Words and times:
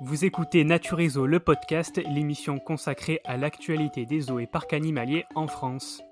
Vous 0.00 0.24
écoutez 0.24 0.62
Naturizo 0.62 1.26
le 1.26 1.40
podcast, 1.40 2.00
l'émission 2.08 2.60
consacrée 2.60 3.20
à 3.24 3.36
l'actualité 3.36 4.06
des 4.06 4.20
zoos 4.20 4.38
et 4.38 4.46
parcs 4.46 4.72
animaliers 4.72 5.26
en 5.34 5.48
France. 5.48 6.07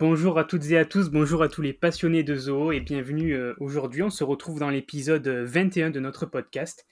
Bonjour 0.00 0.38
à 0.38 0.44
toutes 0.44 0.64
et 0.70 0.78
à 0.78 0.86
tous, 0.86 1.10
bonjour 1.10 1.42
à 1.42 1.50
tous 1.50 1.60
les 1.60 1.74
passionnés 1.74 2.22
de 2.22 2.34
zoo 2.34 2.72
et 2.72 2.80
bienvenue 2.80 3.34
euh, 3.34 3.52
aujourd'hui. 3.60 4.02
On 4.02 4.08
se 4.08 4.24
retrouve 4.24 4.58
dans 4.58 4.70
l'épisode 4.70 5.28
21 5.28 5.90
de 5.90 6.00
notre 6.00 6.24
podcast, 6.24 6.86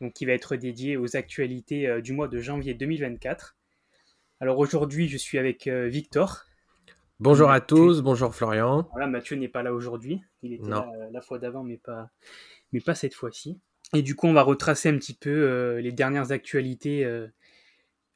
donc 0.00 0.12
qui 0.12 0.26
va 0.26 0.32
être 0.32 0.54
dédié 0.54 0.96
aux 0.96 1.16
actualités 1.16 1.88
euh, 1.88 2.00
du 2.00 2.12
mois 2.12 2.28
de 2.28 2.38
janvier 2.38 2.74
2024. 2.74 3.56
Alors 4.38 4.60
aujourd'hui, 4.60 5.08
je 5.08 5.16
suis 5.16 5.38
avec 5.38 5.66
euh, 5.66 5.88
Victor. 5.88 6.44
Bonjour 7.18 7.50
à 7.50 7.60
tous, 7.60 8.00
bonjour 8.00 8.32
Florian. 8.32 8.88
Voilà, 8.92 9.08
Mathieu 9.08 9.34
n'est 9.34 9.48
pas 9.48 9.64
là 9.64 9.74
aujourd'hui. 9.74 10.20
Il 10.44 10.52
était 10.52 10.70
là 10.70 10.86
la 11.10 11.20
fois 11.20 11.40
d'avant, 11.40 11.64
mais 11.64 11.78
pas, 11.78 12.10
mais 12.72 12.80
pas 12.80 12.94
cette 12.94 13.14
fois-ci. 13.14 13.58
Et 13.92 14.02
du 14.02 14.14
coup, 14.14 14.28
on 14.28 14.34
va 14.34 14.42
retracer 14.42 14.88
un 14.88 14.98
petit 14.98 15.14
peu 15.14 15.78
les 15.78 15.90
dernières 15.90 16.30
actualités 16.30 17.04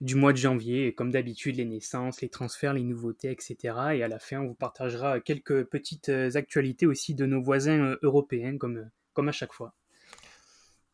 du 0.00 0.14
mois 0.14 0.32
de 0.32 0.38
janvier, 0.38 0.94
comme 0.94 1.10
d'habitude, 1.10 1.56
les 1.56 1.64
naissances, 1.64 2.20
les 2.20 2.28
transferts, 2.28 2.74
les 2.74 2.82
nouveautés, 2.82 3.30
etc. 3.30 3.56
Et 3.94 4.02
à 4.02 4.08
la 4.08 4.18
fin, 4.18 4.40
on 4.40 4.48
vous 4.48 4.54
partagera 4.54 5.20
quelques 5.20 5.64
petites 5.64 6.10
euh, 6.10 6.30
actualités 6.34 6.86
aussi 6.86 7.14
de 7.14 7.24
nos 7.24 7.40
voisins 7.40 7.82
euh, 7.82 7.98
européens, 8.02 8.58
comme, 8.58 8.76
euh, 8.76 8.84
comme 9.14 9.28
à 9.28 9.32
chaque 9.32 9.54
fois. 9.54 9.72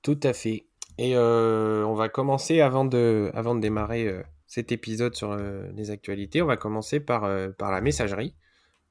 Tout 0.03 0.21
à 0.23 0.33
fait. 0.33 0.67
Et 0.99 1.17
on 1.17 1.95
va 1.95 2.09
commencer, 2.11 2.61
avant 2.61 2.85
de, 2.85 3.31
avant 3.33 3.55
de 3.55 3.61
démarrer 3.61 4.23
cet 4.47 4.73
épisode 4.73 5.15
sur 5.15 5.35
les 5.37 5.91
actualités, 5.91 6.43
on 6.43 6.47
va 6.47 6.59
commencer 6.59 7.01
par, 7.01 7.23
par 7.57 7.73
la 7.73 7.81
messagerie. 7.81 8.37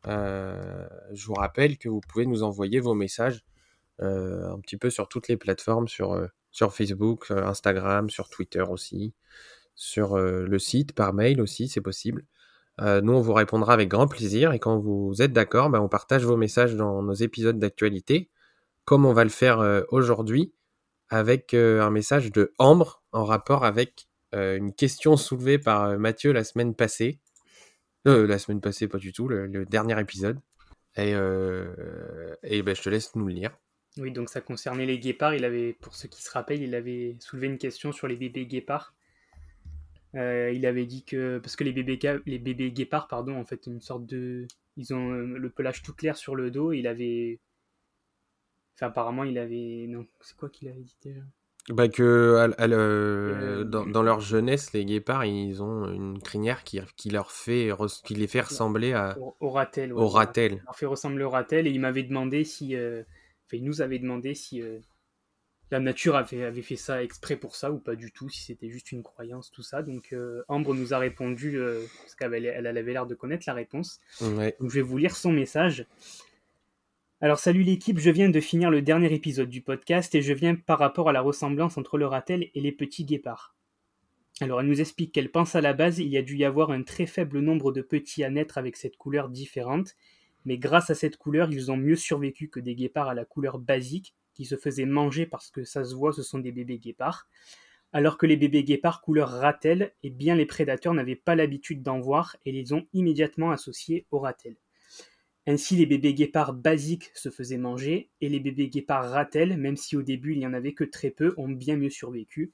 je 0.05 1.25
vous 1.25 1.35
rappelle 1.35 1.77
que 1.77 1.89
vous 1.89 2.01
pouvez 2.01 2.25
nous 2.25 2.41
envoyer 2.41 2.79
vos 2.79 2.95
messages 2.95 3.45
un 3.99 4.59
petit 4.61 4.77
peu 4.77 4.89
sur 4.89 5.09
toutes 5.09 5.27
les 5.27 5.37
plateformes, 5.37 5.87
sur, 5.87 6.27
sur 6.49 6.73
Facebook, 6.73 7.29
Instagram, 7.29 8.09
sur 8.09 8.29
Twitter 8.29 8.61
aussi 8.61 9.13
sur 9.75 10.17
le 10.17 10.59
site, 10.59 10.93
par 10.93 11.13
mail 11.13 11.41
aussi, 11.41 11.67
c'est 11.67 11.81
possible. 11.81 12.25
nous, 12.79 13.13
on 13.13 13.21
vous 13.21 13.33
répondra 13.33 13.73
avec 13.73 13.89
grand 13.89 14.07
plaisir 14.07 14.51
et 14.53 14.59
quand 14.59 14.79
vous 14.79 15.21
êtes 15.21 15.33
d'accord, 15.33 15.69
bah, 15.69 15.81
on 15.81 15.89
partage 15.89 16.23
vos 16.23 16.37
messages 16.37 16.75
dans 16.75 17.01
nos 17.01 17.13
épisodes 17.13 17.59
d'actualité, 17.59 18.29
comme 18.85 19.05
on 19.05 19.13
va 19.13 19.23
le 19.23 19.29
faire 19.29 19.85
aujourd'hui 19.89 20.53
avec 21.09 21.53
un 21.53 21.89
message 21.89 22.31
de 22.31 22.53
Ambre 22.57 23.03
en 23.11 23.25
rapport 23.25 23.65
avec 23.65 24.07
une 24.33 24.73
question 24.73 25.17
soulevée 25.17 25.57
par 25.57 25.97
Mathieu 25.97 26.31
la 26.31 26.43
semaine 26.43 26.75
passée. 26.75 27.19
la 28.05 28.39
semaine 28.39 28.61
passée, 28.61 28.87
pas 28.87 28.97
du 28.97 29.13
tout, 29.13 29.27
le, 29.27 29.65
dernier 29.65 29.99
épisode. 29.99 30.39
Et, 30.95 31.11
et 32.43 32.61
ben, 32.61 32.75
je 32.75 32.81
te 32.81 32.89
laisse 32.89 33.15
nous 33.15 33.27
le 33.27 33.33
lire. 33.33 33.51
Oui, 33.97 34.11
donc 34.11 34.29
ça 34.29 34.41
concernait 34.41 34.85
les 34.85 34.99
guépards. 34.99 35.35
Il 35.35 35.43
avait, 35.43 35.73
pour 35.73 35.95
ceux 35.95 36.07
qui 36.07 36.21
se 36.21 36.31
rappellent, 36.31 36.61
il 36.61 36.75
avait 36.75 37.17
soulevé 37.19 37.47
une 37.47 37.57
question 37.57 37.91
sur 37.91 38.07
les 38.07 38.15
bébés 38.15 38.45
guépards. 38.45 38.93
Euh, 40.15 40.51
il 40.53 40.65
avait 40.65 40.85
dit 40.85 41.05
que 41.05 41.39
parce 41.39 41.55
que 41.55 41.63
les 41.63 41.71
bébés 41.71 41.97
les 42.25 42.39
bébés 42.39 42.71
guépards 42.71 43.07
pardon 43.07 43.37
en 43.37 43.45
fait 43.45 43.65
une 43.65 43.79
sorte 43.79 44.05
de 44.05 44.45
ils 44.75 44.93
ont 44.93 45.11
euh, 45.11 45.37
le 45.37 45.49
pelage 45.49 45.83
tout 45.83 45.93
clair 45.93 46.17
sur 46.17 46.35
le 46.35 46.51
dos 46.51 46.73
il 46.73 46.85
avait 46.85 47.39
enfin 48.75 48.87
apparemment 48.87 49.23
il 49.23 49.37
avait 49.37 49.85
non 49.87 50.05
c'est 50.19 50.35
quoi 50.35 50.49
qu'il 50.49 50.67
avait 50.67 50.81
dit 50.81 50.97
déjà? 51.01 51.21
Bah 51.69 51.87
que 51.87 52.51
euh, 52.59 53.63
dans, 53.63 54.03
leur 54.03 54.19
jeunesse 54.19 54.73
les 54.73 54.83
guépards 54.83 55.23
ils 55.23 55.63
ont 55.63 55.85
une 55.89 56.19
crinière 56.19 56.65
qui, 56.65 56.81
qui 56.97 57.09
leur 57.09 57.31
fait 57.31 57.69
qui 58.03 58.15
les 58.15 58.27
fait 58.27 58.41
ressembler 58.41 58.91
à 58.91 59.15
au, 59.39 59.49
ratel 59.49 59.93
au 59.93 60.09
ratel. 60.09 60.61
Leur 60.65 60.75
fait 60.75 60.87
ressembler 60.87 61.23
au 61.23 61.29
ratel 61.29 61.67
et 61.67 61.69
il 61.69 61.79
m'avait 61.79 62.03
demandé 62.03 62.43
si 62.43 62.75
enfin, 62.75 63.05
il 63.53 63.63
nous 63.63 63.81
avait 63.81 63.99
demandé 63.99 64.33
si 64.33 64.61
la 65.71 65.79
nature 65.79 66.17
avait, 66.17 66.43
avait, 66.43 66.61
fait 66.61 66.75
ça 66.75 67.01
exprès 67.01 67.37
pour 67.37 67.55
ça 67.55 67.71
ou 67.71 67.79
pas 67.79 67.95
du 67.95 68.11
tout, 68.11 68.29
si 68.29 68.43
c'était 68.43 68.69
juste 68.69 68.91
une 68.91 69.03
croyance, 69.03 69.51
tout 69.51 69.63
ça. 69.63 69.81
Donc 69.81 70.11
euh, 70.11 70.43
Ambre 70.49 70.75
nous 70.75 70.93
a 70.93 70.97
répondu, 70.97 71.57
euh, 71.57 71.81
parce 72.01 72.15
qu'elle 72.15 72.45
elle 72.45 72.67
avait 72.67 72.93
l'air 72.93 73.07
de 73.07 73.15
connaître 73.15 73.45
la 73.47 73.53
réponse. 73.53 74.01
Donc 74.19 74.69
je 74.69 74.75
vais 74.75 74.81
vous 74.81 74.97
lire 74.97 75.15
son 75.15 75.31
message. 75.31 75.87
Alors 77.21 77.39
salut 77.39 77.63
l'équipe, 77.63 77.99
je 77.99 78.09
viens 78.09 78.29
de 78.29 78.39
finir 78.41 78.69
le 78.69 78.81
dernier 78.81 79.13
épisode 79.13 79.49
du 79.49 79.61
podcast 79.61 80.13
et 80.13 80.21
je 80.21 80.33
viens 80.33 80.55
par 80.55 80.79
rapport 80.79 81.07
à 81.07 81.13
la 81.13 81.21
ressemblance 81.21 81.77
entre 81.77 81.97
le 81.97 82.05
ratel 82.05 82.49
et 82.53 82.61
les 82.61 82.71
petits 82.71 83.05
guépards. 83.05 83.55
Alors 84.41 84.59
elle 84.59 84.67
nous 84.67 84.81
explique 84.81 85.13
qu'elle 85.13 85.31
pense 85.31 85.55
à 85.55 85.61
la 85.61 85.73
base, 85.73 85.99
il 85.99 86.07
y 86.07 86.17
a 86.17 86.23
dû 86.23 86.35
y 86.35 86.43
avoir 86.43 86.71
un 86.71 86.81
très 86.81 87.05
faible 87.05 87.39
nombre 87.39 87.71
de 87.71 87.81
petits 87.81 88.23
à 88.23 88.29
naître 88.29 88.57
avec 88.57 88.75
cette 88.75 88.97
couleur 88.97 89.29
différente, 89.29 89.95
mais 90.45 90.57
grâce 90.57 90.89
à 90.89 90.95
cette 90.95 91.17
couleur, 91.17 91.51
ils 91.51 91.71
ont 91.71 91.77
mieux 91.77 91.95
survécu 91.95 92.49
que 92.49 92.59
des 92.59 92.75
guépards 92.75 93.07
à 93.07 93.13
la 93.13 93.23
couleur 93.23 93.59
basique, 93.59 94.15
se 94.45 94.55
faisaient 94.55 94.85
manger 94.85 95.25
parce 95.25 95.49
que 95.51 95.63
ça 95.63 95.83
se 95.83 95.95
voit, 95.95 96.13
ce 96.13 96.23
sont 96.23 96.39
des 96.39 96.51
bébés 96.51 96.79
guépards. 96.79 97.27
Alors 97.93 98.17
que 98.17 98.25
les 98.25 98.37
bébés 98.37 98.63
guépards 98.63 99.01
couleur 99.01 99.29
ratel, 99.29 99.93
et 100.03 100.07
eh 100.07 100.09
bien 100.09 100.35
les 100.35 100.45
prédateurs 100.45 100.93
n'avaient 100.93 101.15
pas 101.15 101.35
l'habitude 101.35 101.83
d'en 101.83 101.99
voir 101.99 102.37
et 102.45 102.51
les 102.51 102.73
ont 102.73 102.85
immédiatement 102.93 103.51
associés 103.51 104.05
au 104.11 104.19
ratel. 104.19 104.55
Ainsi, 105.47 105.75
les 105.75 105.87
bébés 105.87 106.13
guépards 106.13 106.53
basiques 106.53 107.09
se 107.15 107.29
faisaient 107.29 107.57
manger, 107.57 108.11
et 108.21 108.29
les 108.29 108.39
bébés 108.39 108.69
guépards 108.69 109.09
ratel, 109.09 109.57
même 109.57 109.75
si 109.75 109.97
au 109.97 110.03
début 110.03 110.33
il 110.33 110.39
n'y 110.39 110.45
en 110.45 110.53
avait 110.53 110.73
que 110.73 110.83
très 110.83 111.09
peu, 111.09 111.33
ont 111.37 111.49
bien 111.49 111.77
mieux 111.77 111.89
survécu. 111.89 112.53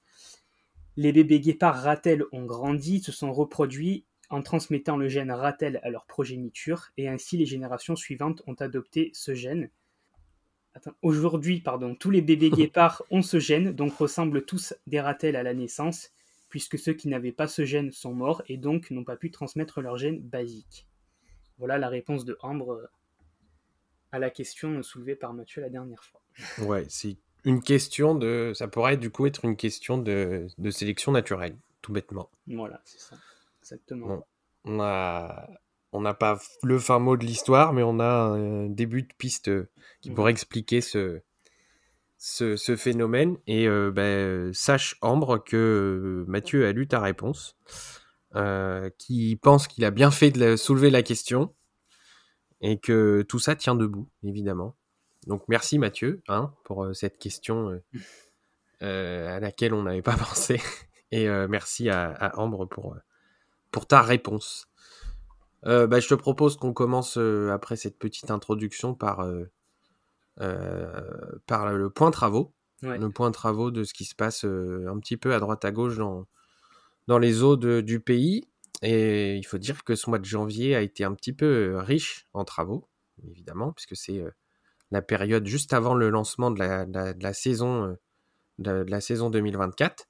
Les 0.96 1.12
bébés 1.12 1.42
guépards 1.42 1.84
ratel 1.84 2.24
ont 2.32 2.46
grandi, 2.46 3.02
se 3.02 3.12
sont 3.12 3.34
reproduits 3.34 4.06
en 4.30 4.42
transmettant 4.42 4.98
le 4.98 5.10
gène 5.10 5.32
ratel 5.32 5.80
à 5.84 5.90
leur 5.90 6.06
progéniture, 6.06 6.88
et 6.98 7.08
ainsi 7.10 7.38
les 7.38 7.46
générations 7.46 7.96
suivantes 7.96 8.42
ont 8.48 8.56
adopté 8.56 9.12
ce 9.14 9.34
gène. 9.34 9.70
Aujourd'hui, 11.02 11.60
pardon, 11.60 11.96
tous 11.96 12.12
les 12.12 12.22
bébés 12.22 12.50
guépards 12.52 13.04
ont 13.12 13.22
ce 13.22 13.40
gène, 13.40 13.74
donc 13.74 13.94
ressemblent 13.94 14.46
tous 14.46 14.74
des 14.88 15.00
ratels 15.00 15.36
à 15.36 15.44
la 15.44 15.54
naissance, 15.54 16.12
puisque 16.50 16.78
ceux 16.78 16.94
qui 16.94 17.08
n'avaient 17.08 17.32
pas 17.32 17.48
ce 17.48 17.66
gène 17.66 17.92
sont 17.92 18.14
morts 18.14 18.42
et 18.48 18.58
donc 18.58 18.92
n'ont 18.92 19.04
pas 19.04 19.18
pu 19.18 19.32
transmettre 19.32 19.82
leur 19.82 19.98
gène 19.98 20.20
basique. 20.20 20.88
Voilà 21.58 21.78
la 21.78 21.90
réponse 21.90 22.26
de 22.26 22.38
Ambre 22.42 22.72
euh, 22.72 22.88
à 24.12 24.20
la 24.20 24.30
question 24.30 24.82
soulevée 24.84 25.16
par 25.16 25.34
Mathieu 25.34 25.62
la 25.62 25.70
dernière 25.70 26.04
fois. 26.04 26.22
Ouais, 26.68 26.86
c'est 26.90 27.18
une 27.44 27.62
question 27.62 28.16
de. 28.16 28.52
Ça 28.54 28.68
pourrait 28.68 28.98
du 28.98 29.10
coup 29.10 29.26
être 29.26 29.46
une 29.46 29.56
question 29.56 29.98
de, 29.98 30.48
sélection 30.70 31.12
naturelle, 31.12 31.58
tout 31.82 31.92
bêtement. 31.92 32.30
Voilà, 32.48 32.82
c'est 32.86 33.00
ça. 33.00 33.16
Exactement. 33.62 34.26
On 34.66 34.80
a 34.80 35.50
on 35.92 36.02
n'a 36.02 36.14
pas 36.14 36.40
le 36.64 36.80
fin 36.80 37.00
mot 37.00 37.18
de 37.18 37.26
l'histoire, 37.26 37.74
mais 37.74 37.84
on 37.84 38.00
a 38.00 38.06
un 38.06 38.68
début 38.68 39.04
de 39.04 39.14
piste 39.18 39.50
qui 40.02 40.12
pourrait 40.12 40.32
expliquer 40.32 40.82
ce, 40.82 41.22
ce, 42.18 42.76
phénomène. 42.76 43.38
Et 43.48 43.68
euh, 43.68 43.92
ben, 43.92 44.54
sache, 44.54 44.98
Ambre, 45.02 45.44
que 45.44 45.56
euh, 45.56 46.26
Mathieu 46.28 46.66
a 46.66 46.72
lu 46.72 46.88
ta 46.88 47.00
réponse, 47.00 47.56
euh, 48.36 48.90
qui 48.98 49.36
pense 49.42 49.68
qu'il 49.68 49.86
a 49.86 49.92
bien 49.92 50.12
fait 50.12 50.32
de 50.32 50.56
soulever 50.56 50.90
la 50.90 51.04
question, 51.04 51.54
et 52.62 52.80
que 52.80 53.24
tout 53.28 53.40
ça 53.40 53.56
tient 53.56 53.76
debout, 53.76 54.10
évidemment. 54.24 54.76
Donc 55.28 55.44
merci 55.48 55.78
Mathieu 55.78 56.22
hein, 56.28 56.54
pour 56.64 56.96
cette 56.96 57.20
question 57.20 57.82
à 58.80 59.40
laquelle 59.40 59.74
on 59.74 59.84
n'avait 59.84 60.02
pas 60.02 60.18
pensé. 60.18 60.60
Et 61.12 61.28
merci 61.48 61.90
à, 61.90 62.12
à 62.12 62.40
Ambre 62.40 62.66
pour, 62.66 62.96
pour 63.72 63.86
ta 63.86 64.02
réponse. 64.02 64.70
Euh, 65.66 65.88
bah, 65.88 66.00
je 66.00 66.08
te 66.08 66.14
propose 66.14 66.56
qu'on 66.58 66.74
commence 66.74 67.18
euh, 67.18 67.52
après 67.52 67.76
cette 67.76 67.98
petite 67.98 68.32
introduction 68.32 68.94
par, 68.94 69.22
euh, 69.22 69.50
par 71.46 71.72
le 71.74 71.90
point 71.90 72.12
travaux. 72.12 72.54
Le 72.84 73.10
point 73.10 73.32
travaux 73.32 73.72
de 73.72 73.84
ce 73.84 73.92
qui 73.92 74.06
se 74.06 74.14
passe 74.14 74.44
un 74.44 75.00
petit 75.00 75.18
peu 75.18 75.34
à 75.34 75.40
droite 75.40 75.66
à 75.66 75.72
gauche 75.72 75.98
dans, 75.98 76.28
dans 77.08 77.18
les 77.18 77.42
eaux 77.42 77.58
du 77.58 78.00
pays. 78.00 78.48
Et 78.84 79.36
il 79.36 79.44
faut 79.48 79.58
dire 79.58 79.84
que 79.84 79.96
ce 79.96 80.08
mois 80.12 80.20
de 80.20 80.26
janvier 80.26 80.76
a 80.76 80.82
été 80.82 81.04
un 81.04 81.16
petit 81.16 81.34
peu 81.34 81.76
riche 81.80 82.28
en 82.34 82.46
travaux, 82.46 82.88
évidemment, 83.28 83.72
puisque 83.72 83.96
c'est 83.96 84.24
la 84.92 85.02
période 85.02 85.48
juste 85.48 85.74
avant 85.74 85.96
le 85.96 86.12
lancement 86.12 86.52
de 86.52 86.60
la, 86.60 86.86
de 86.86 87.24
la 87.24 87.34
saison, 87.34 87.98
de 88.60 88.86
la 88.88 89.02
saison 89.02 89.32
2024. 89.32 90.08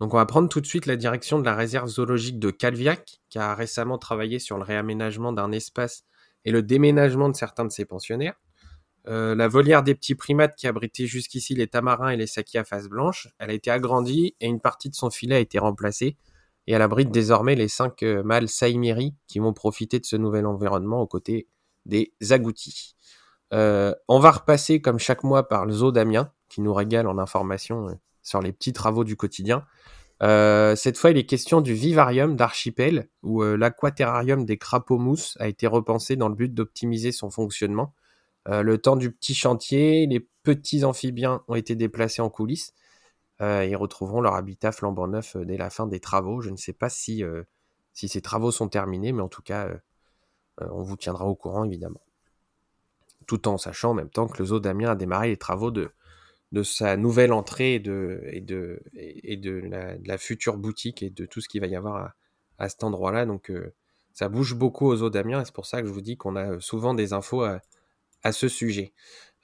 Donc 0.00 0.14
on 0.14 0.16
va 0.16 0.26
prendre 0.26 0.48
tout 0.48 0.60
de 0.60 0.66
suite 0.66 0.86
la 0.86 0.96
direction 0.96 1.40
de 1.40 1.44
la 1.44 1.56
réserve 1.56 1.88
zoologique 1.88 2.38
de 2.38 2.50
Calviac, 2.50 3.20
qui 3.30 3.38
a 3.38 3.54
récemment 3.54 3.98
travaillé 3.98 4.38
sur 4.38 4.56
le 4.56 4.62
réaménagement 4.62 5.32
d'un 5.32 5.50
espace 5.50 6.04
et 6.44 6.52
le 6.52 6.62
déménagement 6.62 7.28
de 7.28 7.36
certains 7.36 7.64
de 7.64 7.72
ses 7.72 7.84
pensionnaires. 7.84 8.34
Euh, 9.08 9.34
la 9.34 9.48
volière 9.48 9.82
des 9.82 9.94
petits 9.94 10.14
primates 10.14 10.54
qui 10.56 10.66
abritait 10.66 11.06
jusqu'ici 11.06 11.54
les 11.54 11.66
tamarins 11.66 12.10
et 12.10 12.16
les 12.16 12.26
sakis 12.26 12.58
à 12.58 12.64
face 12.64 12.88
blanche, 12.88 13.28
elle 13.38 13.50
a 13.50 13.54
été 13.54 13.70
agrandie 13.70 14.36
et 14.40 14.46
une 14.46 14.60
partie 14.60 14.90
de 14.90 14.94
son 14.94 15.10
filet 15.10 15.36
a 15.36 15.40
été 15.40 15.58
remplacée. 15.58 16.16
et 16.66 16.72
elle 16.72 16.82
abrite 16.82 17.10
désormais 17.10 17.54
les 17.54 17.68
cinq 17.68 18.02
mâles 18.02 18.48
Saimiri 18.48 19.14
qui 19.26 19.38
vont 19.38 19.54
profiter 19.54 19.98
de 19.98 20.04
ce 20.04 20.16
nouvel 20.16 20.46
environnement 20.46 21.00
aux 21.00 21.06
côtés 21.06 21.48
des 21.86 22.12
agoutis. 22.30 22.94
on 23.52 24.18
va 24.20 24.30
repasser 24.30 24.80
comme 24.82 24.98
chaque 24.98 25.24
mois 25.24 25.48
par 25.48 25.64
le 25.66 25.72
zoo 25.72 25.92
d'Amiens 25.92 26.30
qui 26.48 26.60
nous 26.60 26.74
régale 26.74 27.06
en 27.06 27.18
informations 27.18 27.98
sur 28.22 28.40
les 28.40 28.52
petits 28.52 28.72
travaux 28.72 29.04
du 29.04 29.16
quotidien. 29.16 29.64
Euh, 30.22 30.74
cette 30.74 30.98
fois, 30.98 31.10
il 31.10 31.18
est 31.18 31.26
question 31.26 31.60
du 31.60 31.74
vivarium 31.74 32.36
d'Archipel, 32.36 33.08
où 33.22 33.42
euh, 33.42 33.56
l'aquaterrarium 33.56 34.44
des 34.44 34.58
crapauds 34.58 34.98
mousse 34.98 35.36
a 35.38 35.48
été 35.48 35.66
repensé 35.66 36.16
dans 36.16 36.28
le 36.28 36.34
but 36.34 36.52
d'optimiser 36.52 37.12
son 37.12 37.30
fonctionnement. 37.30 37.94
Euh, 38.48 38.62
le 38.62 38.78
temps 38.78 38.96
du 38.96 39.12
petit 39.12 39.34
chantier, 39.34 40.06
les 40.06 40.20
petits 40.42 40.84
amphibiens 40.84 41.42
ont 41.48 41.54
été 41.54 41.76
déplacés 41.76 42.22
en 42.22 42.30
coulisses. 42.30 42.74
ils 43.40 43.76
retrouveront 43.76 44.20
leur 44.20 44.34
habitat 44.34 44.72
flambant 44.72 45.06
neuf 45.06 45.36
dès 45.36 45.56
la 45.56 45.70
fin 45.70 45.86
des 45.86 46.00
travaux. 46.00 46.40
Je 46.40 46.50
ne 46.50 46.56
sais 46.56 46.72
pas 46.72 46.88
si, 46.88 47.22
si 47.92 48.08
ces 48.08 48.20
travaux 48.20 48.50
sont 48.50 48.68
terminés, 48.68 49.12
mais 49.12 49.22
en 49.22 49.28
tout 49.28 49.42
cas, 49.42 49.68
on 50.60 50.82
vous 50.82 50.96
tiendra 50.96 51.26
au 51.26 51.36
courant, 51.36 51.64
évidemment. 51.64 52.00
Tout 53.26 53.46
en 53.46 53.58
sachant 53.58 53.90
en 53.90 53.94
même 53.94 54.10
temps 54.10 54.26
que 54.26 54.38
le 54.38 54.46
zoo 54.46 54.58
d'Amiens 54.58 54.90
a 54.92 54.96
démarré 54.96 55.28
les 55.28 55.36
travaux 55.36 55.70
de, 55.70 55.92
de 56.52 56.62
sa 56.62 56.96
nouvelle 56.96 57.32
entrée 57.32 57.74
et 57.74 57.80
de, 57.80 58.80
la, 60.04 60.18
future 60.18 60.56
boutique 60.56 61.02
et 61.02 61.10
de 61.10 61.26
tout 61.26 61.40
ce 61.40 61.48
qu'il 61.48 61.60
va 61.60 61.66
y 61.66 61.76
avoir 61.76 62.14
à, 62.58 62.68
cet 62.68 62.84
endroit-là. 62.84 63.26
Donc 63.26 63.50
euh, 63.50 63.74
ça 64.12 64.28
bouge 64.28 64.54
beaucoup 64.54 64.86
aux 64.86 65.02
eaux 65.02 65.10
d'Amiens 65.10 65.42
et 65.42 65.44
c'est 65.44 65.54
pour 65.54 65.66
ça 65.66 65.80
que 65.82 65.88
je 65.88 65.92
vous 65.92 66.00
dis 66.00 66.16
qu'on 66.16 66.36
a 66.36 66.58
souvent 66.60 66.94
des 66.94 67.12
infos 67.12 67.42
à, 67.42 67.60
ce 68.32 68.48
sujet. 68.48 68.92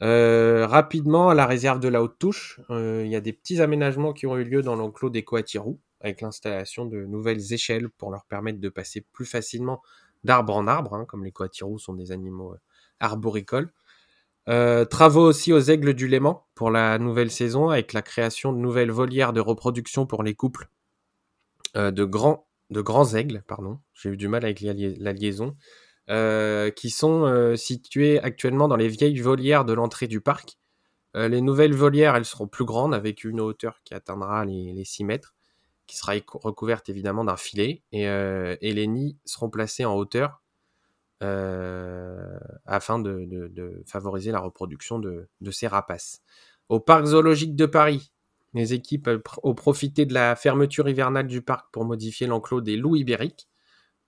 Euh, 0.03 0.67
rapidement, 0.67 1.29
à 1.29 1.35
la 1.35 1.47
réserve 1.47 1.79
de 1.79 1.89
la 1.89 2.03
Haute 2.03 2.19
Touche, 2.19 2.61
euh, 2.71 3.03
il 3.05 3.11
y 3.11 3.17
a 3.17 3.21
des 3.21 3.33
petits 3.33 3.61
aménagements 3.61 4.13
qui 4.13 4.27
ont 4.27 4.37
eu 4.37 4.45
lieu 4.45 4.63
dans 4.63 4.75
l'enclos 4.75 5.11
des 5.11 5.23
Coatirous, 5.23 5.81
avec 6.01 6.21
l'installation 6.21 6.85
de 6.85 7.05
nouvelles 7.05 7.53
échelles 7.53 7.89
pour 7.89 8.11
leur 8.11 8.25
permettre 8.25 8.61
de 8.61 8.69
passer 8.69 9.07
plus 9.13 9.25
facilement 9.25 9.81
d'arbre 10.25 10.57
en 10.57 10.67
arbre, 10.67 10.95
hein, 10.95 11.05
comme 11.07 11.25
les 11.25 11.33
Coatirous 11.33 11.79
sont 11.79 11.95
des 11.95 12.11
animaux 12.13 12.57
arboricoles. 12.99 13.73
Euh, 14.49 14.85
travaux 14.85 15.23
aussi 15.23 15.53
aux 15.53 15.61
Aigles 15.61 15.95
du 15.95 16.07
Léman 16.07 16.47
pour 16.55 16.71
la 16.71 16.99
nouvelle 16.99 17.31
saison 17.31 17.71
avec 17.71 17.93
la 17.95 18.03
création 18.03 18.53
de 18.53 18.59
nouvelles 18.59 18.91
volières 18.91 19.33
de 19.33 19.41
reproduction 19.41 20.05
pour 20.07 20.23
les 20.23 20.35
couples 20.35 20.69
euh, 21.77 21.91
de, 21.91 22.05
grands, 22.05 22.47
de 22.71 22.83
grands 22.83 23.15
aigles, 23.15 23.43
pardon, 23.47 23.81
j'ai 23.95 24.11
eu 24.11 24.17
du 24.17 24.29
mal 24.29 24.45
avec 24.45 24.61
la, 24.61 25.13
liaison, 25.13 25.57
euh, 26.11 26.71
qui 26.71 26.91
sont 26.91 27.57
situées 27.57 28.21
actuellement 28.21 28.69
dans 28.69 28.77
les 28.77 28.89
vieilles 28.89 29.19
volières 29.21 29.65
de 29.65 29.73
l'entrée 29.73 30.09
du 30.09 30.21
parc. 30.21 30.59
les 31.15 31.41
nouvelles 31.41 31.75
volières, 31.75 32.15
elles 32.17 32.25
seront 32.27 32.49
plus 32.49 32.65
grandes 32.65 32.95
avec 32.95 33.25
une 33.25 33.41
hauteur 33.41 33.81
qui 33.85 33.95
atteindra 33.95 34.45
les, 34.45 34.85
6 34.85 35.05
mètres, 35.05 35.35
qui 35.87 35.97
sera 35.97 36.13
recouverte 36.35 36.89
évidemment 36.91 37.25
d'un 37.25 37.37
filet, 37.37 37.83
et, 37.93 38.03
et 38.03 38.73
les 38.73 38.87
nids 38.87 39.19
seront 39.25 39.49
placés 39.49 39.87
en 39.87 39.95
hauteur 39.95 40.44
euh, 41.23 42.39
afin 42.67 42.99
de, 42.99 43.83
favoriser 43.87 44.33
la 44.33 44.41
reproduction 44.41 44.99
de, 44.99 45.29
ces 45.51 45.67
rapaces. 45.67 46.23
Au 46.69 46.81
parc 46.81 47.05
zoologique 47.07 47.55
de 47.55 47.67
Paris, 47.67 48.13
les 48.53 48.73
équipes 48.73 49.09
ont 49.43 49.55
profité 49.55 50.07
de 50.07 50.15
la 50.15 50.37
fermeture 50.37 50.89
hivernale 50.89 51.27
du 51.27 51.43
parc 51.43 51.73
pour 51.73 51.85
modifier 51.85 52.27
l'enclos 52.27 52.61
des 52.61 52.77
loups 52.77 52.97
ibériques, 52.97 53.49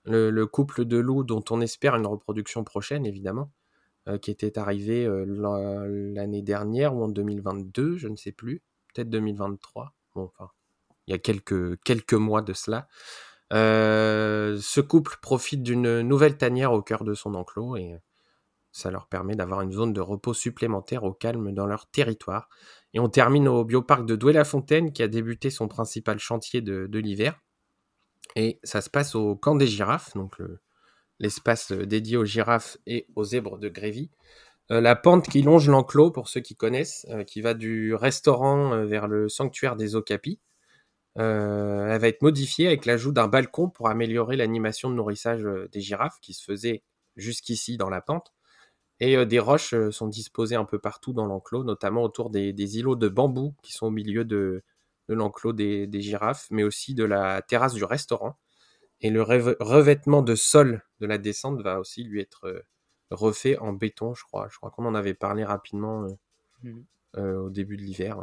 le, 0.05 0.44
couple 0.44 0.85
de 0.85 0.97
loups 0.99 1.25
dont 1.25 1.44
on 1.50 1.61
espère 1.61 1.97
une 1.97 2.06
reproduction 2.06 2.64
prochaine 2.64 3.06
évidemment, 3.06 3.50
euh, 4.08 4.19
qui 4.19 4.31
était 4.31 4.58
arrivé 4.58 5.05
euh, 5.05 5.25
l'année 6.14 6.43
dernière 6.43 6.94
ou 6.94 7.03
en 7.03 7.08
2022, 7.08 7.97
je 7.97 8.08
ne 8.08 8.17
sais 8.17 8.32
plus, 8.32 8.62
peut-être 8.94 9.11
2023. 9.11 9.94
Bon, 10.14 10.25
enfin, 10.25 10.50
il 11.06 11.12
y 11.12 11.14
a 11.14 11.19
quelques 11.19 12.14
mois 12.14 12.43
de 12.43 12.53
cela. 12.53 12.88
Euh, 13.52 14.58
ce 14.60 14.81
couple 14.81 15.16
profite 15.22 15.62
d'une 15.62 16.00
nouvelle 16.00 16.37
tanière 16.37 16.72
au 16.72 16.82
cœur 16.82 17.04
de 17.04 17.14
son 17.14 17.34
enclos 17.34 17.76
et 17.76 17.96
ça 18.72 18.90
leur 18.90 19.06
permet 19.06 19.37
d'avoir 19.37 19.62
une 19.62 19.72
zone 19.72 19.93
de 19.93 20.00
repos 20.00 20.34
supplémentaire 20.34 21.04
au 21.04 21.12
calme 21.12 21.52
dans 21.52 21.66
leur 21.66 21.87
territoire. 21.87 22.48
Et 22.93 23.00
on 23.00 23.08
termine 23.08 23.48
au 23.48 23.64
bioparc 23.64 24.04
de 24.04 24.16
Douai-la-Fontaine 24.16 24.93
qui 24.93 25.02
a 25.02 25.08
débuté 25.08 25.50
son 25.50 25.69
principal 25.69 26.19
chantier 26.19 26.60
de, 26.60 26.98
l'hiver. 26.98 27.40
Et 28.34 28.58
ça 28.64 28.82
se 28.82 28.90
passe 28.90 29.14
au 29.14 29.37
camp 29.37 29.54
des 29.54 29.66
girafes, 29.66 30.12
donc 30.14 30.37
l'espace 31.20 31.72
dédié 31.72 32.16
aux 32.19 32.25
girafes 32.25 32.76
et 32.87 33.06
aux 33.16 33.25
zèbres 33.25 33.58
de 33.58 33.69
Grévy. 33.69 34.10
Euh, 34.72 34.81
la 34.81 34.96
pente 34.96 35.28
qui 35.28 35.43
longe 35.43 35.69
l'enclos, 35.69 36.10
pour 36.10 36.28
ceux 36.28 36.40
qui 36.40 36.56
connaissent, 36.56 37.06
euh, 37.10 37.22
qui 37.22 37.40
va 37.40 37.54
du 37.54 37.94
restaurant 37.94 38.84
vers 38.84 39.06
le 39.06 39.28
sanctuaire 39.28 39.76
des 39.76 39.94
Okapis, 39.94 40.40
euh, 41.18 41.88
elle 41.88 42.00
va 42.00 42.08
être 42.08 42.22
modifiée 42.22 42.66
avec 42.66 42.84
l'ajout 42.84 43.12
d'un 43.12 43.28
balcon 43.28 43.70
pour 43.70 43.88
améliorer 43.88 44.36
l'animation 44.36 44.90
de 44.90 44.94
nourrissage 44.94 45.44
euh, 45.46 45.68
des 45.72 45.80
girafes 45.80 46.20
qui 46.20 46.34
se 46.34 46.44
faisait 46.44 46.82
jusqu'ici 47.16 47.76
dans 47.76 47.88
la 47.88 48.02
pente. 48.02 48.34
Et 49.00 49.16
euh, 49.16 49.24
des 49.24 49.38
roches 49.38 49.74
sont 49.90 50.08
disposées 50.08 50.56
un 50.56 50.64
peu 50.64 50.78
partout 50.78 51.12
dans 51.12 51.26
l'enclos, 51.26 51.64
notamment 51.64 52.02
autour 52.02 52.30
des, 52.30 52.78
îlots 52.78 52.96
de 52.96 53.08
bambou 53.08 53.54
qui 53.62 53.72
sont 53.72 53.86
au 53.86 53.90
milieu 53.90 54.24
de, 54.24 54.62
l'enclos 55.08 55.52
des, 55.52 55.88
girafes, 56.00 56.48
mais 56.50 56.64
aussi 56.64 56.94
de 56.94 57.04
la 57.04 57.42
terrasse 57.42 57.74
du 57.74 57.84
restaurant. 57.84 58.36
Et 59.00 59.10
le 59.10 59.22
revêtement 59.22 60.22
de 60.22 60.34
sol 60.34 60.82
de 61.00 61.06
la 61.06 61.19
descente 61.19 61.60
va 61.62 61.78
aussi 61.80 62.04
lui 62.04 62.20
être 62.20 62.64
refait 63.10 63.58
en 63.58 63.72
béton, 63.72 64.14
je 64.14 64.24
crois. 64.24 64.48
Je 64.50 64.56
crois 64.56 64.70
qu'on 64.70 64.86
en 64.86 64.94
avait 64.94 65.14
parlé 65.14 65.44
rapidement 65.44 66.06
mmh. 66.62 67.19
au 67.19 67.50
début 67.50 67.76
de 67.76 67.82
l'hiver. 67.82 68.19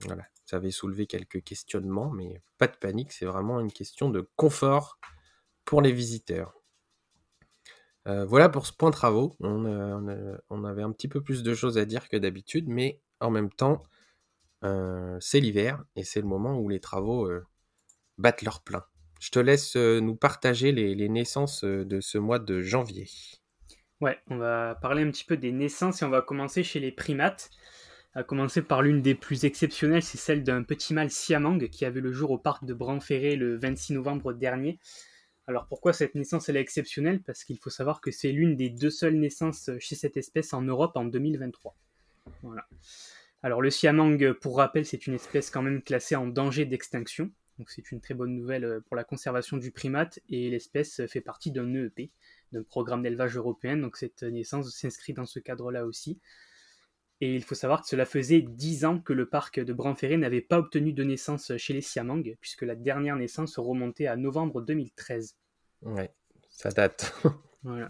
Voilà 0.00 0.24
ça 0.46 0.56
avait 0.56 0.70
soulevé 0.70 1.06
quelques 1.06 1.42
questionnements, 1.42 2.10
mais 2.10 2.40
pas 2.56 2.68
de 2.68 2.76
panique, 2.76 3.12
c'est 3.12 3.26
vraiment 3.26 3.60
une 3.60 3.72
question 3.72 4.08
de 4.10 4.26
confort 4.36 4.98
pour 5.64 5.82
les 5.82 5.92
visiteurs. 5.92 6.54
Euh, 8.06 8.24
voilà 8.24 8.48
pour 8.48 8.66
ce 8.66 8.72
point 8.72 8.92
travaux. 8.92 9.34
On, 9.40 10.64
avait 10.64 10.82
un 10.82 10.92
petit 10.92 11.08
peu 11.08 11.20
plus 11.20 11.42
de 11.42 11.54
choses 11.54 11.76
à 11.78 11.84
dire 11.84 12.08
que 12.08 12.16
d'habitude, 12.16 12.68
mais 12.68 13.00
en 13.18 13.30
même 13.30 13.50
temps, 13.50 13.82
euh, 14.62 15.18
c'est 15.20 15.40
l'hiver 15.40 15.84
et 15.96 16.04
c'est 16.04 16.20
le 16.20 16.28
moment 16.28 16.56
où 16.56 16.68
les 16.68 16.78
travaux 16.78 17.28
euh, 17.28 17.44
battent 18.16 18.42
leur 18.42 18.62
plein. 18.62 18.84
Je 19.18 19.30
te 19.30 19.40
laisse 19.40 19.74
nous 19.74 20.14
partager 20.14 20.70
les, 20.70 21.08
naissances 21.08 21.64
de 21.64 22.00
ce 22.00 22.18
mois 22.18 22.38
de 22.38 22.60
janvier. 22.60 23.08
Ouais, 24.00 24.18
on 24.28 24.36
va 24.36 24.76
parler 24.76 25.02
un 25.02 25.10
petit 25.10 25.24
peu 25.24 25.38
des 25.38 25.52
naissances 25.52 26.02
et 26.02 26.04
on 26.04 26.10
va 26.10 26.20
commencer 26.20 26.62
chez 26.62 26.78
les 26.78 26.92
primates. 26.92 27.50
À 28.16 28.24
commencer 28.24 28.62
par 28.62 28.80
l'une 28.80 29.02
des 29.02 29.14
plus 29.14 29.44
exceptionnelles, 29.44 30.02
c'est 30.02 30.16
celle 30.16 30.42
d'un 30.42 30.62
petit 30.62 30.94
mâle 30.94 31.10
siamang 31.10 31.58
qui 31.68 31.84
avait 31.84 32.00
le 32.00 32.12
jour 32.12 32.30
au 32.30 32.38
parc 32.38 32.64
de 32.64 32.72
Branferré 32.72 33.36
le 33.36 33.58
26 33.58 33.92
novembre 33.92 34.32
dernier. 34.32 34.78
Alors 35.46 35.66
pourquoi 35.68 35.92
cette 35.92 36.14
naissance 36.14 36.48
est 36.48 36.54
exceptionnelle? 36.54 37.22
Parce 37.22 37.44
qu'il 37.44 37.58
faut 37.58 37.68
savoir 37.68 38.00
que 38.00 38.10
c'est 38.10 38.32
l'une 38.32 38.56
des 38.56 38.70
deux 38.70 38.88
seules 38.88 39.18
naissances 39.18 39.68
chez 39.80 39.96
cette 39.96 40.16
espèce 40.16 40.54
en 40.54 40.62
Europe 40.62 40.96
en 40.96 41.04
2023. 41.04 41.76
Voilà. 42.42 42.66
Alors 43.42 43.60
le 43.60 43.68
siamang, 43.68 44.32
pour 44.40 44.56
rappel, 44.56 44.86
c'est 44.86 45.06
une 45.06 45.12
espèce 45.12 45.50
quand 45.50 45.60
même 45.60 45.82
classée 45.82 46.16
en 46.16 46.26
danger 46.26 46.64
d'extinction. 46.64 47.30
Donc 47.58 47.68
c'est 47.68 47.92
une 47.92 48.00
très 48.00 48.14
bonne 48.14 48.34
nouvelle 48.34 48.80
pour 48.86 48.96
la 48.96 49.04
conservation 49.04 49.58
du 49.58 49.72
primate 49.72 50.20
et 50.30 50.48
l'espèce 50.48 51.02
fait 51.06 51.20
partie 51.20 51.50
d'un 51.52 51.70
EEP, 51.74 52.10
d'un 52.52 52.62
programme 52.62 53.02
d'élevage 53.02 53.36
européen. 53.36 53.76
Donc 53.76 53.98
cette 53.98 54.22
naissance 54.22 54.74
s'inscrit 54.74 55.12
dans 55.12 55.26
ce 55.26 55.38
cadre-là 55.38 55.84
aussi. 55.84 56.18
Et 57.20 57.34
il 57.34 57.42
faut 57.42 57.54
savoir 57.54 57.82
que 57.82 57.88
cela 57.88 58.04
faisait 58.04 58.42
10 58.42 58.84
ans 58.84 58.98
que 58.98 59.12
le 59.12 59.26
parc 59.26 59.58
de 59.58 59.72
Branferré 59.72 60.18
n'avait 60.18 60.42
pas 60.42 60.58
obtenu 60.58 60.92
de 60.92 61.02
naissance 61.02 61.56
chez 61.56 61.72
les 61.72 61.80
Siamang, 61.80 62.36
puisque 62.40 62.62
la 62.62 62.74
dernière 62.74 63.16
naissance 63.16 63.58
remontait 63.58 64.06
à 64.06 64.16
novembre 64.16 64.60
2013. 64.60 65.36
Ouais, 65.82 66.12
ça 66.50 66.70
date. 66.70 67.14
voilà. 67.62 67.88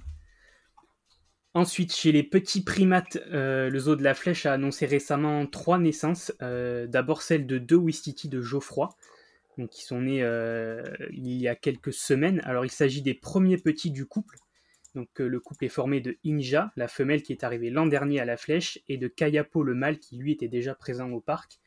Ensuite, 1.57 1.95
chez 1.95 2.13
les 2.13 2.23
petits 2.23 2.63
primates, 2.63 3.17
euh, 3.33 3.71
le 3.71 3.79
zoo 3.79 3.97
de 3.97 4.03
la 4.03 4.13
Flèche 4.13 4.45
a 4.45 4.53
annoncé 4.53 4.85
récemment 4.85 5.47
trois 5.47 5.79
naissances. 5.79 6.31
Euh, 6.43 6.87
d'abord 6.87 7.23
celle 7.23 7.47
de 7.47 7.57
deux 7.57 7.77
Ouistiti 7.77 8.29
de 8.29 8.43
Geoffroy, 8.43 8.95
donc 9.57 9.71
qui 9.71 9.83
sont 9.83 10.03
nés 10.03 10.23
euh, 10.23 10.83
il 11.13 11.33
y 11.33 11.49
a 11.49 11.57
quelques 11.57 11.95
semaines. 11.95 12.43
Alors 12.45 12.67
il 12.67 12.71
s'agit 12.71 13.01
des 13.01 13.15
premiers 13.15 13.57
petits 13.57 13.91
du 13.91 14.05
couple, 14.05 14.37
donc 14.97 15.21
euh, 15.21 15.29
le 15.29 15.41
couple 15.41 15.67
est 15.67 15.69
formé 15.69 16.01
de 16.01 16.17
Inja, 16.25 16.73
la 16.75 16.89
femelle 16.89 17.23
qui 17.23 17.33
est 17.33 17.45
arrivée 17.45 17.71
l'an 17.71 17.87
dernier 17.87 18.19
à 18.19 18.25
la 18.25 18.39
flèche, 18.39 18.81
et 18.89 18.97
de 18.97 19.07
Kayapo, 19.07 19.63
le 19.63 19.75
mâle 19.75 19.99
qui 19.99 20.17
lui 20.17 20.33
était 20.33 20.49
déjà 20.49 20.75
présent 20.75 21.11
au 21.11 21.21
parc. 21.21 21.61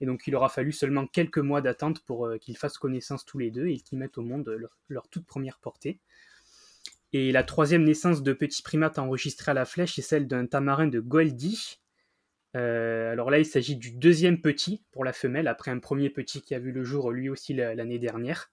Et 0.00 0.06
donc 0.06 0.26
il 0.26 0.34
aura 0.34 0.48
fallu 0.48 0.72
seulement 0.72 1.06
quelques 1.06 1.38
mois 1.38 1.62
d'attente 1.62 2.04
pour 2.04 2.26
euh, 2.26 2.38
qu'ils 2.38 2.56
fassent 2.56 2.78
connaissance 2.78 3.24
tous 3.24 3.38
les 3.38 3.52
deux 3.52 3.68
et 3.68 3.78
qu'ils 3.78 3.98
mettent 3.98 4.18
au 4.18 4.22
monde 4.22 4.68
leur, 4.88 5.08
toute 5.08 5.24
première 5.24 5.60
portée. 5.60 6.00
Et 7.12 7.30
la 7.30 7.44
troisième 7.44 7.84
naissance 7.84 8.22
de 8.22 8.32
petits 8.32 8.62
primates 8.62 8.98
enregistrés 8.98 9.52
à 9.52 9.54
la 9.54 9.64
flèche 9.64 9.96
est 9.98 10.02
celle 10.02 10.26
d'un 10.26 10.46
tamarin 10.46 10.88
de 10.88 10.98
Goldie. 10.98 11.78
Euh, 12.56 13.12
alors 13.12 13.30
là, 13.30 13.38
il 13.38 13.46
s'agit 13.46 13.76
du 13.76 13.92
deuxième 13.92 14.40
petit 14.40 14.82
pour 14.90 15.04
la 15.04 15.12
femelle, 15.12 15.46
après 15.46 15.70
un 15.70 15.78
premier 15.78 16.10
petit 16.10 16.42
qui 16.42 16.54
a 16.54 16.58
vu 16.58 16.72
le 16.72 16.82
jour 16.82 17.12
lui 17.12 17.28
aussi 17.28 17.54
l'année 17.54 18.00
dernière. 18.00 18.50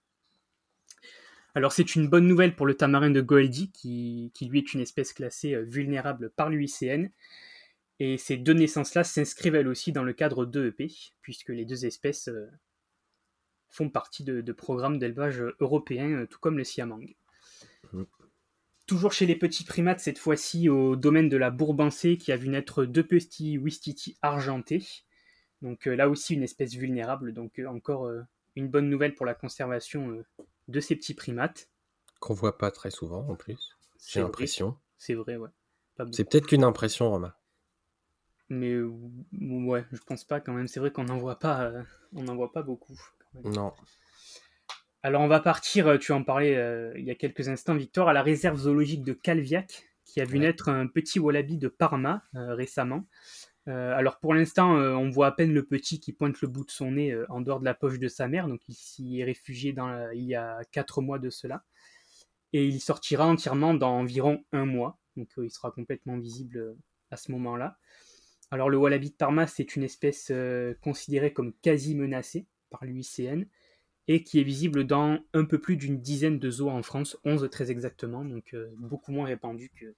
Alors 1.56 1.72
c'est 1.72 1.96
une 1.96 2.08
bonne 2.08 2.28
nouvelle 2.28 2.56
pour 2.56 2.66
le 2.66 2.76
tamarin 2.76 3.10
de 3.10 3.22
Goeldi, 3.22 3.72
qui, 3.72 4.32
lui 4.42 4.60
est 4.60 4.74
une 4.74 4.82
espèce 4.82 5.14
classée 5.14 5.56
euh, 5.56 5.64
vulnérable 5.64 6.30
par 6.30 6.50
l'UICN. 6.50 7.10
Et 8.00 8.18
ces 8.18 8.38
deux 8.38 8.54
naissances-là 8.54 9.04
s'inscrivent 9.04 9.56
elles 9.56 9.68
aussi 9.68 9.92
dans 9.92 10.04
le 10.04 10.14
cadre 10.14 10.46
d'EEP, 10.46 10.92
puisque 11.22 11.50
les 11.50 11.66
deux 11.66 11.86
espèces 11.86 12.30
euh, 12.30 12.48
font 13.68 13.90
partie 13.90 14.24
de, 14.24 14.52
programmes 14.54 15.00
d'élevage 15.00 15.44
européens, 15.60 16.26
tout 16.30 16.40
comme 16.40 16.58
le 16.58 16.64
siamang. 16.64 17.06
Mmh. 17.92 18.04
Toujours 18.86 19.12
chez 19.12 19.26
les 19.26 19.36
petits 19.36 19.66
primates, 19.66 20.00
cette 20.00 20.18
fois-ci 20.18 20.70
au 20.70 20.96
domaine 20.96 21.30
de 21.30 21.38
la 21.38 21.52
Bourbancée, 21.52 22.18
qui 22.18 22.32
a 22.32 22.38
vu 22.38 22.48
naître 22.48 22.86
deux 22.86 23.06
petits 23.06 23.58
Wistiti 23.58 24.18
argentés. 24.22 24.88
Donc 25.62 25.86
là 25.86 26.10
aussi 26.10 26.34
une 26.34 26.42
espèce 26.42 26.74
vulnérable, 26.74 27.34
donc 27.34 27.62
encore 27.68 28.10
une 28.56 28.70
bonne 28.70 28.90
nouvelle 28.90 29.14
pour 29.14 29.28
la 29.28 29.36
conservation 29.36 30.24
de 30.70 30.80
ces 30.80 30.96
petits 30.96 31.14
primates. 31.14 31.70
Qu'on 32.20 32.34
voit 32.34 32.58
pas 32.58 32.72
très 32.72 32.92
souvent 32.92 33.28
en 33.28 33.36
plus, 33.36 33.78
j'ai 34.08 34.22
l'impression. 34.22 34.78
C'est 34.98 35.14
vrai, 35.14 35.38
ouais. 35.38 35.50
C'est 36.12 36.30
peut-être 36.30 36.48
qu'une 36.48 36.64
impression, 36.64 37.10
Romain. 37.10 37.34
Mais 38.50 38.80
ouais, 38.82 39.86
je 39.92 40.00
pense 40.06 40.24
pas 40.24 40.40
quand 40.40 40.54
même. 40.54 40.68
C'est 40.68 40.80
vrai 40.80 40.92
qu'on 40.92 41.04
n'en 41.04 41.18
voit 41.18 41.40
pas, 41.40 41.64
euh, 41.64 41.84
on 42.14 42.24
n'en 42.24 42.36
voit 42.36 42.52
pas 42.52 42.64
beaucoup. 42.64 43.00
Non. 43.44 43.74
Alors 45.04 45.22
on 45.22 45.28
va 45.28 45.40
partir. 45.40 45.88
Euh, 45.88 45.98
tu 45.98 46.12
en 46.14 46.24
parlais 46.24 46.56
euh, 46.56 46.92
il 46.98 47.06
y 47.06 47.12
a 47.12 47.16
quelques 47.16 47.48
instants, 47.48 47.76
Victor, 47.76 48.10
à 48.10 48.14
la 48.14 48.24
réserve 48.24 48.58
zoologique 48.58 49.04
de 49.04 49.14
Calviac, 49.14 49.88
qui 50.04 50.20
a 50.20 50.26
vu 50.26 50.40
naître 50.40 50.70
un 50.70 50.88
petit 50.88 51.20
wallaby 51.20 51.58
de 51.58 51.68
Parma 51.68 52.24
récemment. 52.34 53.06
Alors 53.68 54.20
pour 54.20 54.34
l'instant, 54.34 54.72
on 54.72 55.10
voit 55.10 55.28
à 55.28 55.32
peine 55.32 55.54
le 55.54 55.64
petit 55.64 56.00
qui 56.00 56.12
pointe 56.12 56.42
le 56.42 56.48
bout 56.48 56.66
de 56.66 56.72
son 56.72 56.92
nez 56.92 57.16
en 57.30 57.42
dehors 57.42 57.60
de 57.60 57.66
la 57.66 57.76
poche 57.76 58.00
de 58.00 58.08
sa 58.08 58.28
mère. 58.28 58.48
Donc 58.48 58.62
il 58.68 58.74
s'y 58.74 59.20
est 59.20 59.24
réfugié 59.24 59.76
il 60.14 60.24
y 60.24 60.36
a 60.36 60.60
quatre 60.72 61.02
mois 61.02 61.20
de 61.20 61.30
cela, 61.30 61.64
et 62.54 62.66
il 62.66 62.80
sortira 62.80 63.28
entièrement 63.28 63.74
dans 63.76 63.92
environ 63.92 64.44
un 64.52 64.66
mois. 64.66 64.98
Donc 65.18 65.30
il 65.38 65.52
sera 65.52 65.72
complètement 65.72 66.18
visible 66.18 66.76
à 67.12 67.18
ce 67.18 67.32
moment-là. 67.32 67.78
Alors 68.52 68.70
le 68.70 68.78
wallaby 68.78 69.12
de 69.12 69.16
Parma, 69.16 69.46
c'est 69.46 69.76
une 69.76 69.84
espèce 69.84 70.30
euh, 70.32 70.74
considérée 70.82 71.34
comme 71.34 71.54
quasi 71.62 71.96
menacée 71.96 72.48
par 72.72 72.84
l'UICN 72.84 73.46
et 74.08 74.24
qui 74.24 74.40
est 74.40 74.44
visible 74.44 74.86
dans 74.86 75.20
un 75.34 75.46
peu 75.46 75.60
plus 75.60 75.78
d'une 75.78 76.02
dizaine 76.02 76.40
de 76.40 76.50
zoos 76.50 76.70
en 76.70 76.82
France, 76.82 77.16
11 77.26 77.48
très 77.52 77.70
exactement, 77.70 78.26
donc 78.26 78.56
euh, 78.56 78.74
beaucoup 78.78 79.12
moins 79.12 79.28
répandu 79.28 79.70
que, 79.70 79.94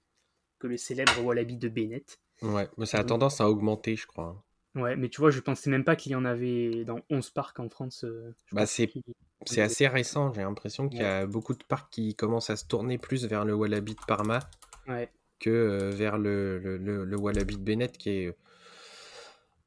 que 0.58 0.66
le 0.66 0.76
célèbre 0.76 1.18
wallaby 1.24 1.56
de 1.56 1.68
Bennett. 1.70 2.20
Ouais, 2.42 2.68
mais 2.76 2.86
ça 2.86 2.98
a 2.98 3.04
tendance 3.04 3.40
à 3.40 3.48
augmenter, 3.48 3.96
je 3.96 4.06
crois. 4.06 4.36
Hein. 4.74 4.80
Ouais, 4.80 4.96
mais 4.96 5.08
tu 5.08 5.20
vois, 5.20 5.30
je 5.30 5.40
pensais 5.40 5.68
même 5.68 5.84
pas 5.84 5.96
qu'il 5.96 6.12
y 6.12 6.14
en 6.14 6.24
avait 6.24 6.84
dans 6.84 7.00
11 7.10 7.30
parcs 7.30 7.60
en 7.60 7.68
France. 7.68 8.04
Euh, 8.04 8.34
bah 8.52 8.64
c'est 8.66 9.60
assez 9.60 9.86
récent, 9.86 10.32
j'ai 10.32 10.42
l'impression 10.42 10.88
qu'il 10.88 11.00
y 11.00 11.04
a 11.04 11.26
beaucoup 11.26 11.54
de 11.54 11.64
parcs 11.64 11.92
qui 11.92 12.14
commencent 12.14 12.48
à 12.48 12.56
se 12.56 12.64
tourner 12.64 12.96
plus 12.96 13.26
vers 13.26 13.44
le 13.44 13.54
wallaby 13.54 13.94
de 13.94 14.00
Parma. 14.06 14.40
Ouais 14.88 15.10
que 15.42 15.50
euh, 15.50 15.90
vers 15.90 16.16
le, 16.16 16.58
le, 16.58 17.04
le, 17.04 17.16
Wallaby 17.16 17.56
de 17.56 17.62
Bennett, 17.62 17.98
qui 17.98 18.10
est 18.10 18.36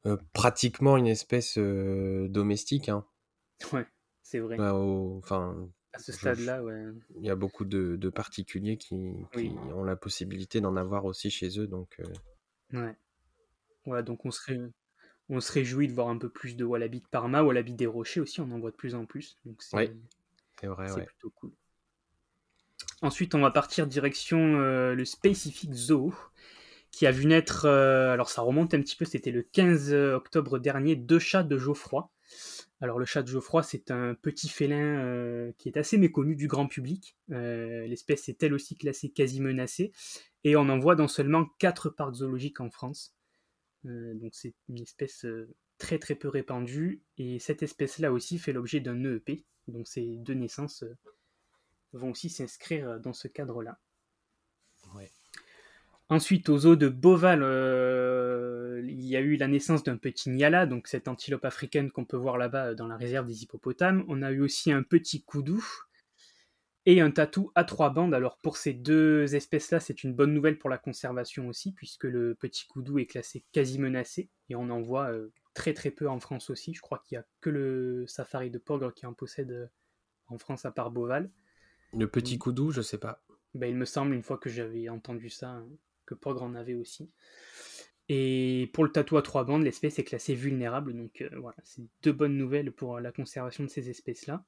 euh, 0.06 0.16
pratiquement 0.32 0.96
une 0.96 1.06
espèce 1.06 1.58
euh, 1.58 2.26
domestique. 2.28 2.88
Hein. 2.88 3.04
Ouais, 3.72 3.86
c'est 4.22 4.38
vrai. 4.38 4.56
Bah, 4.56 4.74
enfin, 4.74 5.68
à 5.92 5.98
ce 5.98 6.12
stade-là, 6.12 6.62
ouais. 6.62 6.84
Il 7.16 7.24
y 7.24 7.30
a 7.30 7.36
beaucoup 7.36 7.64
de, 7.64 7.96
de 7.96 8.08
particuliers 8.10 8.76
qui, 8.76 9.14
ont 9.74 9.84
la 9.84 9.96
possibilité 9.96 10.60
d'en 10.60 10.76
avoir 10.76 11.04
aussi 11.04 11.30
chez 11.30 11.58
eux, 11.58 11.66
donc. 11.66 12.00
Ouais. 12.72 12.94
Ouais, 13.86 14.02
donc 14.02 14.24
on 14.24 14.30
serait 14.30 14.58
on 15.28 15.40
se 15.40 15.52
réjouit 15.52 15.88
de 15.88 15.92
voir 15.92 16.08
un 16.08 16.18
peu 16.18 16.28
plus 16.28 16.56
de 16.56 16.64
Wallaby 16.64 17.00
de 17.00 17.06
Parma, 17.06 17.42
Wallaby 17.42 17.74
des 17.74 17.86
Rochers 17.86 18.20
aussi, 18.20 18.40
on 18.40 18.50
en 18.52 18.58
voit 18.58 18.70
de 18.70 18.76
plus 18.76 18.94
en 18.94 19.06
plus. 19.06 19.38
Donc 19.44 19.62
c'est 19.62 19.76
vrai, 19.76 20.88
c'est 20.88 21.04
plutôt 21.04 21.30
cool. 21.30 21.50
Ensuite, 23.02 23.34
on 23.34 23.40
va 23.40 23.50
partir 23.50 23.86
direction 23.86 24.60
euh, 24.60 24.94
le 24.94 25.04
Spacific 25.04 25.72
Zoo, 25.72 26.14
qui 26.90 27.06
a 27.06 27.10
vu 27.10 27.26
naître, 27.26 27.66
euh, 27.66 28.12
alors 28.12 28.30
ça 28.30 28.42
remonte 28.42 28.72
un 28.74 28.80
petit 28.80 28.96
peu, 28.96 29.04
c'était 29.04 29.32
le 29.32 29.42
15 29.42 29.92
octobre 29.92 30.58
dernier, 30.58 30.96
deux 30.96 31.18
chats 31.18 31.42
de 31.42 31.58
Geoffroy. 31.58 32.08
Alors 32.80 32.98
le 32.98 33.06
chat 33.06 33.22
de 33.22 33.28
Geoffroy, 33.28 33.62
c'est 33.62 33.90
un 33.90 34.14
petit 34.14 34.48
félin 34.48 35.00
euh, 35.00 35.52
qui 35.56 35.68
est 35.68 35.78
assez 35.78 35.96
méconnu 35.96 36.36
du 36.36 36.46
grand 36.46 36.66
public. 36.66 37.16
L'espèce 37.28 38.28
est 38.28 38.42
elle 38.42 38.52
aussi 38.52 38.76
classée 38.76 39.10
quasi 39.10 39.40
menacée, 39.40 39.92
et 40.44 40.56
on 40.56 40.68
en 40.68 40.78
voit 40.78 40.94
dans 40.94 41.08
seulement 41.08 41.46
quatre 41.58 41.88
parcs 41.88 42.16
zoologiques 42.16 42.60
en 42.60 42.70
France. 42.70 43.14
donc 43.84 44.34
c'est 44.34 44.54
une 44.68 44.82
espèce 44.82 45.24
très 45.78 45.98
très 45.98 46.14
peu 46.14 46.28
répandue, 46.28 47.02
et 47.16 47.38
cette 47.38 47.62
espèce-là 47.62 48.12
aussi 48.12 48.38
fait 48.38 48.52
l'objet 48.52 48.80
d'un 48.80 49.02
EEP, 49.04 49.46
donc 49.68 49.88
c'est 49.88 50.16
deux 50.18 50.34
naissances 50.34 50.84
vont 51.96 52.10
aussi 52.10 52.30
s'inscrire 52.30 52.88
euh, 52.88 52.98
dans 52.98 53.12
ce 53.12 53.28
cadre-là. 53.28 53.78
Ensuite, 56.08 56.48
aux 56.48 56.66
eaux 56.66 56.76
de 56.76 56.88
Boval, 56.88 57.42
euh, 57.42 58.80
il 58.86 59.04
y 59.04 59.16
a 59.16 59.20
eu 59.20 59.36
la 59.36 59.48
naissance 59.48 59.82
d'un 59.82 59.96
petit 59.96 60.30
Niala, 60.30 60.66
donc 60.66 60.86
cette 60.86 61.08
antilope 61.08 61.44
africaine 61.44 61.90
qu'on 61.90 62.04
peut 62.04 62.16
voir 62.16 62.38
là-bas 62.38 62.68
euh, 62.68 62.74
dans 62.74 62.86
la 62.86 62.96
réserve 62.96 63.26
des 63.26 63.42
hippopotames. 63.42 64.04
On 64.06 64.22
a 64.22 64.30
eu 64.30 64.40
aussi 64.40 64.70
un 64.70 64.84
petit 64.84 65.24
koudou 65.24 65.64
et 66.84 67.00
un 67.00 67.10
tatou 67.10 67.50
à 67.56 67.64
trois 67.64 67.90
bandes. 67.90 68.14
Alors 68.14 68.38
pour 68.38 68.56
ces 68.56 68.72
deux 68.72 69.34
espèces-là, 69.34 69.80
c'est 69.80 70.04
une 70.04 70.14
bonne 70.14 70.32
nouvelle 70.32 70.58
pour 70.58 70.70
la 70.70 70.78
conservation 70.78 71.48
aussi, 71.48 71.72
puisque 71.72 72.04
le 72.04 72.36
petit 72.36 72.68
koudou 72.68 73.00
est 73.00 73.06
classé 73.06 73.44
quasi 73.50 73.80
menacé 73.80 74.30
et 74.48 74.54
on 74.54 74.70
en 74.70 74.80
voit 74.80 75.10
très 75.54 75.74
très 75.74 75.90
peu 75.90 76.08
en 76.08 76.20
France 76.20 76.50
aussi. 76.50 76.72
Je 76.72 76.80
crois 76.80 77.02
qu'il 77.04 77.18
n'y 77.18 77.22
a 77.22 77.26
que 77.40 77.50
le 77.50 78.06
safari 78.06 78.52
de 78.52 78.58
Pogre 78.58 78.94
qui 78.94 79.06
en 79.06 79.12
possède 79.12 79.68
en 80.28 80.38
France 80.38 80.64
à 80.64 80.70
part 80.70 80.92
Boval. 80.92 81.32
Le 81.92 82.06
petit 82.06 82.38
coudou, 82.38 82.70
je 82.70 82.82
sais 82.82 82.98
pas. 82.98 83.24
Ben, 83.54 83.68
il 83.68 83.76
me 83.76 83.84
semble, 83.86 84.14
une 84.14 84.22
fois 84.22 84.38
que 84.38 84.50
j'avais 84.50 84.88
entendu 84.88 85.30
ça, 85.30 85.48
hein, 85.48 85.66
que 86.06 86.14
Pogre 86.14 86.42
en 86.42 86.54
avait 86.54 86.74
aussi. 86.74 87.10
Et 88.08 88.70
pour 88.72 88.84
le 88.84 88.92
tatou 88.92 89.16
à 89.16 89.22
trois 89.22 89.44
bandes, 89.44 89.64
l'espèce 89.64 89.98
est 89.98 90.04
classée 90.04 90.34
vulnérable. 90.34 90.94
Donc 90.94 91.22
euh, 91.22 91.28
voilà, 91.38 91.56
c'est 91.64 91.82
deux 92.02 92.12
bonnes 92.12 92.36
nouvelles 92.36 92.72
pour 92.72 93.00
la 93.00 93.10
conservation 93.10 93.64
de 93.64 93.68
ces 93.68 93.90
espèces-là. 93.90 94.44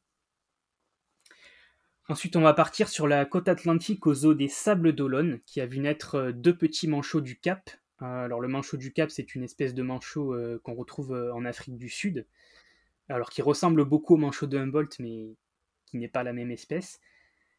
Ensuite, 2.09 2.37
on 2.37 2.41
va 2.41 2.55
partir 2.55 2.89
sur 2.89 3.07
la 3.07 3.27
côte 3.27 3.49
atlantique 3.49 4.07
au 4.07 4.15
zoo 4.15 4.33
des 4.33 4.49
Sables 4.49 4.95
d'Olonne, 4.95 5.41
qui 5.45 5.61
a 5.61 5.67
vu 5.67 5.81
naître 5.81 6.15
euh, 6.15 6.33
deux 6.33 6.57
petits 6.57 6.89
manchots 6.89 7.21
du 7.21 7.39
Cap. 7.39 7.71
Euh, 8.01 8.25
alors, 8.25 8.41
le 8.41 8.49
manchot 8.49 8.77
du 8.77 8.93
Cap, 8.93 9.11
c'est 9.11 9.35
une 9.35 9.43
espèce 9.43 9.75
de 9.75 9.83
manchot 9.83 10.35
qu'on 10.63 10.75
retrouve 10.75 11.13
en 11.35 11.45
Afrique 11.45 11.77
du 11.77 11.89
Sud, 11.89 12.27
alors 13.09 13.31
qui 13.31 13.43
ressemble 13.43 13.85
beaucoup 13.85 14.15
au 14.15 14.19
manchot 14.19 14.47
de 14.47 14.57
Humboldt, 14.57 14.97
mais 15.01 15.35
qui 15.87 15.99
n'est 15.99 16.09
pas 16.09 16.23
la 16.23 16.33
même 16.33 16.53
espèce. 16.53 17.01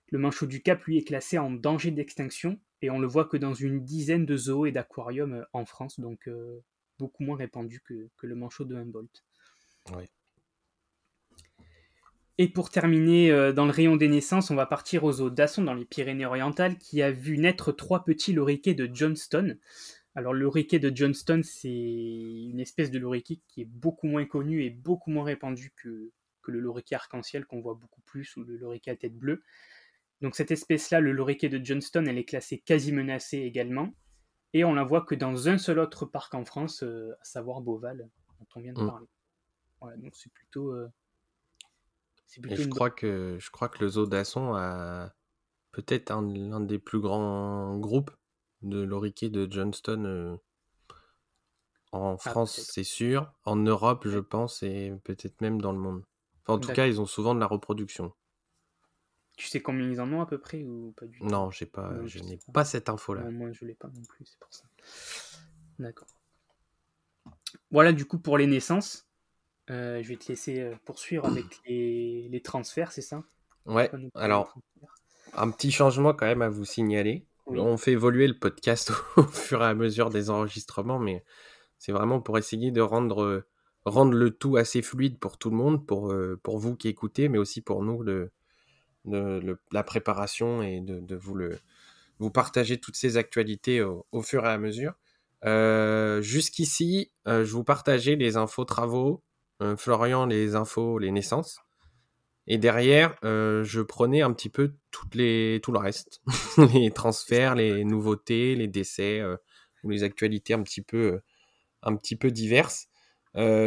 Le 0.08 0.18
manchot 0.18 0.46
du 0.46 0.62
Cap, 0.62 0.82
lui, 0.86 0.98
est 0.98 1.04
classé 1.04 1.38
en 1.38 1.52
danger 1.52 1.92
d'extinction 1.92 2.58
et 2.82 2.90
on 2.90 3.00
le 3.00 3.08
voit 3.08 3.26
que 3.26 3.38
dans 3.38 3.54
une 3.54 3.84
dizaine 3.84 4.26
de 4.26 4.38
zoos 4.38 4.66
et 4.66 4.72
d'aquariums 4.72 5.34
euh, 5.34 5.46
en 5.54 5.66
France, 5.66 6.00
donc 6.00 6.28
euh, 6.28 6.60
beaucoup 6.98 7.24
moins 7.24 7.38
répandu 7.38 7.82
que, 7.82 8.10
le 8.22 8.36
manchot 8.36 8.66
de 8.66 8.76
Humboldt. 8.76 9.24
Et 12.38 12.48
pour 12.48 12.70
terminer, 12.70 13.32
euh, 13.32 13.52
dans 13.52 13.66
le 13.66 13.72
rayon 13.72 13.98
des 13.98 14.08
naissances, 14.08 14.50
on 14.50 14.56
va 14.56 14.66
partir 14.66 15.04
aux 15.04 15.12
zoo 15.14 15.30
d'Asson 15.30 15.64
dans 15.64 15.74
les 15.74 15.86
Pyrénées-Orientales, 15.86 16.78
qui 16.78 17.02
a 17.02 17.12
vu 17.12 17.38
naître 17.38 17.72
trois 17.72 18.06
petits 18.06 18.32
loriquets 18.32 18.76
de 18.76 18.90
Johnston. 18.94 19.58
Alors 20.16 20.34
le 20.34 20.42
loriquet 20.42 20.80
de 20.80 20.96
Johnston, 20.96 21.42
c'est 21.44 21.70
une 21.70 22.60
espèce 22.60 22.92
de 22.92 23.00
loriquet 23.00 23.40
qui 23.48 23.62
est 23.62 23.70
beaucoup 23.70 24.08
moins 24.08 24.26
connue 24.26 24.64
et 24.64 24.70
beaucoup 24.70 25.12
moins 25.12 25.24
répandue 25.24 25.74
que, 25.76 26.12
que 26.42 26.52
le 26.52 26.60
loriquet 26.60 26.96
arc-en-ciel 26.96 27.46
qu'on 27.46 27.62
voit 27.62 27.76
beaucoup 27.76 28.02
plus, 28.02 28.36
ou 28.38 28.44
le 28.44 28.58
loriquet 28.58 28.92
à 28.92 28.96
tête 28.96 29.18
bleue. 29.18 29.44
Donc 30.22 30.36
cette 30.36 30.52
espèce-là, 30.52 31.00
le 31.00 31.12
loriquet 31.12 31.50
de 31.50 31.64
Johnston, 31.64 32.06
elle 32.08 32.18
est 32.18 32.26
classée 32.26 32.60
quasi 32.60 32.92
menacée 32.92 33.38
également. 33.40 33.94
Et 34.54 34.64
on 34.66 34.74
la 34.74 34.84
voit 34.84 35.02
que 35.02 35.16
dans 35.16 35.48
un 35.48 35.58
seul 35.58 35.80
autre 35.80 36.06
parc 36.06 36.34
en 36.34 36.44
France, 36.44 36.84
euh, 36.84 37.14
à 37.22 37.24
savoir 37.24 37.62
Beauval, 37.62 38.10
dont 38.40 38.48
on 38.56 38.60
vient 38.60 38.74
de 38.74 38.82
mm. 38.82 38.88
parler. 38.88 39.08
Voilà, 39.80 39.98
donc 39.98 40.16
c'est 40.16 40.32
plutôt. 40.34 40.74
Euh, 40.74 40.90
je, 42.28 42.68
crois 42.68 42.90
que, 42.90 43.38
je 43.40 43.50
crois 43.50 43.70
que 43.70 43.84
le 43.84 43.90
zoo 43.90 44.06
d'Asson 44.06 44.54
a 44.56 45.14
peut-être 45.72 46.12
l'un 46.12 46.60
des 46.60 46.80
plus 46.80 47.00
grands 47.00 47.78
groupes 47.78 48.12
de 48.62 48.82
loriquets 48.82 49.30
de 49.30 49.48
Johnston. 49.50 50.04
Euh, 50.06 50.38
en 51.92 52.16
ah, 52.16 52.30
France, 52.30 52.60
c'est 52.60 52.84
sûr. 52.84 53.32
En 53.46 53.56
Europe, 53.56 54.08
je 54.08 54.20
pense, 54.20 54.64
et 54.64 54.94
peut-être 55.04 55.42
même 55.42 55.62
dans 55.62 55.72
le 55.72 55.80
monde. 55.80 56.04
en 56.48 56.60
tout 56.60 56.72
cas, 56.74 56.88
ils 56.88 57.00
ont 57.00 57.06
souvent 57.06 57.34
de 57.34 57.40
la 57.40 57.48
reproduction. 57.48 58.14
Tu 59.40 59.48
sais 59.48 59.62
combien 59.62 59.90
ils 59.90 60.02
en 60.02 60.12
ont 60.12 60.20
à 60.20 60.26
peu 60.26 60.38
près 60.38 60.64
ou 60.64 60.94
pas 60.98 61.06
du 61.06 61.18
tout? 61.18 61.26
Non, 61.26 61.50
j'ai 61.50 61.66
pas, 61.66 61.94
je, 62.06 62.20
n'ai 62.20 62.38
pas. 62.52 62.66
cette 62.66 62.90
info-là. 62.90 63.24
moi, 63.32 63.54
je 63.54 63.64
l'ai 63.64 63.74
pas 63.74 63.88
non 63.88 64.04
plus, 64.04 64.26
c'est 64.26 64.38
pour 64.38 64.54
ça. 64.54 64.66
D'accord. 65.80 66.10
Voilà, 67.72 67.94
du 67.94 68.04
coup, 68.04 68.20
pour 68.20 68.38
les 68.38 68.48
naissances. 68.48 69.08
Euh, 69.72 70.04
je 70.04 70.10
vais 70.10 70.18
te 70.18 70.28
laisser 70.28 70.60
euh, 70.60 70.76
poursuivre 70.84 71.26
avec 71.26 71.46
les, 71.66 72.42
transferts, 72.44 72.92
c'est 72.92 73.02
ça? 73.02 73.24
Ouais, 73.66 73.90
alors, 74.14 74.54
un 75.34 75.52
petit 75.52 75.72
changement 75.72 76.14
quand 76.14 76.26
même 76.26 76.42
à 76.42 76.50
vous 76.50 76.66
signaler. 76.66 77.26
On 77.46 77.78
fait 77.78 77.94
évoluer 77.94 78.28
le 78.28 78.38
podcast 78.38 78.92
au 79.16 79.24
fur 79.24 79.62
et 79.62 79.68
à 79.68 79.74
mesure 79.74 80.10
des 80.10 80.30
enregistrements, 80.30 81.00
mais 81.00 81.24
c'est 81.78 81.94
vraiment 81.94 82.20
pour 82.20 82.38
essayer 82.38 82.72
de 82.72 82.82
rendre, 82.82 83.46
rendre 83.86 84.18
le 84.18 84.32
tout 84.32 84.58
assez 84.58 84.82
fluide 84.82 85.18
pour 85.18 85.38
tout 85.38 85.50
le 85.50 85.56
monde, 85.56 85.88
pour, 85.88 86.12
euh, 86.12 86.38
pour 86.44 86.58
vous 86.60 86.76
qui 86.76 86.90
écoutez, 86.90 87.30
mais 87.30 87.38
aussi 87.38 87.62
pour 87.62 87.84
nous, 87.84 88.04
le, 88.04 88.34
de 89.06 89.58
la 89.72 89.84
préparation 89.84 90.62
et 90.62 90.82
de, 90.82 91.16
vous, 91.16 91.36
le, 91.36 91.58
vous 92.20 92.30
partager 92.30 92.78
toutes 92.80 92.96
ces 92.96 93.18
actualités 93.18 93.82
au, 93.82 94.22
fur 94.22 94.46
et 94.46 94.50
à 94.50 94.58
mesure. 94.58 94.94
Euh, 95.46 96.22
jusqu'ici, 96.22 97.12
euh, 97.28 97.46
je 97.46 97.52
vous 97.52 97.64
partageais 97.64 98.16
les 98.16 98.36
infos 98.36 98.66
travaux, 98.66 99.24
euh, 99.62 99.78
Florian 99.78 100.26
les 100.26 100.56
infos, 100.56 101.00
les 101.00 101.12
naissances. 101.12 101.60
Et 102.48 102.58
derrière, 102.58 103.16
je 103.22 103.82
prenais 103.82 104.22
un 104.24 104.34
petit 104.34 104.50
peu 104.50 104.74
toutes 104.90 105.14
les, 105.14 105.60
tout 105.62 105.72
le 105.72 105.78
reste, 105.78 106.22
les 106.74 106.90
transferts, 106.90 107.54
les 107.54 107.84
nouveautés, 107.84 108.56
les 108.56 108.68
décès, 108.68 109.22
ou 109.84 109.92
les 109.92 110.02
actualités 110.02 110.56
un 110.56 110.64
petit 110.64 110.82
peu, 110.82 111.22
un 111.84 111.96
petit 111.96 112.16
peu 112.16 112.32
diverses. 112.32 112.88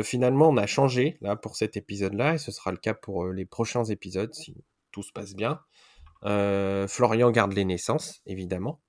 finalement, 0.03 0.49
on 0.49 0.57
a 0.57 0.67
changé 0.67 1.17
là 1.21 1.37
pour 1.37 1.55
cet 1.55 1.77
épisode-là, 1.77 2.35
et 2.35 2.39
ce 2.39 2.51
sera 2.51 2.73
le 2.73 2.77
cas 2.77 2.93
pour 2.93 3.29
les 3.29 3.45
prochains 3.45 3.85
épisodes 3.85 4.35
si 4.35 4.57
tout 4.93 5.03
se 5.03 5.13
passe 5.13 5.35
bien. 5.35 5.61
Florian 6.23 7.31
garde 7.31 7.53
les 7.53 7.65
naissances, 7.65 8.21
évidemment. 8.27 8.81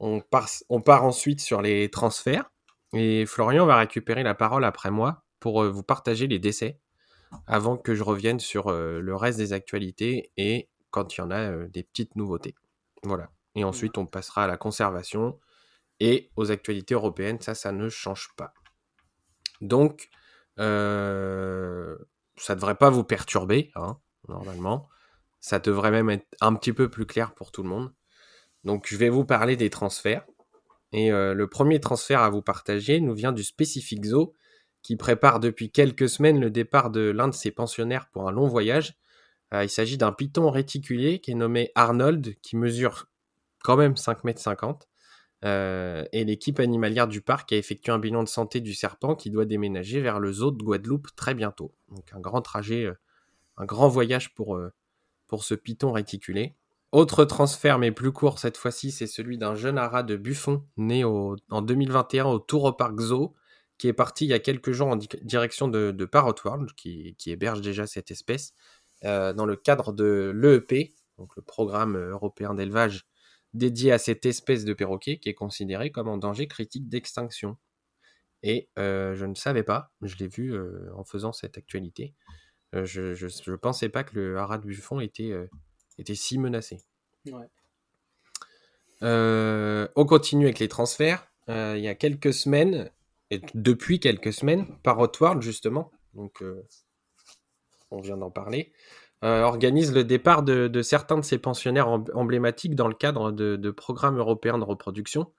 On 0.00 0.20
part, 0.20 1.04
ensuite 1.04 1.40
sur 1.40 1.62
les 1.62 1.90
transferts. 1.90 2.50
Et 2.94 3.24
Florian 3.24 3.64
va 3.66 3.76
récupérer 3.76 4.22
la 4.22 4.34
parole 4.34 4.64
après 4.64 4.90
moi 4.90 5.24
pour 5.40 5.64
vous 5.64 5.82
partager 5.82 6.26
les 6.26 6.38
décès 6.38 6.80
avant 7.46 7.78
que 7.78 7.94
je 7.94 8.02
revienne 8.02 8.40
sur 8.40 8.70
le 8.72 9.14
reste 9.14 9.38
des 9.38 9.52
actualités 9.52 10.32
et 10.36 10.68
quand 10.90 11.16
il 11.16 11.20
y 11.20 11.24
en 11.24 11.30
a 11.30 11.68
des 11.68 11.84
petites 11.84 12.16
nouveautés. 12.16 12.54
Voilà. 13.02 13.30
Et 13.54 13.64
ensuite, 13.64 13.96
on 13.96 14.06
passera 14.06 14.44
à 14.44 14.46
la 14.46 14.56
conservation 14.56 15.38
et 16.00 16.30
aux 16.36 16.50
actualités 16.50 16.94
européennes. 16.94 17.40
Ça, 17.40 17.54
ça 17.54 17.72
ne 17.72 17.88
change 17.88 18.30
pas. 18.36 18.52
Donc, 19.60 20.10
ça 20.58 20.64
ne 20.64 21.96
devrait 22.54 22.74
pas 22.74 22.90
vous 22.90 23.04
perturber, 23.04 23.70
hein, 23.74 23.98
normalement. 24.28 24.88
Ça 25.42 25.58
devrait 25.58 25.90
même 25.90 26.08
être 26.08 26.26
un 26.40 26.54
petit 26.54 26.72
peu 26.72 26.88
plus 26.88 27.04
clair 27.04 27.34
pour 27.34 27.52
tout 27.52 27.62
le 27.62 27.68
monde. 27.68 27.92
Donc, 28.64 28.86
je 28.88 28.96
vais 28.96 29.10
vous 29.10 29.26
parler 29.26 29.56
des 29.56 29.68
transferts. 29.68 30.24
Et 30.94 31.10
le 31.10 31.46
premier 31.46 31.80
transfert 31.80 32.20
à 32.20 32.28
vous 32.28 32.42
partager 32.42 33.00
nous 33.00 33.14
vient 33.14 33.32
du 33.32 33.42
Specific 33.42 34.04
Zoo 34.04 34.34
qui 34.82 34.96
prépare 34.96 35.40
depuis 35.40 35.70
quelques 35.70 36.08
semaines 36.08 36.40
le 36.40 36.50
départ 36.50 36.90
de 36.90 37.00
l'un 37.00 37.28
de 37.28 37.34
ses 37.34 37.50
pensionnaires 37.50 38.08
pour 38.10 38.28
un 38.28 38.32
long 38.32 38.48
voyage. 38.48 38.98
Euh, 39.54 39.64
il 39.64 39.70
s'agit 39.70 39.96
d'un 39.96 40.12
python 40.12 40.50
réticulé 40.50 41.20
qui 41.20 41.30
est 41.30 41.34
nommé 41.34 41.70
Arnold, 41.74 42.34
qui 42.42 42.56
mesure 42.56 43.08
quand 43.62 43.76
même 43.76 43.96
5 43.96 44.24
mètres 44.24 44.40
50. 44.40 44.88
Euh, 45.44 46.04
et 46.12 46.24
l'équipe 46.24 46.60
animalière 46.60 47.08
du 47.08 47.20
parc 47.20 47.52
a 47.52 47.56
effectué 47.56 47.90
un 47.90 47.98
bilan 47.98 48.22
de 48.22 48.28
santé 48.28 48.60
du 48.60 48.74
serpent 48.74 49.16
qui 49.16 49.30
doit 49.30 49.44
déménager 49.44 50.00
vers 50.00 50.20
le 50.20 50.32
zoo 50.32 50.50
de 50.50 50.62
Guadeloupe 50.62 51.08
très 51.16 51.34
bientôt. 51.34 51.74
Donc 51.88 52.12
un 52.12 52.20
grand 52.20 52.42
trajet, 52.42 52.84
euh, 52.84 52.94
un 53.56 53.64
grand 53.64 53.88
voyage 53.88 54.34
pour, 54.34 54.58
pour 55.32 55.44
ce 55.44 55.54
python 55.54 55.92
réticulé. 55.92 56.56
Autre 56.92 57.24
transfert, 57.24 57.78
mais 57.78 57.90
plus 57.90 58.12
court 58.12 58.38
cette 58.38 58.58
fois-ci, 58.58 58.90
c'est 58.90 59.06
celui 59.06 59.38
d'un 59.38 59.54
jeune 59.54 59.78
haras 59.78 60.02
de 60.02 60.14
Buffon, 60.14 60.62
né 60.76 61.04
en 61.04 61.62
2021 61.62 62.26
au 62.26 62.38
Tour 62.38 62.76
Park 62.76 63.00
Zoo, 63.00 63.34
qui 63.78 63.88
est 63.88 63.94
parti 63.94 64.26
il 64.26 64.28
y 64.28 64.34
a 64.34 64.40
quelques 64.40 64.72
jours 64.72 64.88
en 64.88 64.96
direction 64.96 65.68
de, 65.68 65.90
de 65.90 66.04
Parrot 66.04 66.34
World, 66.44 66.72
qui, 66.76 67.16
héberge 67.24 67.62
déjà 67.62 67.86
cette 67.86 68.10
espèce, 68.10 68.52
euh, 69.04 69.32
dans 69.32 69.46
le 69.46 69.56
cadre 69.56 69.94
de 69.94 70.34
l'EEP, 70.34 70.92
donc 71.16 71.34
le 71.34 71.40
programme 71.40 71.96
européen 71.96 72.52
d'élevage 72.52 73.06
dédié 73.54 73.90
à 73.90 73.96
cette 73.96 74.26
espèce 74.26 74.66
de 74.66 74.74
perroquet 74.74 75.16
qui 75.18 75.30
est 75.30 75.34
considérée 75.34 75.90
comme 75.90 76.08
en 76.08 76.18
danger 76.18 76.46
critique 76.46 76.90
d'extinction. 76.90 77.56
Et 78.42 78.68
euh, 78.78 79.14
je 79.14 79.24
ne 79.24 79.34
savais 79.34 79.62
pas, 79.62 79.94
je 80.02 80.14
l'ai 80.16 80.28
vu 80.28 80.52
euh, 80.52 80.90
en 80.94 81.04
faisant 81.04 81.32
cette 81.32 81.56
actualité. 81.56 82.12
Je 82.72 83.50
ne 83.50 83.56
pensais 83.56 83.88
pas 83.88 84.04
que 84.04 84.14
le 84.14 84.38
haras 84.38 84.58
de 84.58 84.66
Buffon 84.66 85.00
était, 85.00 85.32
était 85.98 86.14
si 86.14 86.38
menacé. 86.38 86.78
on 89.02 90.06
continue 90.06 90.46
avec 90.46 90.58
les 90.58 90.68
transferts. 90.68 91.26
il 91.48 91.80
y 91.80 91.88
a 91.88 91.94
quelques 91.94 92.32
semaines, 92.32 92.90
depuis 93.54 94.00
quelques 94.00 94.32
semaines, 94.32 94.66
par 94.82 94.98
World 94.98 95.42
justement, 95.42 95.90
donc 96.14 96.42
euh, 96.42 96.66
on 97.90 98.00
vient 98.00 98.16
d'en 98.16 98.30
parler, 98.30 98.72
euh, 99.24 99.42
organise 99.42 99.92
le 99.92 100.04
départ 100.04 100.42
de, 100.42 100.82
certains 100.82 101.16
de 101.16 101.24
ses 101.24 101.38
pensionnaires 101.38 101.88
emblématiques 101.88 102.74
dans 102.74 102.88
le 102.88 102.94
cadre 102.94 103.30
de, 103.30 103.70
programmes 103.70 104.18
européens 104.18 104.58
de 104.58 104.64
reproduction, 104.64 105.32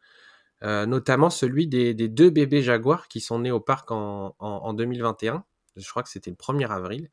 euh, 0.64 0.86
notamment 0.86 1.30
celui 1.30 1.68
des, 1.68 1.94
deux 1.94 2.30
bébés 2.30 2.62
jaguars 2.62 3.08
qui 3.08 3.20
sont 3.20 3.40
nés 3.40 3.52
au 3.52 3.60
parc 3.60 3.92
en, 3.92 4.74
2021, 4.74 5.44
je 5.76 5.90
crois 5.90 6.04
que 6.04 6.10
c'était 6.10 6.32
le 6.32 6.38
1er 6.38 6.70
avril, 6.70 7.10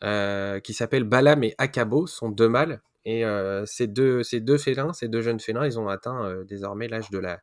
qui 0.00 0.74
s'appellent 0.74 1.04
Balam 1.04 1.42
et 1.44 1.54
Akabo, 1.58 2.06
sont 2.06 2.28
deux 2.30 2.48
mâles, 2.48 2.82
et 3.04 3.24
ces, 3.66 3.86
deux, 3.86 4.22
ces 4.22 4.40
deux 4.40 4.58
félins, 4.58 4.92
ces 4.92 5.08
deux 5.08 5.22
jeunes 5.22 5.40
félins, 5.40 5.64
ils 5.64 5.78
ont 5.78 5.88
atteint 5.88 6.42
désormais 6.44 6.88
l'âge 6.88 7.10
de 7.10 7.18
la, 7.18 7.40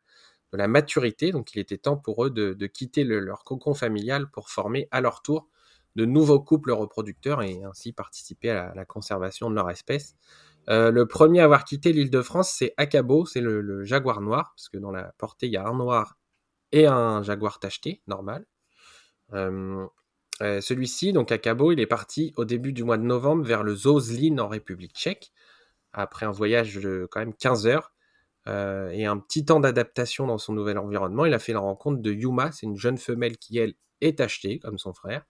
de 0.53 0.57
la 0.57 0.67
maturité. 0.67 1.31
Donc 1.31 1.53
il 1.53 1.59
était 1.59 1.77
temps 1.77 1.97
pour 1.97 2.25
eux 2.25 2.29
de, 2.29 2.67
quitter 2.67 3.03
leur 3.03 3.43
cocon 3.43 3.73
familial 3.73 4.29
pour 4.29 4.49
former 4.49 4.87
à 4.91 5.01
leur 5.01 5.21
tour 5.21 5.49
de 5.95 6.05
nouveaux 6.05 6.39
couples 6.39 6.71
reproducteurs 6.71 7.41
et 7.41 7.63
ainsi 7.63 7.91
participer 7.91 8.51
à 8.51 8.73
la, 8.73 8.85
conservation 8.85 9.49
de 9.49 9.55
leur 9.55 9.69
espèce. 9.69 10.15
Euh, 10.69 10.91
le 10.91 11.05
premier 11.07 11.41
à 11.41 11.43
avoir 11.43 11.65
quitté 11.65 11.91
l'île 11.91 12.09
de 12.09 12.21
France, 12.21 12.51
c'est 12.51 12.73
Acabo, 12.77 13.25
c'est 13.25 13.41
le, 13.41 13.83
jaguar 13.83 14.21
noir, 14.21 14.53
parce 14.55 14.69
que 14.69 14.77
dans 14.77 14.91
la 14.91 15.13
portée, 15.17 15.47
il 15.47 15.51
y 15.51 15.57
a 15.57 15.67
un 15.67 15.75
noir 15.75 16.17
et 16.71 16.87
un 16.87 17.21
jaguar 17.21 17.59
tacheté, 17.59 18.01
normal. 18.07 18.45
Euh, 19.33 19.85
euh, 20.43 20.61
celui-ci, 20.61 21.13
donc 21.13 21.31
Acabo, 21.31 21.71
il 21.71 21.79
est 21.79 21.87
parti 21.87 22.33
au 22.35 22.43
début 22.43 22.73
du 22.73 22.83
mois 22.83 22.97
de 22.97 23.03
novembre 23.03 23.45
vers 23.45 23.63
le 23.63 23.75
Zozlin 23.75 24.37
en 24.39 24.49
République 24.49 24.93
tchèque, 24.93 25.31
après 25.93 26.25
un 26.25 26.31
voyage 26.31 26.75
de 26.75 27.07
quand 27.09 27.21
même 27.21 27.33
15 27.33 27.65
heures. 27.67 27.93
Euh, 28.49 28.89
et 28.89 29.05
un 29.05 29.17
petit 29.19 29.45
temps 29.45 29.61
d'adaptation 29.61 30.27
dans 30.27 30.37
son 30.37 30.51
nouvel 30.51 30.77
environnement. 30.77 31.25
Il 31.25 31.33
a 31.33 31.39
fait 31.39 31.53
la 31.53 31.59
rencontre 31.59 32.01
de 32.01 32.11
Yuma, 32.11 32.51
c'est 32.51 32.65
une 32.65 32.75
jeune 32.75 32.97
femelle 32.97 33.37
qui, 33.37 33.57
elle, 33.57 33.73
est 34.01 34.19
achetée, 34.19 34.59
comme 34.59 34.77
son 34.77 34.91
frère, 34.91 35.23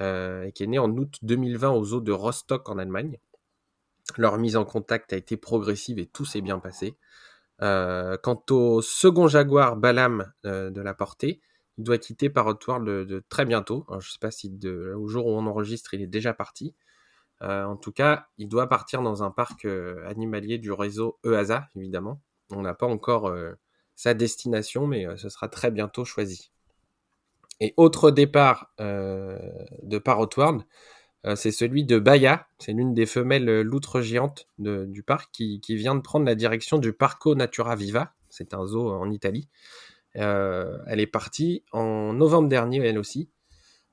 euh, 0.00 0.44
et 0.44 0.52
qui 0.52 0.62
est 0.62 0.66
née 0.66 0.78
en 0.78 0.90
août 0.96 1.16
2020 1.20 1.70
aux 1.72 1.92
eaux 1.92 2.00
de 2.00 2.12
Rostock 2.12 2.66
en 2.70 2.78
Allemagne. 2.78 3.18
Leur 4.16 4.38
mise 4.38 4.56
en 4.56 4.64
contact 4.64 5.12
a 5.12 5.16
été 5.16 5.36
progressive 5.36 5.98
et 5.98 6.06
tout 6.06 6.24
s'est 6.24 6.40
bien 6.40 6.58
passé. 6.58 6.96
Quant 7.60 8.44
au 8.50 8.80
second 8.80 9.26
jaguar 9.26 9.76
Balam 9.76 10.32
de 10.44 10.80
la 10.80 10.94
portée, 10.94 11.42
doit 11.84 11.98
quitter 11.98 12.30
Parrot 12.30 12.54
de, 12.54 13.04
de, 13.04 13.24
très 13.28 13.44
bientôt. 13.44 13.86
je 13.90 13.96
ne 13.96 14.00
sais 14.00 14.18
pas 14.20 14.30
si 14.30 14.52
au 14.96 15.08
jour 15.08 15.26
où 15.26 15.30
on 15.30 15.46
enregistre, 15.46 15.94
il 15.94 16.02
est 16.02 16.06
déjà 16.06 16.34
parti. 16.34 16.74
en 17.40 17.76
tout 17.76 17.92
cas, 17.92 18.28
il 18.38 18.48
doit 18.48 18.68
partir 18.68 19.02
dans 19.02 19.22
un 19.22 19.30
parc 19.30 19.66
animalier 20.06 20.58
du 20.58 20.72
réseau 20.72 21.18
EASA, 21.24 21.68
évidemment. 21.76 22.20
On 22.50 22.62
n'a 22.62 22.74
pas 22.74 22.86
encore 22.86 23.28
euh, 23.28 23.52
sa 23.94 24.14
destination, 24.14 24.86
mais 24.86 25.06
euh, 25.06 25.16
ce 25.16 25.28
sera 25.28 25.48
très 25.48 25.70
bientôt 25.70 26.04
choisi. 26.04 26.50
Et 27.60 27.74
autre 27.76 28.10
départ 28.10 28.72
euh, 28.80 29.38
de 29.82 29.98
Parrot 29.98 30.28
c'est 31.34 31.50
celui 31.50 31.84
de 31.84 31.98
Baya. 31.98 32.46
C'est 32.58 32.72
l'une 32.72 32.94
des 32.94 33.04
femelles 33.04 33.60
loutres 33.60 34.00
géantes 34.00 34.48
du 34.56 35.02
parc 35.02 35.30
qui, 35.32 35.60
vient 35.66 35.96
de 35.96 36.00
prendre 36.00 36.24
la 36.24 36.36
direction 36.36 36.78
du 36.78 36.92
Parco 36.92 37.34
Natura 37.34 37.74
Viva. 37.74 38.14
C'est 38.30 38.54
un 38.54 38.64
zoo 38.64 38.90
en 38.92 39.10
Italie. 39.10 39.48
Elle 40.14 41.00
est 41.00 41.06
partie 41.06 41.64
en 41.72 42.12
novembre 42.12 42.48
dernier, 42.48 42.78
elle 42.78 42.98
aussi, 42.98 43.30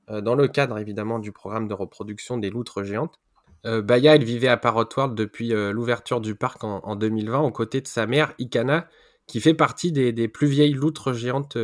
dans 0.07 0.35
le 0.35 0.47
cadre 0.47 0.77
évidemment 0.77 1.19
du 1.19 1.31
programme 1.31 1.67
de 1.67 1.73
reproduction 1.73 2.37
des 2.37 2.49
loutres 2.49 2.83
géantes. 2.83 3.19
Euh, 3.65 3.81
Baya, 3.81 4.15
elle 4.15 4.23
vivait 4.23 4.47
à 4.47 4.57
Parrot 4.57 4.87
World 4.95 5.15
depuis 5.15 5.53
euh, 5.53 5.71
l'ouverture 5.71 6.21
du 6.21 6.35
parc 6.35 6.63
en, 6.63 6.95
2020, 6.95 7.39
aux 7.39 7.51
côtés 7.51 7.81
de 7.81 7.87
sa 7.87 8.05
mère, 8.05 8.33
Ikana, 8.37 8.87
qui 9.27 9.41
fait 9.41 9.55
partie 9.55 9.91
des, 9.91 10.27
plus 10.27 10.47
vieilles 10.47 10.73
loutres 10.73 11.13
géantes 11.13 11.57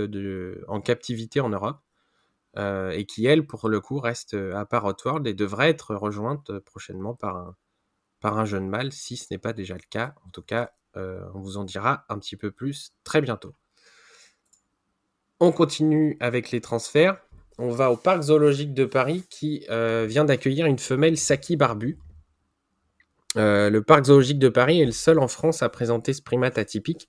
en 0.68 0.82
captivité 0.82 1.42
en 1.42 1.50
Europe, 1.50 1.80
euh, 2.58 2.90
et 2.90 3.06
qui, 3.06 3.28
elle, 3.28 3.46
pour 3.46 3.70
le 3.70 3.80
coup, 3.80 4.00
reste 4.00 4.34
à 4.34 4.66
Parrot 4.66 4.96
World 5.06 5.28
et 5.28 5.34
devrait 5.36 5.70
être 5.70 5.96
rejointe 5.96 6.58
prochainement 6.60 7.14
par 7.14 7.38
un, 7.38 7.56
par 8.20 8.40
un 8.40 8.46
jeune 8.46 8.68
mâle, 8.68 8.92
si 8.92 9.16
ce 9.16 9.28
n'est 9.30 9.38
pas 9.38 9.54
déjà 9.54 9.76
le 9.76 9.88
cas. 9.90 10.16
En 10.26 10.30
tout 10.32 10.42
cas, 10.42 10.72
on 10.96 11.40
vous 11.40 11.58
en 11.58 11.64
dira 11.64 12.06
un 12.10 12.18
petit 12.18 12.36
peu 12.36 12.52
plus 12.52 12.94
très 13.04 13.22
bientôt. 13.22 13.54
On 15.42 15.52
continue 15.52 16.16
avec 16.22 16.52
les 16.52 16.62
transferts 16.62 17.18
on 17.58 17.70
va 17.70 17.92
au 17.92 17.96
parc 17.96 18.24
zoologique 18.24 18.74
de 18.74 18.86
Paris 18.86 19.24
qui 19.30 19.66
euh, 19.70 20.08
vient 20.10 20.26
d'accueillir 20.26 20.66
une 20.66 20.80
femelle 20.80 21.16
Saki 21.16 21.58
barbu. 21.58 22.00
Euh, 23.38 23.70
le 23.70 23.84
parc 23.84 24.06
zoologique 24.06 24.40
de 24.40 24.50
Paris 24.50 24.82
est 24.82 24.86
le 24.86 24.92
seul 24.92 25.20
en 25.20 25.28
France 25.28 25.62
à 25.62 25.70
présenter 25.70 26.14
ce 26.14 26.24
primate 26.24 26.58
atypique. 26.58 27.08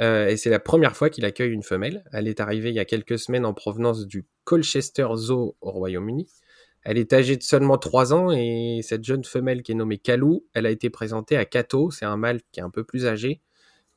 Euh, 0.00 0.28
et 0.28 0.38
c'est 0.38 0.48
la 0.48 0.60
première 0.60 0.96
fois 0.96 1.10
qu'il 1.10 1.26
accueille 1.26 1.52
une 1.52 1.62
femelle. 1.62 2.04
Elle 2.10 2.26
est 2.26 2.40
arrivée 2.40 2.70
il 2.70 2.74
y 2.74 2.78
a 2.78 2.86
quelques 2.86 3.18
semaines 3.18 3.44
en 3.44 3.52
provenance 3.52 4.06
du 4.06 4.24
Colchester 4.44 5.08
Zoo 5.14 5.56
au 5.60 5.70
Royaume-Uni. 5.70 6.26
Elle 6.84 6.96
est 6.96 7.12
âgée 7.12 7.36
de 7.36 7.42
seulement 7.42 7.76
3 7.76 8.14
ans 8.14 8.30
et 8.32 8.80
cette 8.82 9.04
jeune 9.04 9.24
femelle 9.24 9.62
qui 9.62 9.72
est 9.72 9.76
nommée 9.76 9.98
Kalou, 9.98 10.46
elle 10.54 10.64
a 10.64 10.70
été 10.70 10.88
présentée 10.88 11.36
à 11.36 11.44
Kato, 11.44 11.90
c'est 11.90 12.06
un 12.06 12.16
mâle 12.16 12.40
qui 12.50 12.60
est 12.60 12.62
un 12.62 12.70
peu 12.70 12.82
plus 12.82 13.06
âgé 13.06 13.42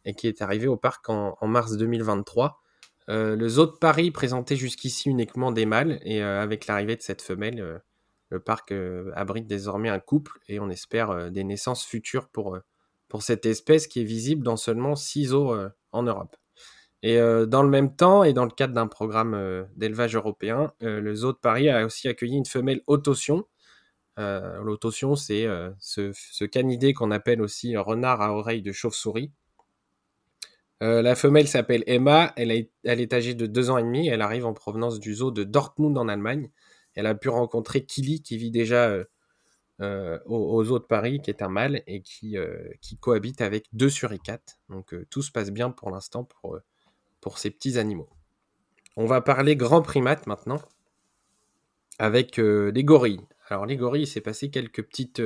et 0.03 0.13
qui 0.13 0.27
est 0.27 0.41
arrivé 0.41 0.67
au 0.67 0.77
parc 0.77 1.09
en 1.09 1.47
mars 1.47 1.77
2023. 1.77 2.61
Euh, 3.09 3.35
le 3.35 3.47
zoo 3.47 3.67
de 3.67 3.71
Paris 3.71 4.11
présentait 4.11 4.55
jusqu'ici 4.55 5.09
uniquement 5.09 5.51
des 5.51 5.65
mâles 5.65 5.99
et 6.03 6.23
euh, 6.23 6.41
avec 6.41 6.65
l'arrivée 6.67 6.95
de 6.95 7.01
cette 7.01 7.21
femelle, 7.21 7.61
euh, 7.61 7.77
le 8.29 8.39
parc 8.39 8.73
abrite 9.15 9.45
désormais 9.45 9.89
un 9.89 9.99
couple 9.99 10.39
et 10.47 10.59
on 10.59 10.69
espère 10.69 11.31
des 11.31 11.43
naissances 11.43 11.85
futures 11.85 12.27
pour, 12.27 12.57
pour 13.07 13.21
cette 13.21 13.45
espèce 13.45 13.87
qui 13.87 14.01
est 14.01 14.05
visible 14.05 14.43
dans 14.43 14.57
seulement 14.57 14.95
6 14.95 15.25
zoos 15.27 15.55
en 15.91 16.03
Europe. 16.03 16.35
Et 17.03 17.17
dans 17.17 17.61
le 17.61 17.69
même 17.69 17.95
temps, 17.95 18.23
et 18.23 18.33
dans 18.33 18.43
le 18.43 18.51
cadre 18.51 18.73
d'un 18.73 18.87
programme 18.87 19.67
d'élevage 19.75 20.15
européen, 20.15 20.73
le 20.81 21.15
zoo 21.15 21.33
de 21.33 21.37
Paris 21.37 21.69
a 21.69 21.85
aussi 21.85 22.07
accueilli 22.07 22.35
une 22.35 22.47
femelle 22.47 22.81
autotion 22.87 23.45
L'autotion, 24.17 25.15
c'est 25.15 25.47
ce, 25.79 26.11
ce, 26.13 26.45
canidé 26.45 26.93
qu'on 26.93 27.11
appelle 27.11 27.43
aussi 27.43 27.77
renard 27.77 28.21
à 28.21 28.33
oreille 28.33 28.63
de 28.63 28.71
chauve-souris. 28.71 29.31
La 30.81 31.15
femelle 31.15 31.47
s'appelle 31.47 31.83
Emma, 31.87 32.33
elle, 32.35 32.51
est 32.51 33.13
âgée 33.13 33.33
de 33.33 33.45
2 33.45 33.69
ans 33.69 33.77
et 33.77 33.83
demi, 33.83 34.07
elle 34.07 34.21
arrive 34.21 34.45
en 34.45 34.53
provenance 34.53 34.99
du 34.99 35.15
zoo 35.15 35.31
de 35.31 35.43
Dortmund 35.43 35.97
en 35.97 36.07
Allemagne. 36.07 36.49
Elle 36.95 37.07
a 37.07 37.15
pu 37.15 37.29
rencontrer 37.29 37.85
Kili 37.85 38.21
qui 38.21 38.37
vit 38.37 38.51
déjà 38.51 39.05
euh, 39.81 40.19
aux, 40.25 40.55
aux, 40.55 40.71
eaux 40.71 40.79
de 40.79 40.85
Paris, 40.85 41.19
qui 41.19 41.29
est 41.29 41.41
un 41.41 41.49
mâle 41.49 41.83
et 41.85 42.01
qui, 42.01 42.37
euh, 42.37 42.69
cohabite 43.01 43.41
avec 43.41 43.65
deux 43.73 43.89
suricates. 43.89 44.57
Donc 44.69 44.93
euh, 44.93 45.05
tout 45.09 45.21
se 45.21 45.31
passe 45.31 45.51
bien 45.51 45.69
pour 45.69 45.91
l'instant 45.91 46.23
pour, 46.23 47.37
ces 47.37 47.49
petits 47.49 47.77
animaux. 47.77 48.07
On 48.95 49.05
va 49.05 49.19
parler 49.19 49.57
grand 49.57 49.81
primate 49.81 50.27
maintenant, 50.27 50.61
avec 51.99 52.37
les 52.37 52.83
gorilles. 52.83 53.25
Alors 53.49 53.65
les 53.65 53.75
gorilles, 53.75 54.03
il 54.03 54.07
s'est 54.07 54.21
passé 54.21 54.49
quelques, 54.51 54.83
petites, 54.83 55.21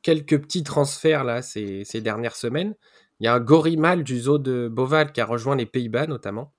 quelques 0.00 0.40
petits 0.40 0.64
transferts 0.64 1.22
là 1.22 1.42
ces, 1.42 1.84
dernières 2.00 2.34
semaines. 2.34 2.74
Il 3.22 3.26
y 3.26 3.28
a 3.28 3.34
un 3.34 3.40
gorille 3.40 3.76
mâle 3.76 4.02
du 4.02 4.18
zoo 4.18 4.38
de 4.38 4.68
Beauval 4.68 5.12
qui 5.12 5.20
a 5.20 5.24
rejoint 5.24 5.54
les 5.56 5.64
Pays-Bas 5.64 6.08
notamment. 6.08 6.52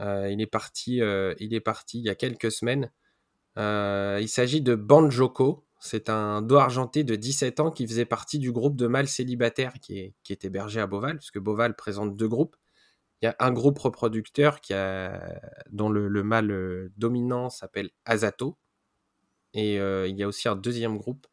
il, 0.00 0.40
est 0.40 0.46
parti, 0.46 0.98
il 0.98 1.54
est 1.54 1.60
parti 1.60 1.98
il 1.98 2.04
y 2.04 2.08
a 2.08 2.14
quelques 2.14 2.52
semaines. 2.52 2.92
il 3.56 4.28
s'agit 4.28 4.62
de 4.62 4.76
Banjoko, 4.76 5.66
c'est 5.80 6.08
un 6.08 6.42
dos 6.42 6.56
argenté 6.56 7.04
de 7.04 7.14
17 7.14 7.60
ans 7.60 7.70
qui 7.70 7.86
faisait 7.86 8.04
partie 8.04 8.38
du 8.38 8.52
groupe 8.52 8.76
de 8.76 8.86
mâles 8.86 9.08
célibataires 9.08 9.74
qui 9.80 10.14
est, 10.28 10.44
hébergé 10.44 10.80
à 10.80 10.86
Beauval, 10.86 11.18
puisque 11.18 11.38
Beauval 11.38 11.76
présente 11.76 12.16
deux 12.16 12.28
groupes. 12.28 12.56
Il 13.20 13.26
y 13.26 13.28
a 13.28 13.36
un 13.40 13.50
groupe 13.50 13.78
reproducteur 13.78 14.60
qui 14.60 14.74
a, 14.74 15.40
dont 15.70 15.88
le, 15.88 16.22
mâle 16.22 16.50
euh, 16.52 16.92
dominant 16.96 17.50
s'appelle 17.50 17.90
Azato. 18.04 18.56
Et 19.54 19.80
euh, 19.80 20.06
il 20.06 20.16
y 20.16 20.22
a 20.22 20.28
aussi 20.28 20.48
un 20.48 20.56
deuxième 20.56 20.98
groupe 20.98 21.26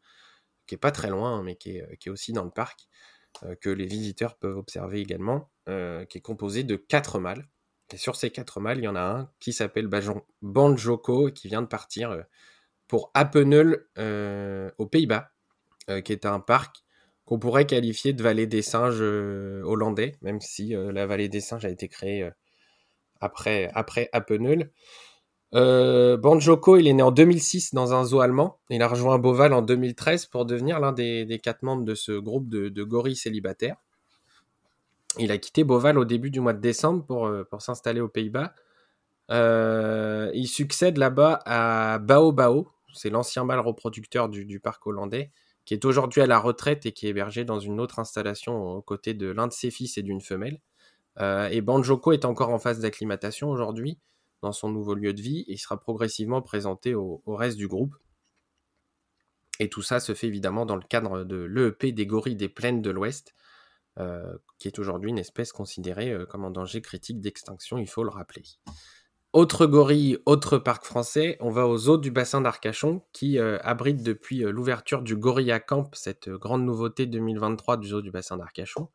qui 0.67 0.75
est 0.75 0.79
pas 0.79 0.91
très 0.91 1.09
loin, 1.09 1.43
mais 1.43 1.55
qui 1.55 1.77
est, 1.77 2.09
aussi 2.09 2.33
dans 2.33 2.43
le 2.43 2.51
parc, 2.51 2.87
euh, 2.87 3.14
que 3.61 3.69
les 3.69 3.85
visiteurs 3.85 4.35
peuvent 4.37 4.57
observer 4.57 4.99
également, 4.99 5.49
qui 5.67 6.17
est 6.17 6.21
composé 6.21 6.63
de 6.63 6.75
quatre 6.75 7.19
mâles. 7.19 7.47
Et 7.93 7.97
sur 7.97 8.15
ces 8.15 8.31
quatre 8.31 8.59
mâles, 8.59 8.79
il 8.79 8.83
y 8.83 8.87
en 8.87 8.95
a 8.95 9.01
un 9.01 9.31
qui 9.39 9.53
s'appelle 9.53 9.89
Banjoko, 10.41 11.31
qui 11.31 11.47
vient 11.47 11.61
de 11.61 11.67
partir 11.67 12.25
pour 12.87 13.11
Appenel 13.13 13.85
euh, 13.97 14.69
aux 14.77 14.85
Pays-Bas, 14.85 15.31
euh, 15.89 16.01
qui 16.01 16.11
est 16.11 16.25
un 16.25 16.39
parc 16.39 16.83
qu'on 17.25 17.39
pourrait 17.39 17.65
qualifier 17.65 18.13
de 18.13 18.21
vallée 18.21 18.47
des 18.47 18.61
singes 18.61 19.01
euh, 19.01 19.63
hollandais, 19.63 20.15
même 20.21 20.41
si 20.41 20.75
la 20.75 21.07
vallée 21.07 21.29
des 21.29 21.41
singes 21.41 21.65
a 21.65 21.69
été 21.69 21.87
créée 21.87 22.29
après, 23.19 23.71
après 23.73 24.09
Appenel. 25.55 26.17
Banjoko, 26.17 26.77
il 26.77 26.87
est 26.87 26.93
né 26.93 27.03
en 27.03 27.11
2006 27.11 27.73
dans 27.73 27.93
un 27.93 28.03
zoo 28.03 28.19
allemand. 28.19 28.59
Il 28.69 28.81
a 28.81 28.87
rejoint 28.87 29.17
Beauval 29.19 29.53
en 29.53 29.61
2013 29.61 30.25
pour 30.27 30.45
devenir 30.45 30.79
l'un 30.79 30.91
des, 30.91 31.39
quatre 31.41 31.63
membres 31.63 31.85
de 31.85 31.95
ce 31.95 32.11
groupe 32.11 32.49
de, 32.49 32.83
gorilles 32.83 33.15
célibataires. 33.15 33.77
Il 35.17 35.31
a 35.31 35.37
quitté 35.37 35.63
Beauval 35.63 35.97
au 35.97 36.05
début 36.05 36.29
du 36.29 36.41
mois 36.41 36.53
de 36.53 36.59
décembre 36.59 37.05
pour, 37.05 37.31
pour 37.49 37.61
s'installer 37.61 38.01
aux 38.01 38.09
Pays-Bas. 38.09 38.53
il 39.29 40.47
succède 40.47 40.97
là-bas 40.97 41.41
à 41.45 41.99
Bao 41.99 42.31
Bao, 42.31 42.67
c'est 42.93 43.09
l'ancien 43.09 43.43
mâle 43.43 43.59
reproducteur 43.59 44.29
du, 44.29 44.59
parc 44.59 44.85
hollandais, 44.87 45.31
qui 45.65 45.73
est 45.73 45.85
aujourd'hui 45.85 46.21
à 46.21 46.27
la 46.27 46.39
retraite 46.39 46.85
et 46.85 46.91
qui 46.91 47.07
est 47.07 47.09
hébergé 47.09 47.43
dans 47.43 47.59
une 47.59 47.79
autre 47.79 47.99
installation 47.99 48.55
aux 48.55 48.81
côtés 48.81 49.13
de 49.13 49.27
l'un 49.27 49.47
de 49.47 49.53
ses 49.53 49.71
fils 49.71 49.97
et 49.97 50.03
d'une 50.03 50.21
femelle. 50.21 50.59
Euh, 51.19 51.47
et 51.49 51.61
Banjoko 51.61 52.11
est 52.11 52.25
encore 52.25 52.49
en 52.49 52.59
phase 52.59 52.79
d'acclimatation 52.79 53.49
aujourd'hui 53.49 53.97
dans 54.45 54.51
son 54.51 54.69
nouveau 54.69 54.93
lieu 54.93 55.11
de 55.11 55.21
vie 55.21 55.39
et 55.47 55.53
il 55.53 55.57
sera 55.57 55.79
progressivement 55.79 56.41
présenté 56.41 56.93
au, 56.93 57.21
reste 57.27 57.57
du 57.57 57.67
groupe. 57.67 57.95
Et 59.59 59.69
tout 59.69 59.81
ça 59.81 59.99
se 59.99 60.13
fait 60.13 60.27
évidemment 60.27 60.67
dans 60.67 60.75
le 60.75 60.83
cadre 60.83 61.23
de 61.23 61.37
l'EEP 61.37 61.93
des 61.95 62.05
gorilles 62.05 62.35
des 62.35 62.49
plaines 62.49 62.81
de 62.81 62.91
l'Ouest, 62.91 63.33
euh, 63.99 64.37
qui 64.59 64.67
est 64.67 64.77
aujourd'hui 64.77 65.09
une 65.09 65.17
espèce 65.17 65.51
considérée 65.51 66.11
euh, 66.11 66.25
comme 66.25 66.45
en 66.45 66.51
danger 66.51 66.81
critique 66.81 67.21
d'extinction, 67.21 67.77
il 67.79 67.87
faut 67.87 68.03
le 68.03 68.09
rappeler. 68.09 68.43
Autre 69.33 69.65
gorille, 69.65 70.19
autre 70.25 70.59
parc 70.59 70.85
français, 70.85 71.37
on 71.39 71.49
va 71.49 71.67
aux 71.67 71.89
eaux 71.89 71.97
du 71.97 72.11
bassin 72.11 72.41
d'Arcachon 72.41 73.01
qui 73.13 73.39
euh, 73.39 73.57
abrite 73.63 74.03
depuis 74.03 74.39
l'ouverture 74.39 75.01
du 75.01 75.15
Gorilla 75.15 75.59
Camp, 75.59 75.89
cette 75.93 76.29
grande 76.29 76.63
nouveauté 76.63 77.07
2023 77.07 77.77
du 77.77 77.87
zoo 77.87 78.01
du 78.01 78.11
bassin 78.11 78.37
d'Arcachon. 78.37 78.89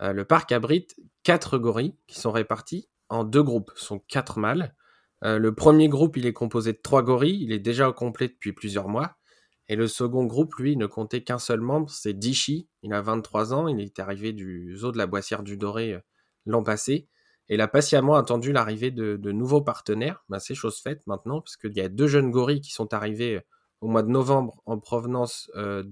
le 0.00 0.24
parc 0.24 0.50
abrite 0.52 0.96
quatre 1.24 1.58
gorilles 1.58 1.94
qui 2.06 2.18
sont 2.18 2.32
répartis 2.32 2.88
en 3.10 3.24
deux 3.24 3.42
groupes, 3.42 3.72
sont 3.74 3.98
quatre 3.98 4.38
mâles. 4.38 4.74
Le 5.22 5.50
premier 5.50 5.88
groupe, 5.88 6.16
il 6.16 6.26
est 6.26 6.32
composé 6.32 6.72
de 6.72 6.80
trois 6.82 7.02
gorilles, 7.02 7.42
il 7.42 7.52
est 7.52 7.58
déjà 7.58 7.88
au 7.88 7.92
complet 7.92 8.28
depuis 8.28 8.52
plusieurs 8.52 8.88
mois. 8.88 9.16
Et 9.68 9.76
le 9.76 9.86
second 9.86 10.24
groupe, 10.24 10.54
lui, 10.54 10.76
ne 10.76 10.86
comptait 10.86 11.22
qu'un 11.22 11.38
seul 11.38 11.60
membre, 11.60 11.90
c'est 11.90 12.14
Dishi. 12.14 12.68
Il 12.82 12.92
a 12.92 13.02
23 13.02 13.52
ans, 13.52 13.68
il 13.68 13.80
est 13.80 13.98
arrivé 13.98 14.32
du 14.32 14.74
zoo 14.76 14.92
de 14.92 14.98
la 14.98 15.06
Boissière 15.06 15.42
du 15.42 15.56
Doré 15.56 16.00
l'an 16.48 16.62
passé. 16.62 17.08
Et 17.48 17.54
il 17.54 17.60
a 17.60 17.68
patiemment 17.68 18.16
attendu 18.16 18.52
l'arrivée 18.52 18.90
de, 18.90 19.32
nouveaux 19.32 19.62
partenaires. 19.62 20.24
Ben, 20.28 20.38
c'est 20.38 20.54
chose 20.54 20.80
faite 20.80 21.06
maintenant, 21.06 21.40
parce 21.40 21.56
qu'il 21.56 21.74
y 21.74 21.80
a 21.80 21.88
deux 21.88 22.06
jeunes 22.06 22.30
gorilles 22.30 22.60
qui 22.60 22.72
sont 22.72 22.92
arrivés 22.92 23.36
euh, 23.36 23.40
au 23.80 23.88
mois 23.88 24.02
de 24.02 24.10
novembre 24.10 24.60
en 24.66 24.78
provenance 24.78 25.50
euh, 25.56 25.82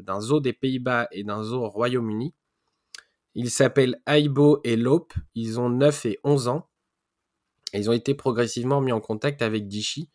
d'un 0.00 0.20
zoo 0.20 0.40
des 0.40 0.52
Pays-Bas 0.52 1.08
et 1.12 1.22
d'un 1.22 1.42
zoo 1.42 1.62
au 1.62 1.68
Royaume-Uni. 1.68 2.34
Ils 3.34 3.50
s'appellent 3.50 4.00
Aibo 4.06 4.60
et 4.64 4.76
Lope. 4.76 5.12
Ils 5.34 5.60
ont 5.60 5.68
9 5.68 6.06
et 6.06 6.18
11 6.24 6.48
ans. 6.48 6.68
Ils 7.76 7.90
ont 7.90 7.94
été 7.94 8.14
progressivement 8.14 8.80
mis 8.80 8.92
en 8.92 9.00
contact 9.00 9.42
avec 9.42 9.68
Dishi. 9.68 10.10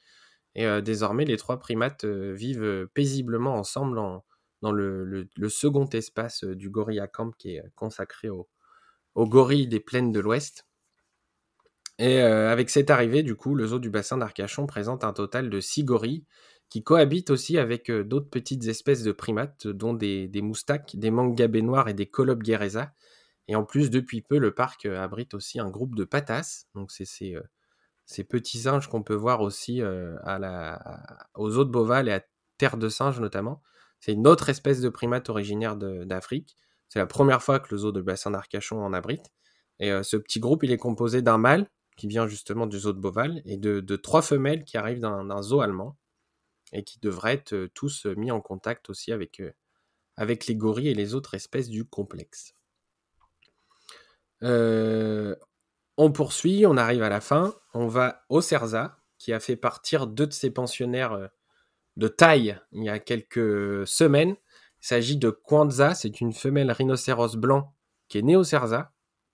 Et 0.56 0.66
euh, 0.66 0.82
désormais, 0.82 1.26
les 1.26 1.38
trois 1.38 1.60
primates 1.60 2.06
vivent 2.06 2.88
paisiblement 2.94 3.56
ensemble 3.56 3.96
dans 4.62 4.72
le, 4.72 5.28
second 5.50 5.88
espace 5.88 6.44
du 6.44 6.70
Gorilla 6.70 7.08
Camp 7.08 7.32
qui 7.38 7.56
est 7.56 7.64
consacré 7.76 8.30
aux 8.30 9.28
gorilles 9.28 9.68
des 9.68 9.80
plaines 9.80 10.12
de 10.12 10.20
l'Ouest. 10.20 10.66
Et 12.02 12.20
euh, 12.20 12.50
avec 12.52 12.72
cette 12.72 12.90
arrivée, 12.90 13.22
du 13.22 13.36
coup, 13.36 13.54
le 13.54 13.68
zoo 13.68 13.78
du 13.78 13.92
bassin 13.92 14.18
d'Arcachon 14.18 14.66
présente 14.66 15.04
un 15.04 15.14
total 15.14 15.52
de 15.52 15.60
six 15.60 15.84
gorilles 15.84 16.26
qui 16.68 16.82
cohabitent 16.82 17.30
aussi 17.30 17.60
avec 17.60 17.92
euh, 17.92 18.04
d'autres 18.04 18.32
petites 18.32 18.66
espèces 18.66 19.04
de 19.04 19.12
primates, 19.12 19.68
dont 19.68 19.94
des, 19.94 20.28
des 20.28 20.42
moustaques, 20.42 20.96
des 20.96 21.12
mangabés 21.12 21.62
noirs 21.62 21.90
et 21.90 21.94
des 21.94 22.08
colobes 22.08 22.42
guéreza. 22.42 22.92
Et 23.48 23.56
en 23.56 23.64
plus, 23.64 23.90
depuis 23.90 24.22
peu, 24.22 24.38
le 24.38 24.54
parc 24.54 24.86
euh, 24.86 25.02
abrite 25.02 25.34
aussi 25.34 25.60
un 25.60 25.70
groupe 25.70 25.96
de 25.96 26.04
patas. 26.04 26.66
Donc, 26.76 26.92
c'est 26.92 27.06
ces, 27.06 27.36
ces, 28.06 28.24
petits 28.24 28.60
singes 28.60 28.88
qu'on 28.88 29.04
peut 29.04 29.16
voir 29.16 29.42
aussi 29.42 29.82
à 29.82 30.40
la, 30.40 31.28
aux 31.36 31.58
eaux 31.58 31.66
de 31.66 31.72
Beauval 31.72 32.08
et 32.10 32.14
à 32.14 32.22
Terre 32.58 32.78
de 32.78 32.90
Singes 32.90 33.20
notamment. 33.20 33.62
C'est 34.00 34.14
une 34.14 34.28
autre 34.28 34.50
espèce 34.50 34.82
de 34.82 34.90
primate 34.90 35.30
originaire 35.30 35.76
d'Afrique. 35.76 36.56
C'est 36.90 37.00
la 37.00 37.08
première 37.08 37.42
fois 37.42 37.60
que 37.60 37.68
le 37.72 37.78
zoo 37.78 37.92
du 37.92 38.04
bassin 38.04 38.32
d'Arcachon 38.32 38.84
en 38.84 38.94
abrite. 38.94 39.32
Et 39.80 39.92
ce 40.04 40.18
petit 40.18 40.40
groupe, 40.40 40.64
il 40.64 40.72
est 40.72 40.78
composé 40.78 41.22
d'un 41.22 41.38
mâle 41.38 41.68
qui 41.98 42.08
vient 42.08 42.28
justement 42.28 42.68
du 42.68 42.80
zoo 42.80 42.94
de 42.94 43.00
Beauval, 43.00 43.42
et 43.46 43.58
de, 43.58 43.96
trois 43.96 44.22
femelles 44.22 44.64
qui 44.64 44.78
arrivent 44.78 45.02
d'un 45.02 45.42
zoo 45.42 45.62
allemand, 45.62 45.98
et 46.74 46.84
qui 46.84 47.00
devraient 47.00 47.34
être 47.34 47.54
euh, 47.54 47.70
tous 47.74 48.06
euh, 48.06 48.16
mis 48.16 48.32
en 48.32 48.42
contact 48.42 48.90
aussi 48.90 49.12
avec, 49.12 49.40
euh, 49.40 49.52
avec 50.16 50.48
les 50.48 50.56
gorilles 50.56 50.90
et 50.90 50.94
les 50.94 51.14
autres 51.14 51.34
espèces 51.34 51.70
du 51.70 51.86
complexe. 51.86 52.56
On 54.42 56.12
poursuit, 56.12 56.66
on 56.66 56.78
arrive 56.78 57.04
à 57.04 57.10
la 57.10 57.22
fin, 57.22 57.54
on 57.74 57.88
va 57.88 58.24
au 58.30 58.42
Cerza, 58.42 58.98
qui 59.18 59.34
a 59.34 59.40
fait 59.40 59.56
partir 59.56 60.08
deux 60.08 60.28
de 60.28 60.34
ses 60.34 60.52
pensionnaires 60.52 61.30
de 61.98 62.08
taille 62.08 62.60
il 62.72 62.84
y 62.84 62.90
a 62.90 63.00
quelques 63.00 63.86
semaines. 63.88 64.36
Il 64.82 64.88
s'agit 64.88 65.18
de 65.18 65.30
Kwanza, 65.30 65.94
c'est 65.94 66.22
une 66.22 66.34
femelle 66.34 66.72
rhinocéros 66.72 67.36
blanc 67.36 67.76
qui 68.08 68.18
est 68.18 68.24
née 68.24 68.36
au 68.36 68.44
Cerza, 68.44 68.92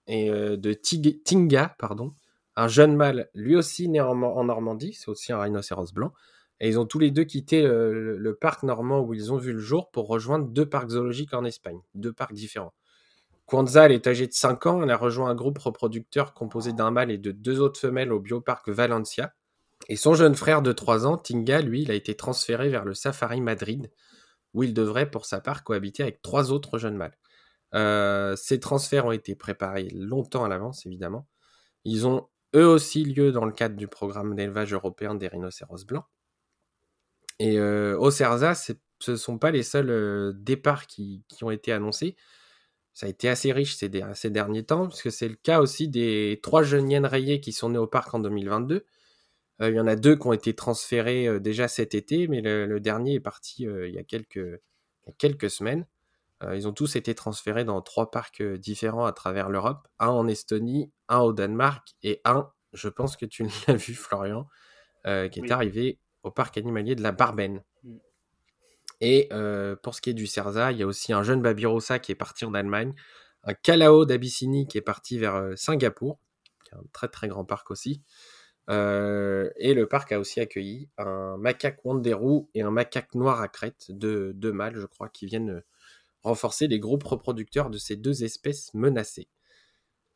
et 0.08 0.30
de 0.30 0.74
Tinga, 0.74 1.76
pardon, 1.80 2.13
un 2.58 2.67
jeune 2.67 2.96
mâle, 2.96 3.30
lui 3.36 3.56
aussi 3.56 3.88
né 3.88 4.02
en, 4.02 4.15
Normandie, 4.15 4.93
c'est 4.93 5.10
aussi 5.10 5.32
un 5.32 5.39
rhinocéros 5.39 5.93
blanc. 5.93 6.12
Et 6.60 6.70
ils 6.70 6.80
ont 6.80 6.88
tous 6.88 6.98
les 6.98 7.12
deux 7.12 7.24
quitté 7.24 7.62
le, 7.62 8.38
parc 8.41 8.63
normand 8.63 9.00
où 9.02 9.13
ils 9.13 9.32
ont 9.32 9.38
vu 9.38 9.54
le 9.54 9.60
jour 9.60 9.91
pour 9.91 10.08
rejoindre 10.08 10.48
deux 10.48 10.67
parcs 10.67 10.89
zoologiques 10.89 11.36
en 11.36 11.46
Espagne, 11.46 11.80
deux 11.93 12.13
parcs 12.13 12.34
différents. 12.34 12.74
Kwanza, 13.48 13.86
elle 13.86 13.94
est 13.94 14.08
âgée 14.08 14.28
de 14.28 14.34
5 14.34 14.66
ans, 14.68 14.84
elle 14.84 14.92
a 14.92 14.98
rejoint 14.98 15.30
un 15.30 15.36
groupe 15.36 15.58
reproducteur 15.58 16.34
composé 16.34 16.74
d'un 16.74 16.92
mâle 16.92 17.12
et 17.12 17.18
de 17.18 17.32
deux 17.32 17.60
autres 17.60 17.80
femelles 17.80 18.12
au 18.12 18.20
bioparc 18.20 18.70
Valencia. 18.70 19.34
Et 19.90 19.96
son 19.96 20.14
jeune 20.14 20.36
frère 20.36 20.62
de 20.62 20.72
3 20.72 21.08
ans, 21.08 21.18
Tinga, 21.18 21.62
lui, 21.62 21.82
il 21.84 21.92
a 21.92 21.96
été 21.96 22.16
transféré 22.16 22.70
vers 22.70 22.86
le 22.86 22.94
Safari 22.94 23.42
Madrid, 23.42 23.90
où 24.54 24.64
il 24.64 24.74
devrait 24.74 25.10
pour 25.10 25.26
sa 25.26 25.40
part 25.40 25.64
cohabiter 25.64 26.04
avec 26.04 26.22
trois 26.22 26.52
autres 26.52 26.78
jeunes 26.78 26.98
mâles. 26.98 27.18
Euh, 27.74 28.36
ces 28.36 28.60
transferts 28.60 29.06
ont 29.06 29.12
été 29.12 29.36
préparés 29.36 29.90
longtemps 29.94 30.44
à 30.44 30.50
l'avance, 30.50 30.86
évidemment. 30.86 31.28
Ils 31.86 32.08
ont 32.08 32.28
eux 32.56 32.68
aussi 32.68 33.04
lieu 33.06 33.32
dans 33.32 33.46
le 33.46 33.52
cadre 33.52 33.76
du 33.76 33.88
programme 33.88 34.36
d'élevage 34.36 34.74
européen 34.74 35.16
des 35.16 35.28
rhinocéros 35.28 35.86
blancs. 35.86 36.06
Et 37.40 37.60
euh, 37.60 37.98
au 38.00 38.10
CERSA, 38.10 38.56
ce 38.56 38.74
ne 39.12 39.16
sont 39.16 39.38
pas 39.38 39.52
les 39.52 39.64
seuls 39.64 39.90
euh, 39.90 40.34
départs 40.36 40.88
qui, 40.88 41.24
ont 41.42 41.52
été 41.52 41.72
annoncés. 41.72 42.16
Ça 42.98 43.06
a 43.06 43.10
été 43.10 43.30
assez 43.30 43.52
riche 43.52 43.76
ces, 43.76 43.92
ces 44.16 44.32
derniers 44.32 44.64
temps, 44.64 44.88
puisque 44.88 45.12
c'est 45.12 45.30
le 45.30 45.36
cas 45.36 45.62
aussi 45.62 45.88
des 45.88 46.40
trois 46.42 46.64
jeunes 46.64 46.90
hyènes 46.90 47.06
rayées 47.06 47.40
qui 47.40 47.52
sont 47.52 47.70
nées 47.70 47.78
au 47.78 47.86
parc 47.86 48.12
en 48.16 48.18
2022. 48.18 48.88
il 49.60 49.68
y 49.68 49.80
en 49.80 49.86
a 49.86 49.96
deux 49.96 50.16
qui 50.16 50.26
ont 50.26 50.34
été 50.34 50.56
transférés 50.56 51.40
déjà 51.40 51.68
cet 51.68 51.94
été, 51.94 52.28
mais 52.28 52.42
le, 52.42 52.80
dernier 52.80 53.14
est 53.14 53.20
parti 53.20 53.66
il 53.66 53.94
y 53.94 54.00
a 54.00 54.04
quelques, 54.04 54.60
quelques 55.20 55.52
semaines. 55.52 55.86
ils 56.52 56.68
ont 56.68 56.74
tous 56.74 56.96
été 56.96 57.14
transférés 57.14 57.66
dans 57.66 57.84
trois 57.84 58.10
parcs 58.10 58.42
différents 58.42 59.06
à 59.06 59.12
travers 59.12 59.50
l'Europe, 59.50 59.88
un 60.00 60.08
en 60.08 60.28
Estonie, 60.28 60.92
un 61.08 61.20
au 61.20 61.34
Danemark 61.34 61.94
et 62.02 62.20
un, 62.26 62.50
je 62.74 62.90
pense 62.90 63.16
que 63.16 63.28
tu 63.28 63.46
l'as 63.68 63.76
vu 63.76 63.94
Florian, 63.94 64.48
qui 65.06 65.40
est 65.40 65.52
arrivé 65.52 66.00
au 66.24 66.32
parc 66.32 66.58
animalier 66.58 66.96
de 66.96 67.04
la 67.04 67.12
Barbenne. 67.12 67.64
Mm. 67.84 67.98
Et 69.02 69.30
pour 69.84 69.96
ce 69.96 70.02
qui 70.02 70.10
est 70.10 70.14
du 70.14 70.28
Cerza, 70.28 70.72
il 70.72 70.80
y 70.80 70.84
a 70.84 70.88
aussi 70.88 71.14
un 71.14 71.24
jeune 71.24 71.42
Babirossa 71.42 72.00
qui 72.00 72.12
est 72.12 72.16
parti 72.16 72.46
en 72.46 72.54
Allemagne, 72.54 72.94
un 73.44 73.54
Calao 73.54 74.06
d'Abyssinie 74.06 74.68
qui 74.68 74.78
est 74.78 74.82
parti 74.82 75.18
vers 75.18 75.54
Singapour, 75.56 76.20
qui 76.66 76.74
est 76.74 76.78
un 76.78 76.84
très 76.94 77.08
très 77.08 77.28
grand 77.28 77.46
parc 77.46 77.72
aussi. 77.72 78.02
et 78.70 79.74
le 79.74 79.86
parc 79.86 80.12
a 80.12 80.20
aussi 80.20 80.40
accueilli 80.40 80.90
un 80.98 81.38
macaque 81.38 81.86
Wanderoo 81.86 82.50
et 82.54 82.62
un 82.62 82.72
macaque 82.72 83.16
noir 83.16 83.42
à 83.42 83.48
crête, 83.48 83.86
de 83.90 84.32
deux 84.36 84.52
mâles, 84.52 84.78
je 84.78 84.86
crois, 84.86 85.10
qui 85.10 85.26
viennent 85.26 85.62
renforcer 86.24 86.68
les 86.68 86.80
groupes 86.80 87.04
reproducteurs 87.04 87.70
de 87.70 87.78
ces 87.78 87.96
deux 87.96 88.24
espèces 88.24 88.74
menacées. 88.74 89.30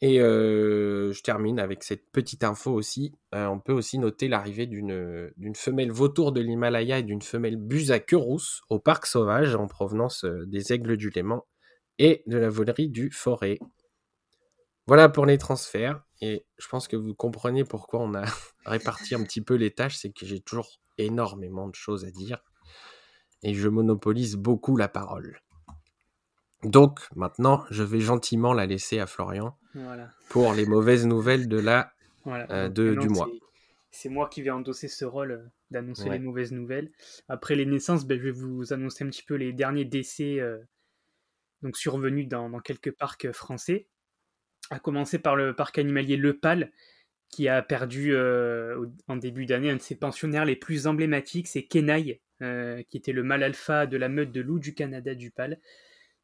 Et 0.04 0.18
je 0.18 1.22
termine 1.22 1.60
avec 1.60 1.84
cette 1.84 2.10
petite 2.12 2.44
info 2.44 2.72
aussi. 2.72 3.14
on 3.34 3.60
peut 3.60 3.74
aussi 3.74 4.00
noter 4.00 4.28
l'arrivée 4.28 4.66
d'une 4.66 5.56
femelle 5.56 5.92
vautour 5.92 6.32
de 6.32 6.42
l'Himalaya 6.42 7.00
et 7.00 7.04
d'une 7.04 7.22
femelle 7.22 7.58
buse 7.58 7.92
à 7.92 8.00
queue 8.00 8.18
rousse 8.18 8.62
au 8.70 8.80
parc 8.80 9.06
sauvage 9.06 9.56
en 9.56 9.68
provenance 9.68 10.26
des 10.48 10.74
aigles 10.74 10.98
du 10.98 11.12
Léman 11.12 11.46
et 12.00 12.24
de 12.26 12.38
la 12.38 12.50
volerie 12.50 12.90
du 12.90 13.12
Forêt. 13.12 13.60
Voilà 14.88 15.08
pour 15.08 15.26
les 15.26 15.38
transferts. 15.38 16.04
Et 16.22 16.46
je 16.58 16.68
pense 16.68 16.88
que 16.88 16.96
vous 16.96 17.14
comprenez 17.14 17.64
pourquoi 17.64 18.00
on 18.02 18.14
a 18.14 18.26
réparti 18.66 19.16
un 19.16 19.24
petit 19.24 19.42
peu 19.42 19.56
les 19.56 19.72
tâches. 19.72 19.98
C'est 19.98 20.12
que 20.12 20.26
j'ai 20.26 20.40
toujours 20.42 20.80
énormément 20.98 21.68
de 21.68 21.76
choses 21.76 22.06
à 22.06 22.12
dire. 22.12 22.44
Et 23.44 23.54
je 23.54 23.70
monopolise 23.70 24.36
beaucoup 24.36 24.78
la 24.78 24.88
parole. 24.88 25.40
Donc 26.64 27.00
maintenant, 27.16 27.66
je 27.72 27.84
vais 27.84 28.00
gentiment 28.00 28.54
la 28.54 28.66
laisser 28.66 29.00
à 29.00 29.08
Florian 29.08 29.58
pour 30.30 30.54
les 30.54 30.66
mauvaises 30.66 31.06
nouvelles 31.06 31.48
de 31.48 31.58
la 31.58 31.92
euh, 32.28 32.70
de, 32.70 32.94
du 32.96 33.10
mois. 33.10 33.30
C'est 33.90 34.10
moi 34.10 34.30
qui 34.30 34.42
vais 34.42 34.52
endosser 34.52 34.88
ce 34.88 35.06
rôle 35.06 35.32
euh, 35.32 35.44
d'annoncer 35.72 36.10
les 36.10 36.20
mauvaises 36.20 36.52
nouvelles. 36.52 36.92
Après 37.28 37.56
les 37.56 37.66
naissances, 37.66 38.06
ben, 38.06 38.18
je 38.18 38.24
vais 38.24 38.32
vous 38.32 38.74
annoncer 38.74 39.04
un 39.04 39.08
petit 39.08 39.24
peu 39.24 39.36
les 39.36 39.54
derniers 39.54 39.86
décès 39.86 40.40
euh, 40.40 40.60
donc 41.64 41.78
survenus 41.78 42.28
dans, 42.28 42.60
quelques 42.60 42.92
parcs 42.92 43.32
français. 43.32 43.88
À 44.70 44.80
commencer 44.80 45.18
par 45.18 45.36
le 45.36 45.56
parc 45.56 45.80
animalier 45.80 46.16
Le 46.16 46.38
Pal, 46.38 46.72
qui 47.30 47.48
a 47.48 47.62
perdu 47.62 48.16
en 48.16 49.16
début 49.16 49.46
d'année 49.46 49.70
un 49.70 49.76
de 49.76 49.82
ses 49.82 49.96
pensionnaires 49.96 50.46
les 50.46 50.56
plus 50.56 50.88
emblématiques, 50.88 51.48
c'est 51.48 51.64
Kenai, 51.64 52.22
qui 52.40 52.98
était 52.98 53.12
le 53.12 53.24
mâle 53.24 53.44
alpha 53.44 53.86
de 53.86 53.98
la 53.98 54.10
meute 54.10 54.32
de 54.32 54.42
loups 54.42 54.60
du 54.60 54.74
Canada 54.74 55.14
du 55.14 55.32
Pal. 55.32 55.60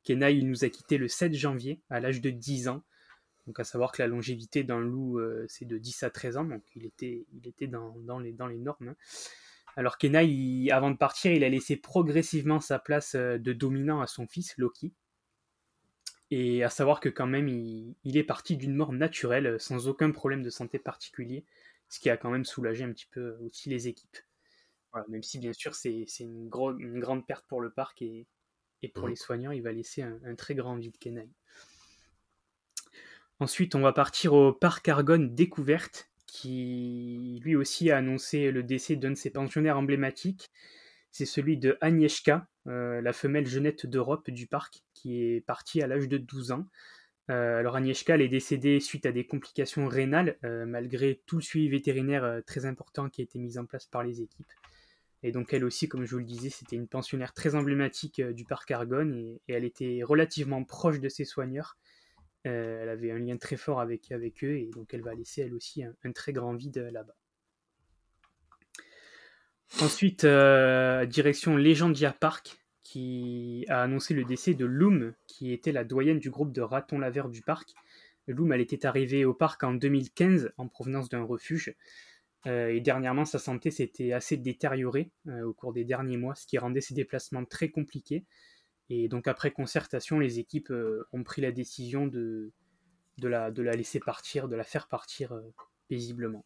Kenai, 0.08 0.38
il 0.38 0.48
nous 0.48 0.64
a 0.64 0.70
quitté 0.70 0.98
le 0.98 1.10
7 1.10 1.34
janvier 1.34 1.82
à 1.90 2.00
l'âge 2.00 2.22
de 2.22 2.30
10 2.30 2.70
ans. 2.70 2.82
Donc 3.46 3.60
à 3.60 3.66
savoir 3.66 3.92
que 3.92 4.02
la 4.02 4.08
longévité 4.08 4.64
d'un 4.64 4.80
loup, 4.80 5.20
euh, 5.20 5.46
c'est 5.50 5.66
de 5.66 5.78
10 5.78 6.04
à 6.04 6.10
13 6.10 6.38
ans, 6.38 6.46
donc 6.46 6.64
il 6.76 6.86
était, 6.86 7.26
dans, 7.68 8.20
les, 8.20 8.32
normes. 8.32 8.88
Hein. 8.88 8.96
Alors 9.76 9.98
Kenai, 9.98 10.72
avant 10.72 10.92
de 10.92 10.96
partir, 10.96 11.34
il 11.34 11.44
a 11.44 11.50
laissé 11.50 11.76
progressivement 11.76 12.62
sa 12.62 12.80
place 12.80 13.16
euh, 13.16 13.38
de 13.38 13.52
dominant 13.52 14.00
à 14.00 14.08
son 14.08 14.28
fils, 14.28 14.58
Loki. 14.58 14.94
Et 16.32 16.64
à 16.64 16.70
savoir 16.70 17.02
que 17.02 17.10
quand 17.10 17.28
même, 17.28 17.50
il, 17.50 17.98
est 18.06 18.24
parti 18.24 18.56
d'une 18.56 18.76
mort 18.76 18.94
naturelle, 18.94 19.48
euh, 19.48 19.60
sans 19.60 19.90
aucun 19.90 20.12
problème 20.12 20.42
de 20.42 20.50
santé 20.50 20.80
particulier, 20.80 21.44
ce 21.90 22.00
qui 22.00 22.10
a 22.10 22.16
quand 22.16 22.30
même 22.30 22.46
soulagé 22.46 22.86
un 22.86 22.94
petit 22.94 23.08
peu 23.12 23.36
aussi 23.42 23.68
les 23.68 23.90
équipes. 23.90 24.20
même 25.10 25.24
si 25.24 25.38
bien 25.38 25.52
sûr 25.52 25.76
c'est 25.76 26.06
une, 26.22 26.50
une, 26.80 27.00
grande 27.02 27.28
perte 27.28 27.46
pour 27.50 27.60
le 27.60 27.72
parc 27.72 28.02
et, 28.02 28.26
et 28.84 28.90
pour 28.90 29.06
mmh. 29.06 29.10
les 29.10 29.16
soignants, 29.16 29.52
il 29.52 29.62
va 29.62 29.72
laisser 29.72 30.02
un, 30.02 30.36
très 30.36 30.56
grand 30.56 30.76
vide 30.76 30.98
Kenai. 30.98 31.30
Ensuite, 33.40 33.76
on 33.76 33.82
va 33.82 33.94
partir 33.94 34.34
au 34.34 34.52
parc 34.52 34.88
Argonne 34.90 35.36
Découverte, 35.36 36.10
qui 36.26 37.40
lui 37.44 37.56
aussi 37.56 37.92
a 37.92 37.98
annoncé 37.98 38.52
le 38.52 38.64
décès 38.64 38.96
d'un 38.96 39.12
de 39.12 39.16
ses 39.16 39.30
pensionnaires 39.30 39.78
emblématiques. 39.78 40.50
C'est 41.12 41.26
celui 41.26 41.58
de 41.58 41.78
Agnieszka, 41.82 42.48
euh, 42.68 43.02
la 43.02 43.14
femelle 43.14 43.48
jeunette 43.48 43.86
d'Europe 43.86 44.30
du 44.30 44.48
parc, 44.48 44.84
qui 44.94 45.22
est 45.22 45.42
partie 45.42 45.82
à 45.82 45.88
l'âge 45.88 46.08
de 46.08 46.18
12 46.18 46.52
ans. 46.52 46.68
Euh, 47.30 47.60
alors 47.60 47.76
Agnieszka, 47.76 48.16
elle 48.16 48.22
est 48.22 48.28
décédée 48.28 48.80
suite 48.80 49.06
à 49.06 49.12
des 49.12 49.26
complications 49.26 49.88
rénales, 49.88 50.38
euh, 50.44 50.66
malgré 50.66 51.22
tout 51.26 51.38
le 51.38 51.42
suivi 51.42 51.70
vétérinaire 51.70 52.42
très 52.46 52.66
important 52.66 53.10
qui 53.10 53.22
a 53.22 53.24
été 53.24 53.40
mis 53.40 53.58
en 53.58 53.66
place 53.66 53.86
par 53.86 54.04
les 54.04 54.22
équipes. 54.22 54.52
Et 55.24 55.32
donc 55.32 55.54
elle 55.54 55.66
aussi, 55.66 55.88
comme 55.88 56.06
je 56.06 56.12
vous 56.12 56.20
le 56.20 56.26
disais, 56.26 56.50
c'était 56.50 56.76
une 56.76 56.88
pensionnaire 56.88 57.34
très 57.34 57.56
emblématique 57.56 58.20
euh, 58.20 58.34
du 58.34 58.46
parc 58.46 58.70
Argonne 58.72 59.14
et, 59.14 59.42
elle 59.48 59.66
était 59.66 60.02
relativement 60.04 60.64
proche 60.64 61.00
de 61.00 61.10
ses 61.10 61.26
soigneurs. 61.26 61.78
Euh, 62.46 62.84
elle 62.84 62.90
avait 62.90 63.12
un 63.12 63.20
lien 63.20 63.38
très 63.38 63.58
fort 63.58 63.82
avec, 63.82 64.12
eux 64.44 64.58
et 64.58 64.70
donc 64.76 64.94
elle 64.94 65.02
va 65.02 65.16
laisser 65.16 65.42
elle 65.42 65.54
aussi 65.54 65.84
un, 65.84 66.12
très 66.12 66.34
grand 66.34 66.54
vide 66.54 66.78
euh, 66.78 66.92
là-bas. 66.92 67.16
Ensuite, 69.82 70.26
direction 70.26 71.58
Legendia 71.58 72.14
Park 72.14 72.58
qui 72.84 73.66
a 73.68 73.82
annoncé 73.82 74.14
le 74.14 74.24
décès 74.24 74.54
de 74.54 74.64
Loom, 74.64 75.14
qui 75.28 75.52
était 75.52 75.74
la 75.74 75.84
doyenne 75.84 76.20
du 76.20 76.30
groupe 76.30 76.54
de 76.54 76.62
ratons 76.62 77.00
laveurs 77.00 77.28
du 77.28 77.42
parc. 77.42 77.74
Loom, 78.28 78.54
elle 78.54 78.62
était 78.62 78.86
arrivée 78.86 79.26
au 79.26 79.34
parc 79.34 79.66
en 79.66 79.74
2015 79.74 80.54
en 80.56 80.70
provenance 80.70 81.10
d'un 81.10 81.24
refuge. 81.24 81.76
Euh, 82.48 82.70
et 82.70 82.80
dernièrement, 82.80 83.26
sa 83.26 83.40
santé 83.40 83.72
s'était 83.72 84.14
assez 84.14 84.38
détériorée 84.38 85.12
euh, 85.28 85.44
au 85.44 85.54
cours 85.54 85.74
des 85.74 85.84
derniers 85.84 86.18
mois, 86.18 86.36
ce 86.36 86.48
qui 86.48 86.58
rendait 86.58 86.82
ses 86.82 86.94
déplacements 86.94 87.46
très 87.46 87.70
compliqués. 87.70 88.26
Et 88.90 89.10
donc 89.10 89.28
après 89.28 89.52
concertation, 89.52 90.18
les 90.20 90.40
équipes 90.40 90.72
euh, 90.72 91.08
ont 91.12 91.24
pris 91.24 91.42
la 91.42 91.52
décision 91.52 92.08
de, 92.08 92.54
de, 93.18 93.28
la, 93.28 93.52
de 93.52 93.62
la 93.62 93.74
laisser 93.74 94.00
partir, 94.00 94.48
de 94.48 94.56
la 94.56 94.64
faire 94.64 94.88
partir 94.88 95.34
paisiblement. 95.90 96.46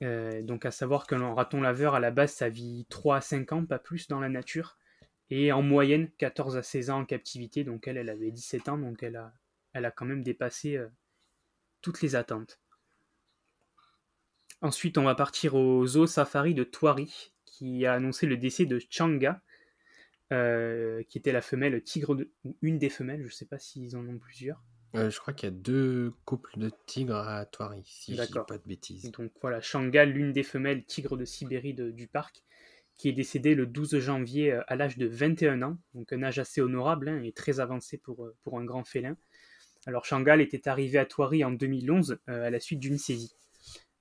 donc 0.00 0.66
à 0.66 0.70
savoir 0.70 1.06
qu'un 1.06 1.34
raton 1.34 1.60
laveur, 1.60 1.94
à 1.94 2.00
la 2.00 2.10
base, 2.10 2.32
ça 2.32 2.48
vit 2.48 2.86
3 2.88 3.16
à 3.16 3.20
5 3.20 3.52
ans, 3.52 3.64
pas 3.66 3.78
plus, 3.78 4.08
dans 4.08 4.20
la 4.20 4.28
nature. 4.28 4.76
Et 5.30 5.52
en 5.52 5.62
moyenne, 5.62 6.10
14 6.18 6.56
à 6.56 6.62
16 6.62 6.90
ans 6.90 7.00
en 7.00 7.04
captivité. 7.06 7.64
Donc 7.64 7.88
elle, 7.88 7.96
elle 7.96 8.10
avait 8.10 8.30
17 8.30 8.68
ans, 8.68 8.78
donc 8.78 9.02
elle 9.02 9.16
a, 9.16 9.32
elle 9.72 9.86
a 9.86 9.90
quand 9.90 10.04
même 10.04 10.22
dépassé 10.22 10.78
toutes 11.80 12.02
les 12.02 12.16
attentes. 12.16 12.61
Ensuite, 14.62 14.96
on 14.96 15.02
va 15.02 15.16
partir 15.16 15.56
au 15.56 15.84
zoo 15.86 16.06
safari 16.06 16.54
de 16.54 16.62
Toiri, 16.62 17.32
qui 17.44 17.84
a 17.84 17.94
annoncé 17.94 18.26
le 18.26 18.36
décès 18.36 18.64
de 18.64 18.80
Changa, 18.90 19.42
euh, 20.32 21.02
qui 21.08 21.18
était 21.18 21.32
la 21.32 21.42
femelle 21.42 21.82
tigre 21.82 22.14
de... 22.14 22.30
ou 22.44 22.56
une 22.62 22.78
des 22.78 22.88
femelles, 22.88 23.22
je 23.22 23.26
ne 23.26 23.30
sais 23.30 23.44
pas 23.44 23.58
s'ils 23.58 23.96
en 23.96 24.06
ont 24.06 24.18
plusieurs. 24.18 24.62
Euh, 24.94 25.10
je 25.10 25.18
crois 25.18 25.34
qu'il 25.34 25.48
y 25.48 25.52
a 25.52 25.54
deux 25.54 26.12
couples 26.24 26.58
de 26.58 26.70
tigres 26.86 27.16
à 27.16 27.44
Toiri, 27.44 27.82
si 27.84 28.14
je 28.14 28.22
dis 28.22 28.32
pas 28.46 28.58
de 28.58 28.66
bêtises. 28.66 29.10
Donc 29.10 29.32
voilà, 29.40 29.60
Changa, 29.60 30.04
l'une 30.04 30.32
des 30.32 30.44
femelles 30.44 30.84
tigres 30.84 31.16
de 31.16 31.24
Sibérie 31.24 31.74
du 31.74 32.06
parc, 32.06 32.44
qui 32.94 33.08
est 33.08 33.12
décédée 33.12 33.56
le 33.56 33.66
12 33.66 33.98
janvier 33.98 34.52
euh, 34.52 34.62
à 34.68 34.76
l'âge 34.76 34.96
de 34.96 35.08
21 35.08 35.62
ans, 35.62 35.76
donc 35.94 36.12
un 36.12 36.22
âge 36.22 36.38
assez 36.38 36.60
honorable 36.60 37.08
hein, 37.08 37.20
et 37.24 37.32
très 37.32 37.58
avancé 37.58 37.98
pour, 37.98 38.28
pour 38.44 38.60
un 38.60 38.64
grand 38.64 38.84
félin. 38.84 39.16
Alors 39.86 40.04
Shangal 40.04 40.40
était 40.40 40.68
arrivé 40.68 40.98
à 40.98 41.04
Toiri 41.04 41.42
en 41.42 41.50
2011 41.50 42.20
à 42.28 42.50
la 42.50 42.60
suite 42.60 42.78
d'une 42.78 42.98
saisie. 42.98 43.34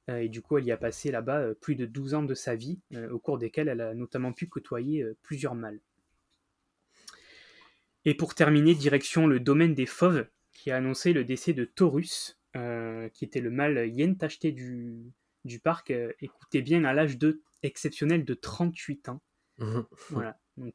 Euh, 0.09 0.19
et 0.19 0.29
du 0.29 0.41
coup, 0.41 0.57
elle 0.57 0.65
y 0.65 0.71
a 0.71 0.77
passé 0.77 1.11
là-bas 1.11 1.39
euh, 1.39 1.53
plus 1.53 1.75
de 1.75 1.85
12 1.85 2.13
ans 2.15 2.23
de 2.23 2.33
sa 2.33 2.55
vie, 2.55 2.79
euh, 2.93 3.09
au 3.09 3.19
cours 3.19 3.37
desquels 3.37 3.67
elle 3.67 3.81
a 3.81 3.93
notamment 3.93 4.33
pu 4.33 4.47
côtoyer 4.47 5.05
plusieurs 5.21 5.55
mâles. 5.55 5.79
Et 8.05 8.15
pour 8.15 8.33
terminer, 8.33 8.73
direction 8.73 9.27
le 9.27 9.39
domaine 9.39 9.75
des 9.75 9.85
fauves, 9.85 10.27
qui 10.53 10.71
a 10.71 10.77
annoncé 10.77 11.13
le 11.13 11.23
décès 11.23 11.53
de 11.53 11.65
Taurus, 11.65 12.39
qui 13.13 13.25
était 13.25 13.41
le 13.41 13.51
mâle 13.51 13.89
yen 13.89 14.17
tacheté 14.17 14.51
du, 14.51 15.13
du 15.45 15.59
parc, 15.59 15.93
écoutez 16.19 16.61
bien, 16.61 16.83
à 16.83 16.93
l'âge 16.93 17.17
de, 17.17 17.41
exceptionnel 17.61 18.25
de 18.25 18.33
38 18.33 19.09
ans. 19.09 19.21
Mmh. 19.59 19.81
voilà. 20.09 20.39
Donc, 20.57 20.73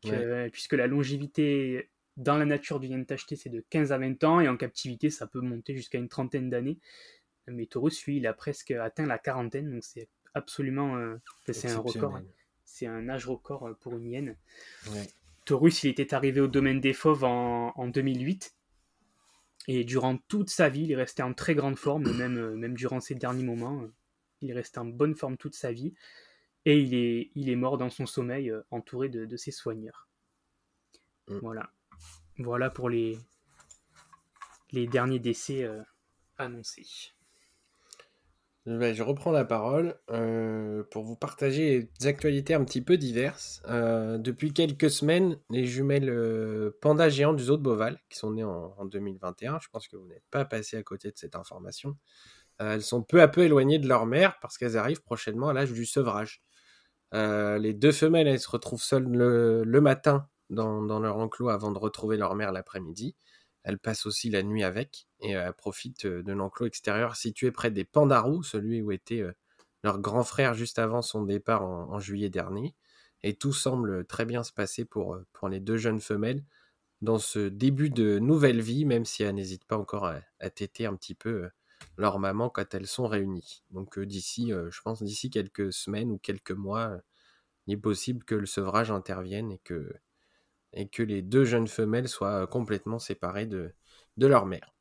puisque 0.53 0.75
la 0.75 0.87
longévité 0.87 1.91
dans 2.17 2.39
la 2.39 2.45
nature 2.45 2.79
du 2.79 2.87
yen 2.87 3.05
tacheté, 3.05 3.35
c'est 3.35 3.51
de 3.51 3.65
15 3.71 3.91
à 3.91 3.99
20 3.99 4.23
ans, 4.25 4.41
et 4.41 4.49
en 4.49 4.57
captivité, 4.57 5.11
ça 5.11 5.27
peut 5.27 5.41
monter 5.41 5.75
jusqu'à 5.75 5.99
une 5.99 6.09
trentaine 6.09 6.49
d'années. 6.49 6.79
Mais 7.49 7.67
Taurus, 7.67 8.05
lui, 8.05 8.17
il 8.17 8.27
a 8.27 8.33
presque 8.33 8.73
atteint 8.73 9.07
la 9.07 9.19
quarantaine, 9.19 9.71
donc 9.71 9.85
c'est 9.85 10.09
absolument. 10.35 10.97
Euh, 10.97 11.17
c'est 11.51 11.69
un 11.69 11.79
record. 11.79 12.21
C'est 12.65 12.87
un 12.87 13.09
âge 13.09 13.27
record 13.27 13.67
euh, 13.67 13.75
pour 13.75 13.97
une 13.97 14.07
hyène. 14.07 14.37
Taurus, 15.45 15.85
il 15.85 15.91
était 15.91 16.15
arrivé 16.15 16.41
au 16.41 16.49
domaine 16.49 16.81
des 16.81 16.93
fauves 16.93 17.25
en, 17.25 17.89
2008. 17.89 18.55
Et 19.69 19.85
durant 19.85 20.17
toute 20.29 20.51
sa 20.51 20.69
vie, 20.69 20.83
il 20.83 20.93
est 20.93 20.97
resté 20.97 21.23
en 21.23 21.33
très 21.33 21.55
grande 21.55 21.77
forme, 21.77 22.13
même, 22.17 22.37
euh, 22.37 22.55
même 22.55 22.75
durant 22.75 23.01
ses 23.01 23.15
derniers 23.15 23.45
moments. 23.45 23.85
Il 24.41 24.51
est 24.51 24.55
resté 24.55 24.79
en 24.79 24.85
bonne 24.85 25.15
forme 25.15 25.37
toute 25.37 25.55
sa 25.55 25.73
vie. 25.73 25.95
Et 26.65 26.81
il 26.81 26.95
est, 26.95 27.31
il 27.35 27.49
est 27.49 27.57
mort 27.57 27.79
dans 27.79 27.91
son 27.91 28.07
sommeil, 28.07 28.53
entouré 28.71 29.09
de, 29.09 29.37
ses 29.37 29.53
soigneurs. 29.53 30.09
Mm. 31.29 31.39
Voilà. 31.39 31.71
Voilà 32.39 32.71
pour 32.71 32.91
les, 32.91 33.19
les 34.73 34.87
derniers 34.87 35.21
décès 35.21 35.69
annoncés. 36.39 37.15
Ben, 38.67 38.93
je 38.93 39.05
reprends 39.05 39.31
la 39.31 39.45
parole 39.45 39.97
euh, 40.11 40.83
pour 40.91 41.05
vous 41.05 41.15
partager 41.15 41.89
des 42.01 42.07
actualités 42.09 42.53
un 42.53 42.65
petit 42.65 42.83
peu 42.83 42.97
diverses. 42.97 43.63
Euh, 43.69 44.19
depuis 44.19 44.53
quelques 44.53 44.91
semaines, 44.91 45.39
les 45.51 45.67
jumelles 45.67 46.11
euh, 46.11 46.77
pandas 46.81 47.11
géants 47.11 47.33
du 47.33 47.45
zoo 47.45 47.57
de 47.57 47.63
Beauval, 47.63 47.97
qui 48.11 48.19
sont 48.19 48.33
nées 48.33 48.43
en, 48.43 48.75
en 48.77 48.85
2021, 48.85 49.61
je 49.63 49.69
pense 49.71 49.87
que 49.87 49.97
vous 49.97 50.09
n'êtes 50.09 50.25
pas 50.33 50.45
passé 50.45 50.77
à 50.77 50.83
côté 50.83 51.13
de 51.13 51.17
cette 51.17 51.37
information, 51.37 51.97
elles 52.59 52.83
sont 52.83 53.05
peu 53.05 53.23
à 53.23 53.29
peu 53.29 53.43
éloignées 53.45 53.79
de 53.79 53.87
leur 53.87 54.05
mère 54.05 54.37
parce 54.41 54.59
qu'elles 54.59 54.77
arrivent 54.77 55.03
prochainement 55.03 55.51
à 55.51 55.53
l'âge 55.53 55.73
du 55.73 55.87
sevrage. 55.87 56.43
les 57.13 57.73
deux 57.73 57.93
femelles, 57.93 58.27
elles 58.27 58.41
se 58.41 58.51
retrouvent 58.51 58.83
seules 58.83 59.07
le, 59.07 59.81
matin 59.81 60.27
dans, 60.51 60.81
leur 60.99 61.19
enclos 61.19 61.51
avant 61.51 61.71
de 61.71 61.79
retrouver 61.79 62.17
leur 62.17 62.35
mère 62.35 62.51
l'après-midi. 62.51 63.15
Elles 63.67 63.81
passent 63.81 64.07
aussi 64.07 64.31
la 64.31 64.45
nuit 64.45 64.63
avec 64.63 65.09
et 65.21 65.33
elles 65.33 65.53
profitent 65.53 66.07
de 66.07 66.33
l'enclos 66.33 66.67
extérieur 66.67 67.17
situé 67.17 67.51
près 67.51 67.73
des 67.73 67.85
Pandarous, 67.85 68.45
celui 68.45 68.81
où 68.81 68.93
était 68.93 69.25
leur 69.83 69.99
grand 69.99 70.23
frère 70.23 70.55
juste 70.55 70.79
avant 70.79 71.03
son 71.03 71.25
départ 71.25 71.65
en, 71.65 71.99
juillet 71.99 72.31
dernier. 72.31 72.77
Et 73.25 73.35
tout 73.35 73.53
semble 73.53 74.07
très 74.07 74.25
bien 74.25 74.45
se 74.45 74.53
passer 74.53 74.85
pour, 74.85 75.19
les 75.51 75.59
deux 75.59 75.79
jeunes 75.79 76.01
femelles 76.01 76.45
dans 77.03 77.19
ce 77.19 77.49
début 77.49 77.91
de 77.91 78.21
nouvelle 78.21 78.61
vie, 78.61 78.85
même 78.85 79.05
si 79.05 79.25
elles 79.25 79.35
n'hésitent 79.35 79.65
pas 79.65 79.77
encore 79.77 80.07
à, 80.07 80.21
à 80.39 80.49
téter 80.49 80.87
un 80.87 80.95
petit 80.95 81.17
peu 81.17 81.51
leur 81.97 82.21
maman 82.21 82.49
quand 82.49 82.73
elles 82.73 82.87
sont 82.87 83.09
réunies. 83.09 83.65
Donc 83.73 83.99
d'ici, 83.99 84.53
je 84.71 84.81
pense 84.81 85.03
d'ici 85.03 85.29
quelques 85.29 85.73
semaines 85.73 86.13
ou 86.13 86.19
quelques 86.19 86.53
mois, 86.53 87.01
il 87.67 87.75
est 87.75 87.77
possible 87.77 88.25
que 88.25 88.37
le 88.37 88.47
sevrage 88.47 88.93
intervienne 88.93 89.51
et 89.51 89.59
que 89.59 89.93
et 90.73 90.89
que 90.89 91.03
les 91.03 91.23
deux 91.23 91.45
jeunes 91.45 91.69
femelles 91.69 92.09
soient 92.09 92.47
complètement 92.47 92.99
séparées 92.99 93.47
de, 93.47 93.73
de 94.17 94.27
leur 94.27 94.47
mère. 94.47 94.75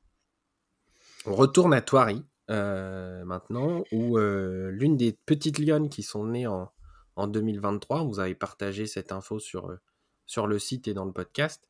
On 1.26 1.34
retourne 1.34 1.74
à 1.74 1.82
Thoiry 1.82 2.24
euh, 2.52 3.26
maintenant, 3.26 3.84
où 3.92 4.18
euh, 4.18 4.70
l'une 4.70 4.98
des 4.98 5.14
petites 5.26 5.58
lionnes 5.58 5.90
qui 5.90 6.04
sont 6.04 6.26
nées 6.26 6.48
en, 6.48 6.72
en, 7.16 7.28
2023, 7.28 8.04
vous 8.04 8.20
avez 8.20 8.36
partagé 8.36 8.86
cette 8.86 9.12
info 9.12 9.40
sur, 9.40 9.72
euh, 9.72 9.80
sur 10.28 10.46
le 10.46 10.60
site 10.60 10.88
et 10.88 10.94
dans 10.94 11.06
le 11.06 11.14
podcast, 11.14 11.68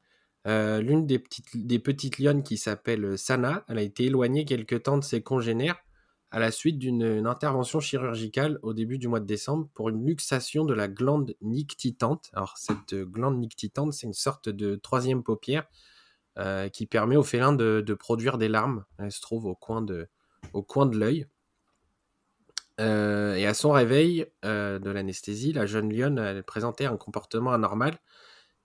euh, 0.47 0.81
l'une 0.81 1.07
des 1.07 1.17
petites, 1.17 1.65
des 1.65 1.79
petites 1.79 2.19
lionnes 2.19 2.43
qui 2.43 2.57
s'appelle 2.57 3.17
Sana, 3.17 3.63
elle 3.67 3.77
a 3.77 3.81
été 3.81 4.05
éloignée 4.05 4.45
quelque 4.45 4.75
temps 4.75 4.97
de 4.97 5.03
ses 5.03 5.21
congénères 5.21 5.77
à 6.35 6.39
la 6.39 6.51
suite 6.51 6.77
d'une 6.77 7.25
intervention 7.25 7.79
chirurgicale 7.79 8.59
au 8.61 8.73
début 8.73 8.97
du 8.97 9.07
mois 9.07 9.21
de 9.21 9.25
décembre 9.25 9.69
pour 9.73 9.87
une 9.87 10.05
luxation 10.05 10.65
de 10.65 10.73
la 10.73 10.89
glande 10.89 11.33
nictitante. 11.39 12.29
Alors 12.33 12.57
cette 12.57 12.93
glande 12.93 13.39
nictitante, 13.39 13.93
c'est 13.93 14.05
une 14.05 14.11
sorte 14.11 14.49
de 14.49 14.75
troisième 14.75 15.23
paupière 15.23 15.65
euh, 16.37 16.67
qui 16.67 16.87
permet 16.87 17.15
au 17.15 17.23
félin 17.23 17.53
de, 17.53 17.81
produire 17.97 18.37
des 18.37 18.49
larmes. 18.49 18.83
Elle 18.97 19.13
se 19.13 19.21
trouve 19.21 19.45
au 19.45 19.55
coin 19.55 19.81
de, 19.81 20.09
au 20.51 20.61
coin 20.61 20.85
de 20.85 20.97
l'œil. 20.97 21.25
Euh, 22.81 23.35
et 23.35 23.45
à 23.45 23.53
son 23.53 23.71
réveil 23.71 24.25
euh, 24.43 24.77
de 24.77 24.89
l'anesthésie, 24.89 25.53
la 25.53 25.65
jeune 25.65 25.89
lionne 25.89 26.43
présentait 26.43 26.83
un 26.83 26.97
comportement 26.97 27.53
anormal 27.53 27.97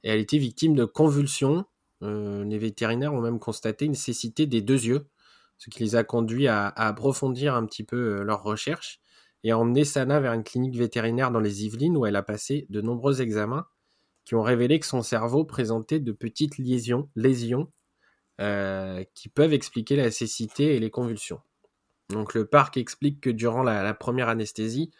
et 0.03 0.11
elle 0.11 0.19
était 0.19 0.39
victime 0.39 0.75
de 0.75 0.85
convulsions. 0.85 1.65
Euh, 2.03 2.43
les 2.43 2.59
vétérinaires 2.59 3.15
ont 3.15 3.21
même 3.21 3.39
constaté 3.39 3.85
une 3.85 3.95
cécité 3.95 4.47
des 4.47 4.61
deux 4.61 4.87
yeux 4.87 5.07
ce 5.61 5.69
qui 5.69 5.85
les 5.85 5.95
a 5.95 6.05
conduits 6.05 6.49
à, 6.49 6.69
approfondir 6.69 7.55
un 7.55 7.67
petit 7.67 7.85
peu 7.85 7.97
euh, 7.97 8.23
leurs 8.25 8.43
recherches 8.43 9.01
et 9.45 9.53
à 9.53 9.59
emmener 9.59 9.85
Sana 9.85 10.19
vers 10.19 10.33
une 10.33 10.43
clinique 10.43 10.77
vétérinaire 10.77 11.31
dans 11.31 11.39
les 11.39 11.67
Yvelines 11.67 11.97
où 11.99 12.07
elle 12.07 12.17
a 12.17 12.23
passé 12.23 12.67
de 12.71 12.81
nombreux 12.81 13.21
examens 13.21 13.67
qui 14.25 14.35
ont 14.35 14.43
révélé 14.43 14.81
que 14.81 14.87
son 14.87 15.03
cerveau 15.03 15.45
présentait 15.45 16.01
de 16.01 16.13
petites 16.13 16.57
lésions, 16.59 17.73
euh, 18.41 19.05
qui 19.15 19.29
peuvent 19.29 19.53
expliquer 19.53 19.97
la 19.97 20.11
cécité 20.11 20.77
et 20.77 20.81
les 20.81 20.91
convulsions. 20.91 21.41
Donc 22.09 22.35
le 22.35 22.47
parc 22.47 22.77
explique 22.77 23.21
que 23.21 23.31
durant 23.31 23.63
la, 23.63 23.93
première 23.95 24.29
anesthésie, 24.29 24.91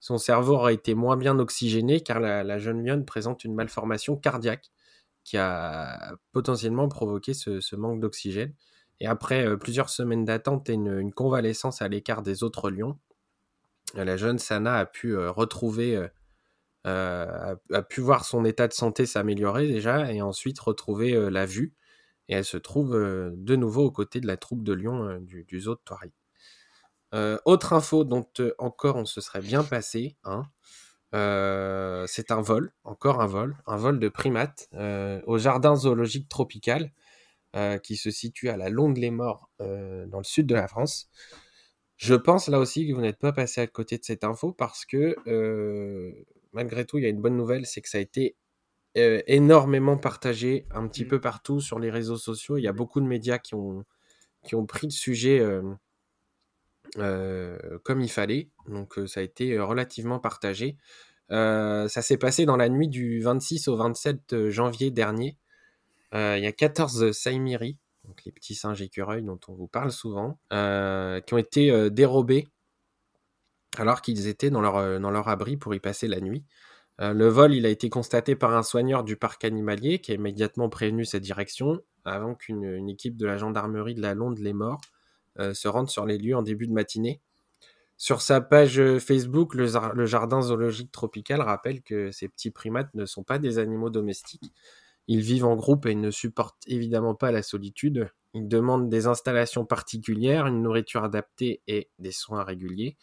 son 0.00 0.18
cerveau 0.18 0.54
aurait 0.54 0.74
été 0.74 0.94
moins 0.94 1.16
bien 1.16 1.38
oxygéné 1.38 2.00
car 2.00 2.18
la, 2.18 2.58
jeune 2.58 2.84
lionne 2.84 3.04
présente 3.04 3.44
une 3.44 3.54
malformation 3.54 4.16
cardiaque 4.16 4.70
qui 5.22 5.36
a 5.36 6.16
potentiellement 6.32 6.88
provoqué 6.88 7.34
ce 7.34 7.76
manque 7.76 8.00
d'oxygène. 8.00 8.54
Et 9.00 9.06
après 9.06 9.46
euh, 9.46 9.56
plusieurs 9.56 9.90
semaines 9.90 10.24
d'attente 10.24 10.68
et 10.68 10.74
une, 10.74 11.12
convalescence 11.12 11.82
à 11.82 11.88
l'écart 11.88 12.22
des 12.22 12.42
autres 12.42 12.70
lions, 12.70 12.98
la 13.94 14.16
jeune 14.16 14.38
Sana 14.38 14.76
a 14.76 14.86
pu 14.86 15.16
euh, 15.16 15.30
retrouver, 15.30 16.08
euh, 16.86 17.56
a, 17.72 17.82
pu 17.82 18.00
voir 18.00 18.24
son 18.24 18.44
état 18.44 18.68
de 18.68 18.72
santé 18.72 19.06
s'améliorer 19.06 19.66
déjà 19.66 20.12
et 20.12 20.22
ensuite 20.22 20.58
retrouver 20.58 21.14
euh, 21.14 21.30
la 21.30 21.46
vue. 21.46 21.74
Et 22.28 22.34
elle 22.34 22.44
se 22.44 22.56
trouve 22.56 22.94
euh, 22.94 23.30
de 23.36 23.56
nouveau 23.56 23.84
aux 23.86 23.90
côtés 23.90 24.20
de 24.20 24.26
la 24.26 24.36
troupe 24.36 24.62
de 24.62 24.72
lions 24.72 25.04
euh, 25.04 25.18
du, 25.20 25.60
zoo 25.60 25.74
de 25.74 25.80
Thoiry. 25.84 26.12
autre 27.44 27.72
info 27.72 28.04
dont 28.04 28.26
encore 28.58 28.96
on 28.96 29.06
se 29.06 29.20
serait 29.20 29.40
bien 29.40 29.64
passé, 29.64 30.16
hein, 30.24 30.44
c'est 31.12 32.30
un 32.30 32.42
vol, 32.42 32.72
encore 32.84 33.20
un 33.20 33.26
vol, 33.26 33.56
un 33.66 33.76
vol 33.76 33.98
de 33.98 34.08
primates 34.08 34.68
au 35.26 35.38
jardin 35.38 35.74
zoologique 35.74 36.28
tropical 36.28 36.84
euh, 36.84 37.07
qui 37.82 37.96
se 37.96 38.10
situe 38.10 38.48
à 38.48 38.56
la 38.56 38.68
Londe-les-Morts 38.68 39.50
euh, 39.60 40.06
dans 40.06 40.18
le 40.18 40.24
sud 40.24 40.46
de 40.46 40.54
la 40.54 40.68
France. 40.68 41.08
Je 41.98 42.14
pense 42.14 42.48
là 42.48 42.60
aussi 42.60 42.86
que 42.86 42.94
vous 42.94 43.00
n'êtes 43.00 43.18
pas 43.18 43.32
passé 43.32 43.60
à 43.60 43.66
côté 43.66 43.98
de 43.98 44.04
cette 44.04 44.22
info 44.22 44.52
parce 44.52 44.86
que 44.86 45.16
euh, 45.26 46.12
malgré 46.52 46.84
tout, 46.86 46.98
il 46.98 47.02
y 47.02 47.06
a 47.06 47.10
une 47.10 47.20
bonne 47.20 47.36
nouvelle, 47.36 47.66
c'est 47.66 47.80
que 47.80 47.88
ça 47.88 47.98
a 47.98 48.00
été 48.00 48.36
euh, 48.96 49.20
énormément 49.26 49.98
partagé 49.98 50.64
un 50.70 50.86
petit 50.86 51.04
mmh. 51.04 51.08
peu 51.08 51.20
partout 51.20 51.60
sur 51.60 51.80
les 51.80 51.90
réseaux 51.90 52.16
sociaux. 52.16 52.56
Il 52.56 52.62
y 52.62 52.68
a 52.68 52.72
beaucoup 52.72 53.00
de 53.00 53.06
médias 53.06 53.38
qui 53.38 53.56
ont, 53.56 53.84
qui 54.44 54.54
ont 54.54 54.64
pris 54.64 54.86
le 54.86 54.92
sujet 54.92 55.40
euh, 56.96 57.58
comme 57.82 58.00
il 58.00 58.10
fallait. 58.10 58.48
Donc 58.68 59.00
ça 59.08 59.18
a 59.18 59.24
été 59.24 59.58
relativement 59.58 60.20
partagé. 60.20 60.76
ça 61.30 61.88
s'est 61.88 62.16
passé 62.16 62.46
dans 62.46 62.56
la 62.56 62.68
nuit 62.68 62.88
du 62.88 63.20
26 63.22 63.66
au 63.66 63.76
27 63.76 64.50
janvier 64.50 64.92
dernier. 64.92 65.36
Euh, 66.14 66.38
il 66.38 66.44
y 66.44 66.46
a 66.46 66.52
14 66.52 67.12
Saimiri, 67.12 67.76
donc 68.04 68.24
les 68.24 68.32
petits 68.32 68.54
singes 68.54 68.80
écureuils 68.80 69.22
dont 69.22 69.38
on 69.48 69.54
vous 69.54 69.68
parle 69.68 69.92
souvent, 69.92 70.38
euh, 70.52 71.20
qui 71.20 71.34
ont 71.34 71.38
été 71.38 71.70
euh, 71.70 71.90
dérobés 71.90 72.48
alors 73.76 74.00
qu'ils 74.00 74.26
étaient 74.26 74.50
dans 74.50 74.62
leur, 74.62 74.98
dans 74.98 75.10
leur 75.10 75.28
abri 75.28 75.56
pour 75.56 75.74
y 75.74 75.78
passer 75.80 76.08
la 76.08 76.20
nuit. 76.20 76.42
le 76.98 77.28
vol, 77.28 77.54
il 77.54 77.66
a 77.66 77.68
été 77.68 77.90
constaté 77.90 78.34
par 78.34 78.56
un 78.56 78.62
soigneur 78.62 79.04
du 79.04 79.16
parc 79.16 79.44
animalier 79.44 80.00
qui 80.00 80.10
a 80.10 80.14
immédiatement 80.14 80.68
prévenu 80.68 81.04
cette 81.04 81.22
direction 81.22 81.80
avant 82.04 82.34
qu'une 82.34 82.88
équipe 82.88 83.16
de 83.16 83.26
la 83.26 83.36
gendarmerie 83.36 83.94
de 83.94 84.00
la 84.00 84.14
Londe 84.14 84.38
les 84.38 84.54
morts 84.54 84.80
se 85.38 85.68
rende 85.68 85.90
sur 85.90 86.06
les 86.06 86.18
lieux 86.18 86.34
en 86.34 86.42
début 86.42 86.66
de 86.66 86.72
matinée. 86.72 87.20
Sur 87.98 88.22
sa 88.22 88.40
page 88.40 88.80
Facebook, 88.98 89.54
le, 89.54 89.66
jardin 90.06 90.40
zoologique 90.40 90.90
tropical 90.90 91.40
rappelle 91.40 91.82
que 91.82 92.10
ces 92.10 92.28
petits 92.28 92.50
primates 92.50 92.92
ne 92.94 93.04
sont 93.04 93.22
pas 93.22 93.38
des 93.38 93.58
animaux 93.58 93.90
domestiques, 93.90 94.52
ils 95.08 95.22
vivent 95.22 95.46
en 95.46 95.56
groupe 95.56 95.86
et 95.86 95.94
ne 95.94 96.10
supportent 96.10 96.62
évidemment 96.66 97.14
pas 97.14 97.32
la 97.32 97.42
solitude. 97.42 98.10
Ils 98.34 98.46
demandent 98.46 98.90
des 98.90 99.06
installations 99.06 99.64
particulières, 99.64 100.46
une 100.46 100.62
nourriture 100.62 101.02
adaptée 101.02 101.62
et 101.66 101.88
des 101.98 102.12
soins 102.12 102.44
réguliers. 102.44 102.96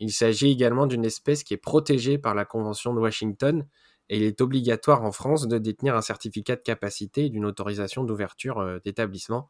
Il 0.00 0.12
s'agit 0.12 0.50
également 0.50 0.86
d'une 0.86 1.04
espèce 1.04 1.44
qui 1.44 1.54
est 1.54 1.58
protégée 1.58 2.18
par 2.18 2.34
la 2.34 2.44
Convention 2.44 2.92
de 2.92 2.98
Washington 2.98 3.64
et 4.08 4.16
il 4.16 4.24
est 4.24 4.40
obligatoire 4.40 5.04
en 5.04 5.12
France 5.12 5.46
de 5.46 5.58
détenir 5.58 5.94
un 5.94 6.02
certificat 6.02 6.56
de 6.56 6.62
capacité 6.62 7.26
et 7.26 7.30
d'une 7.30 7.46
autorisation 7.46 8.02
d'ouverture 8.02 8.58
euh, 8.58 8.80
d'établissement 8.84 9.48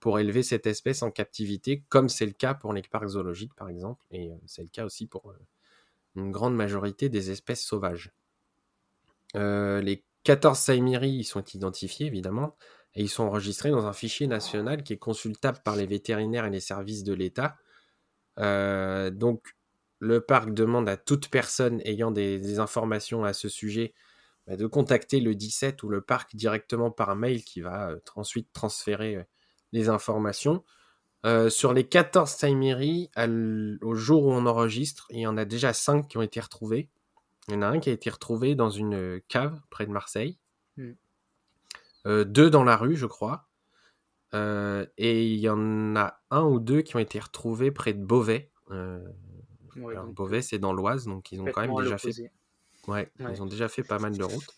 pour 0.00 0.18
élever 0.18 0.42
cette 0.42 0.66
espèce 0.66 1.02
en 1.02 1.10
captivité, 1.10 1.82
comme 1.88 2.10
c'est 2.10 2.26
le 2.26 2.32
cas 2.32 2.52
pour 2.52 2.74
les 2.74 2.82
parcs 2.82 3.08
zoologiques 3.08 3.54
par 3.54 3.70
exemple, 3.70 4.04
et 4.10 4.30
euh, 4.30 4.36
c'est 4.44 4.62
le 4.62 4.68
cas 4.68 4.84
aussi 4.84 5.06
pour 5.06 5.30
euh, 5.30 5.38
une 6.16 6.30
grande 6.30 6.54
majorité 6.54 7.08
des 7.08 7.30
espèces 7.30 7.64
sauvages. 7.64 8.12
Les 9.34 10.04
14 10.24 10.58
Saimiri 10.58 11.10
ils 11.10 11.24
sont 11.24 11.44
identifiés, 11.44 12.06
évidemment, 12.06 12.56
et 12.94 13.02
ils 13.02 13.08
sont 13.08 13.24
enregistrés 13.24 13.70
dans 13.70 13.86
un 13.86 13.92
fichier 13.92 14.26
national 14.26 14.82
qui 14.82 14.94
est 14.94 14.98
consultable 14.98 15.58
par 15.64 15.76
les 15.76 15.86
vétérinaires 15.86 16.46
et 16.46 16.50
les 16.50 16.60
services 16.60 17.04
de 17.04 17.12
l'État. 17.12 17.56
Euh, 18.38 19.10
donc, 19.10 19.54
le 19.98 20.20
parc 20.20 20.52
demande 20.52 20.88
à 20.88 20.96
toute 20.96 21.28
personne 21.28 21.80
ayant 21.84 22.10
des, 22.10 22.58
informations 22.58 23.24
à 23.24 23.32
ce 23.32 23.48
sujet 23.48 23.94
bah, 24.46 24.56
de 24.56 24.66
contacter 24.66 25.20
le 25.20 25.34
17 25.34 25.82
ou 25.82 25.88
le 25.88 26.00
parc 26.00 26.34
directement 26.36 26.90
par 26.90 27.16
mail 27.16 27.42
qui 27.42 27.60
va 27.60 27.90
euh, 27.90 27.98
ensuite 28.16 28.52
transférer 28.52 29.16
euh, 29.16 29.22
les 29.72 29.88
informations. 29.88 30.64
Sur 31.48 31.72
les 31.72 31.88
14 31.88 32.30
Saimiri, 32.30 33.10
au 33.16 33.94
jour 33.94 34.26
où 34.26 34.32
on 34.32 34.44
enregistre, 34.44 35.06
il 35.08 35.20
y 35.20 35.26
en 35.26 35.38
a 35.38 35.46
déjà 35.46 35.72
5 35.72 36.06
qui 36.06 36.18
ont 36.18 36.22
été 36.22 36.38
retrouvés. 36.38 36.90
Il 37.48 37.54
y 37.54 37.56
en 37.56 37.62
a 37.62 37.66
un 37.66 37.78
qui 37.78 37.90
a 37.90 37.92
été 37.92 38.10
retrouvé 38.10 38.54
dans 38.54 38.70
une 38.70 39.20
cave 39.28 39.60
près 39.70 39.86
de 39.86 39.92
Marseille. 39.92 40.38
Mm. 40.76 40.92
Euh, 42.06 42.24
deux 42.24 42.50
dans 42.50 42.64
la 42.64 42.76
rue, 42.76 42.96
je 42.96 43.06
crois. 43.06 43.48
Euh, 44.34 44.84
et 44.98 45.26
il 45.26 45.38
y 45.38 45.48
en 45.48 45.94
a 45.96 46.20
un 46.30 46.42
ou 46.42 46.58
deux 46.58 46.82
qui 46.82 46.96
ont 46.96 47.00
été 47.00 47.20
retrouvés 47.20 47.70
près 47.70 47.94
de 47.94 48.04
Beauvais. 48.04 48.50
Euh, 48.70 49.00
ouais, 49.76 49.92
alors, 49.92 50.06
Beauvais, 50.06 50.42
c'est 50.42 50.58
dans 50.58 50.72
l'Oise, 50.72 51.06
donc 51.06 51.30
ils 51.30 51.40
ont 51.40 51.46
quand 51.46 51.60
même 51.60 51.82
déjà 51.82 51.98
fait. 51.98 52.30
Ouais, 52.88 53.10
ouais, 53.20 53.32
ils 53.32 53.42
ont 53.42 53.46
déjà 53.46 53.68
fait 53.68 53.84
pas 53.84 53.98
mal 53.98 54.16
de 54.16 54.24
routes. 54.24 54.50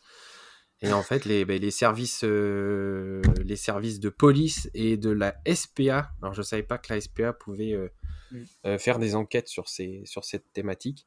Et 0.82 0.92
en 0.92 1.02
fait, 1.02 1.24
les, 1.24 1.44
ben, 1.44 1.60
les, 1.60 1.70
services, 1.70 2.22
euh, 2.24 3.22
les 3.42 3.56
services 3.56 3.98
de 3.98 4.10
police 4.10 4.70
et 4.74 4.96
de 4.96 5.10
la 5.10 5.34
SPA, 5.46 6.10
alors 6.20 6.34
je 6.34 6.42
savais 6.42 6.62
pas 6.62 6.76
que 6.78 6.92
la 6.92 7.00
SPA 7.00 7.32
pouvait 7.32 7.90
mm. 8.30 8.78
faire 8.78 8.98
des 8.98 9.14
enquêtes 9.14 9.48
sur, 9.48 9.68
ces, 9.68 10.02
sur 10.04 10.24
cette 10.24 10.52
thématique. 10.52 11.06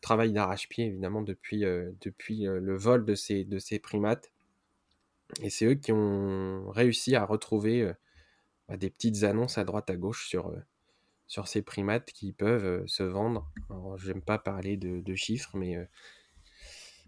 Travail 0.00 0.32
d'arrache-pied, 0.32 0.86
évidemment, 0.86 1.22
depuis, 1.22 1.60
depuis 2.00 2.44
le 2.44 2.76
vol 2.76 3.04
de 3.04 3.14
ces, 3.14 3.44
de 3.44 3.58
ces 3.58 3.78
primates. 3.78 4.32
Et 5.40 5.50
c'est 5.50 5.66
eux 5.66 5.74
qui 5.74 5.92
ont 5.92 6.70
réussi 6.70 7.16
à 7.16 7.24
retrouver 7.24 7.92
bah, 8.68 8.76
des 8.76 8.90
petites 8.90 9.24
annonces 9.24 9.58
à 9.58 9.64
droite 9.64 9.90
à 9.90 9.96
gauche 9.96 10.28
sur, 10.28 10.54
sur 11.26 11.48
ces 11.48 11.62
primates 11.62 12.12
qui 12.12 12.32
peuvent 12.32 12.86
se 12.86 13.02
vendre. 13.02 13.50
Je 13.96 14.08
n'aime 14.08 14.22
pas 14.22 14.38
parler 14.38 14.76
de, 14.76 15.14
chiffres, 15.14 15.56
mais 15.56 15.78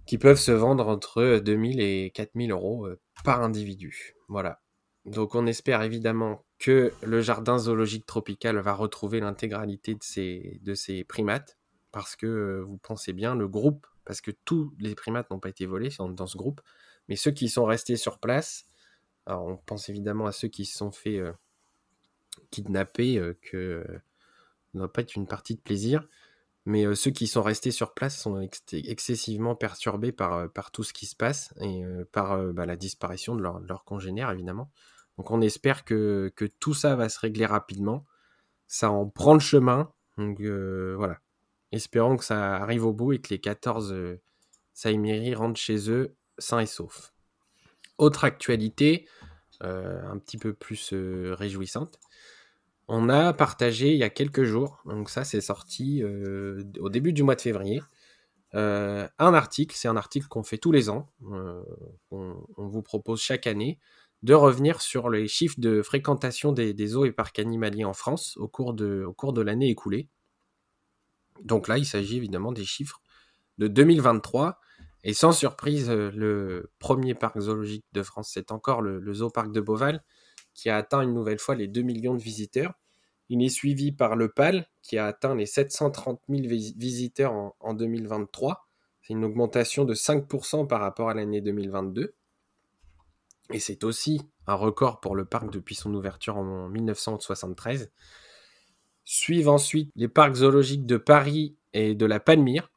qui 0.06 0.18
peuvent 0.18 0.38
se 0.38 0.52
vendre 0.52 0.88
entre 0.88 1.38
2000 1.38 1.80
et 1.80 2.10
4000 2.14 2.50
euros 2.50 2.88
par 3.24 3.42
individu. 3.42 4.14
Voilà. 4.28 4.60
Donc 5.04 5.34
on 5.34 5.46
espère 5.46 5.82
évidemment 5.82 6.44
que 6.58 6.92
le 7.02 7.20
jardin 7.20 7.58
zoologique 7.58 8.06
tropical 8.06 8.58
va 8.58 8.72
retrouver 8.72 9.20
l'intégralité 9.20 9.94
de 9.94 10.02
ces, 10.02 10.60
de 10.62 10.74
ces 10.74 11.04
primates, 11.04 11.58
parce 11.94 12.16
que 12.16 12.60
vous 12.66 12.76
pensez 12.76 13.12
bien, 13.12 13.36
le 13.36 13.46
groupe, 13.46 13.86
parce 14.04 14.20
que 14.20 14.32
tous 14.44 14.74
les 14.80 14.96
primates 14.96 15.30
n'ont 15.30 15.38
pas 15.38 15.48
été 15.48 15.64
volés 15.64 15.90
dans 16.00 16.26
ce 16.26 16.36
groupe, 16.36 16.60
mais 17.08 17.14
ceux 17.14 17.30
qui 17.30 17.48
sont 17.48 17.64
restés 17.64 17.96
sur 17.96 18.18
place, 18.18 18.66
alors 19.26 19.46
on 19.46 19.56
pense 19.56 19.88
évidemment 19.88 20.26
à 20.26 20.32
ceux 20.32 20.48
qui 20.48 20.64
se 20.64 20.76
sont 20.76 20.90
fait 20.90 21.22
kidnapper, 22.50 23.34
que 23.42 23.56
euh, 23.56 24.02
ne 24.74 24.80
doit 24.80 24.92
pas 24.92 25.02
être 25.02 25.14
une 25.14 25.28
partie 25.28 25.54
de 25.54 25.60
plaisir. 25.60 26.06
Mais 26.66 26.94
ceux 26.94 27.10
qui 27.10 27.26
sont 27.26 27.42
restés 27.42 27.70
sur 27.70 27.92
place 27.92 28.18
sont 28.18 28.40
excessivement 28.72 29.54
perturbés 29.54 30.12
par, 30.12 30.48
tout 30.72 30.82
ce 30.82 30.94
qui 30.94 31.04
se 31.04 31.14
passe 31.14 31.52
et 31.60 31.84
par 32.10 32.38
bah, 32.54 32.64
la 32.64 32.76
disparition 32.76 33.36
de 33.36 33.42
leurs 33.42 33.60
leur 33.60 33.84
congénères, 33.84 34.30
évidemment. 34.30 34.70
Donc 35.18 35.30
on 35.30 35.42
espère 35.42 35.84
que, 35.84 36.32
tout 36.60 36.72
ça 36.72 36.96
va 36.96 37.10
se 37.10 37.20
régler 37.20 37.44
rapidement. 37.44 38.06
Ça 38.66 38.90
en 38.90 39.06
prend 39.06 39.34
le 39.34 39.40
chemin. 39.40 39.92
Donc 40.16 40.40
voilà. 40.40 41.20
Espérons 41.74 42.16
que 42.16 42.24
ça 42.24 42.56
arrive 42.56 42.84
au 42.86 42.92
bout 42.92 43.12
et 43.14 43.18
que 43.20 43.30
les 43.30 43.40
14 43.40 44.18
Saimiri 44.72 45.34
rentrent 45.34 45.60
chez 45.60 45.90
eux 45.90 46.14
sains 46.38 46.60
et 46.60 46.66
saufs. 46.66 47.12
Autre 47.98 48.24
actualité, 48.24 49.08
un 49.60 50.18
petit 50.18 50.36
peu 50.38 50.52
plus 50.52 50.92
réjouissante. 50.92 51.98
On 52.88 53.08
a 53.08 53.32
partagé 53.32 53.92
il 53.92 53.98
y 53.98 54.02
a 54.02 54.10
quelques 54.10 54.44
jours, 54.44 54.82
donc 54.84 55.08
ça 55.08 55.24
c'est 55.24 55.40
sorti 55.40 56.02
euh, 56.02 56.62
au 56.80 56.90
début 56.90 57.14
du 57.14 57.22
mois 57.22 57.34
de 57.34 57.40
février, 57.40 57.82
euh, 58.54 59.08
un 59.18 59.32
article, 59.34 59.74
c'est 59.74 59.88
un 59.88 59.96
article 59.96 60.28
qu'on 60.28 60.42
fait 60.42 60.58
tous 60.58 60.70
les 60.70 60.90
ans, 60.90 61.08
euh, 61.32 61.62
on, 62.10 62.36
vous 62.56 62.82
propose 62.82 63.22
chaque 63.22 63.46
année 63.46 63.78
de 64.22 64.34
revenir 64.34 64.82
sur 64.82 65.08
les 65.08 65.28
chiffres 65.28 65.58
de 65.58 65.82
fréquentation 65.82 66.52
des, 66.52 66.96
eaux 66.96 67.06
et 67.06 67.12
parcs 67.12 67.38
animaliers 67.38 67.84
en 67.84 67.94
France 67.94 68.36
au 68.36 68.48
cours 68.48 68.74
de 68.74 69.40
l'année 69.40 69.70
écoulée. 69.70 70.08
Donc 71.42 71.68
là, 71.68 71.78
il 71.78 71.86
s'agit 71.86 72.16
évidemment 72.16 72.52
des 72.52 72.64
chiffres 72.64 73.00
de 73.58 73.68
2023. 73.68 74.58
Et 75.02 75.12
sans 75.12 75.32
surprise, 75.32 75.90
le 75.90 76.70
premier 76.78 77.14
parc 77.14 77.38
zoologique 77.38 77.84
de 77.92 78.02
France, 78.02 78.30
c'est 78.32 78.52
encore 78.52 78.80
le, 78.80 79.00
le 79.00 79.14
zooparc 79.14 79.52
de 79.52 79.60
Beauval, 79.60 80.02
qui 80.54 80.70
a 80.70 80.76
atteint 80.76 81.02
une 81.02 81.12
nouvelle 81.12 81.38
fois 81.38 81.54
les 81.54 81.68
2 81.68 81.82
millions 81.82 82.14
de 82.14 82.22
visiteurs. 82.22 82.74
Il 83.28 83.42
est 83.42 83.48
suivi 83.48 83.92
par 83.92 84.16
le 84.16 84.28
PAL, 84.28 84.66
qui 84.82 84.98
a 84.98 85.06
atteint 85.06 85.34
les 85.34 85.46
730 85.46 86.20
000 86.28 86.42
visiteurs 86.76 87.32
en, 87.58 87.74
2023. 87.74 88.66
C'est 89.02 89.14
une 89.14 89.24
augmentation 89.24 89.84
de 89.84 89.94
5% 89.94 90.66
par 90.66 90.80
rapport 90.80 91.10
à 91.10 91.14
l'année 91.14 91.40
2022. 91.40 92.14
Et 93.50 93.60
c'est 93.60 93.84
aussi 93.84 94.22
un 94.46 94.54
record 94.54 95.00
pour 95.00 95.16
le 95.16 95.24
parc 95.24 95.50
depuis 95.50 95.74
son 95.74 95.92
ouverture 95.94 96.36
en 96.36 96.68
1973. 96.68 97.90
Suivent 99.04 99.48
ensuite 99.48 99.90
les 99.96 100.08
parcs 100.08 100.36
zoologiques 100.36 100.86
de 100.86 100.96
Paris 100.96 101.56
et 101.72 101.94
de 101.94 102.06
la 102.06 102.20
Palmyre, 102.20 102.70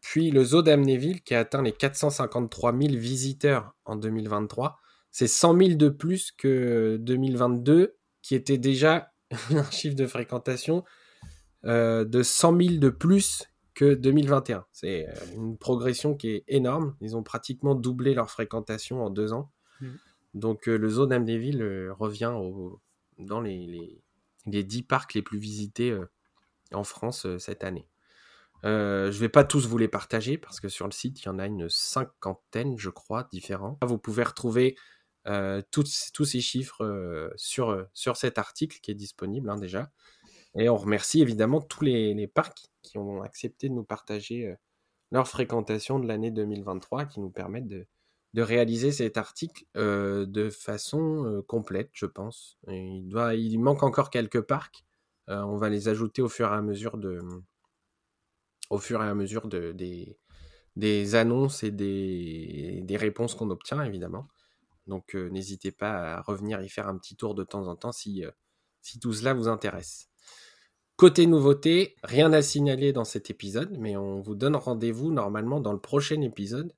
puis 0.00 0.30
le 0.30 0.44
zoo 0.44 0.62
d'Amnéville 0.62 1.22
qui 1.22 1.34
a 1.34 1.40
atteint 1.40 1.62
les 1.62 1.72
453 1.72 2.72
000 2.72 2.94
visiteurs 2.94 3.74
en 3.84 3.96
2023 3.96 4.78
c'est 5.16 5.28
100 5.28 5.56
000 5.56 5.74
de 5.76 5.88
plus 5.88 6.30
que 6.30 6.98
2022, 6.98 7.96
qui 8.20 8.34
était 8.34 8.58
déjà 8.58 9.14
un 9.50 9.70
chiffre 9.70 9.96
de 9.96 10.06
fréquentation 10.06 10.84
euh, 11.64 12.04
de 12.04 12.22
100 12.22 12.60
000 12.60 12.74
de 12.76 12.90
plus 12.90 13.44
que 13.72 13.94
2021. 13.94 14.66
C'est 14.72 15.08
euh, 15.08 15.12
une 15.34 15.56
progression 15.56 16.14
qui 16.14 16.28
est 16.28 16.44
énorme. 16.48 16.96
Ils 17.00 17.16
ont 17.16 17.22
pratiquement 17.22 17.74
doublé 17.74 18.12
leur 18.12 18.30
fréquentation 18.30 19.02
en 19.02 19.08
deux 19.08 19.32
ans. 19.32 19.50
Mmh. 19.80 19.86
Donc 20.34 20.68
euh, 20.68 20.76
le 20.76 20.90
zoo 20.90 21.06
d'Amnéville 21.06 21.64
revient 21.98 22.34
dans 23.18 23.40
les, 23.40 23.66
les, 23.66 24.02
10 24.46 24.82
parcs 24.82 25.14
les 25.14 25.22
plus 25.22 25.38
visités 25.38 25.96
en 26.72 26.84
France 26.84 27.26
cette 27.38 27.64
année. 27.64 27.88
je 28.62 28.68
ne 29.06 29.10
vais 29.10 29.28
pas 29.28 29.44
tous 29.44 29.66
vous 29.66 29.78
les 29.78 29.88
partager 29.88 30.38
parce 30.38 30.60
que 30.60 30.68
sur 30.68 30.86
le 30.86 30.92
site, 30.92 31.22
il 31.22 31.26
y 31.26 31.28
en 31.28 31.38
a 31.38 31.46
une 31.46 31.68
cinquantaine, 31.68 32.78
je 32.78 32.90
crois, 32.90 33.28
différents. 33.32 33.78
Vous 33.82 33.98
pouvez 33.98 34.22
retrouver 34.22 34.76
euh, 35.28 35.60
tous, 35.72 36.12
ces 36.24 36.40
chiffres 36.40 36.84
euh, 36.84 37.30
sur, 37.34 37.70
euh, 37.70 37.84
sur 37.94 38.16
cet 38.16 38.38
article 38.38 38.78
qui 38.80 38.92
est 38.92 38.94
disponible 38.94 39.50
hein, 39.50 39.56
déjà. 39.56 39.90
Et 40.56 40.68
on 40.68 40.76
remercie 40.76 41.20
évidemment 41.20 41.60
tous 41.60 41.82
les, 41.84 42.28
parcs 42.28 42.68
qui 42.82 42.96
ont 42.96 43.22
accepté 43.22 43.68
de 43.68 43.74
nous 43.74 43.84
partager 43.84 44.54
leur 45.10 45.28
fréquentation 45.28 45.98
de 45.98 46.06
l'année 46.08 46.30
2023, 46.30 47.04
qui 47.06 47.20
nous 47.20 47.30
permettent 47.30 47.68
de, 47.68 47.86
de 48.36 48.42
réaliser 48.42 48.92
cet 48.92 49.16
article 49.16 49.64
de 49.74 50.50
façon 50.50 51.42
complète, 51.48 51.88
je 51.94 52.04
pense. 52.04 52.58
il, 52.68 53.08
doit, 53.08 53.34
il 53.34 53.58
manque 53.58 53.82
encore 53.82 54.10
quelques 54.10 54.42
parcs. 54.42 54.84
on 55.26 55.56
va 55.56 55.70
les 55.70 55.88
ajouter 55.88 56.20
au 56.20 56.28
fur 56.28 56.52
et 56.52 56.54
à 56.54 56.60
mesure 56.60 56.98
de, 56.98 57.18
au 58.68 58.76
fur 58.76 59.02
et 59.02 59.08
à 59.08 59.14
mesure 59.14 59.48
de, 59.48 59.72
des, 59.72 60.18
des 60.76 61.14
annonces 61.14 61.62
et 61.62 61.70
des, 61.70 62.82
des 62.84 62.96
réponses 62.98 63.34
qu'on 63.34 63.48
obtient, 63.48 63.82
évidemment. 63.82 64.28
Donc 64.86 65.14
n'hésitez 65.14 65.72
pas 65.72 66.16
à 66.16 66.20
revenir 66.20 66.60
y 66.60 66.68
faire 66.68 66.88
un 66.88 66.98
petit 66.98 67.16
tour 67.16 67.34
de 67.34 67.42
temps 67.42 67.66
en 67.68 67.74
temps 67.74 67.92
si, 67.92 68.22
si 68.82 69.00
tout 69.00 69.14
cela 69.14 69.32
vous 69.32 69.48
intéresse. 69.48 70.10
Côté 70.96 71.26
nouveauté, 71.26 71.96
rien 72.04 72.34
à 72.34 72.42
signaler 72.42 72.92
dans 72.92 73.04
cet 73.04 73.30
épisode, 73.30 73.76
mais 73.78 73.96
on 73.96 74.20
vous 74.20 74.34
donne 74.34 74.56
rendez-vous 74.56 75.10
normalement 75.10 75.60
dans 75.60 75.72
le 75.72 75.80
prochain 75.80 76.20
épisode. 76.20 76.74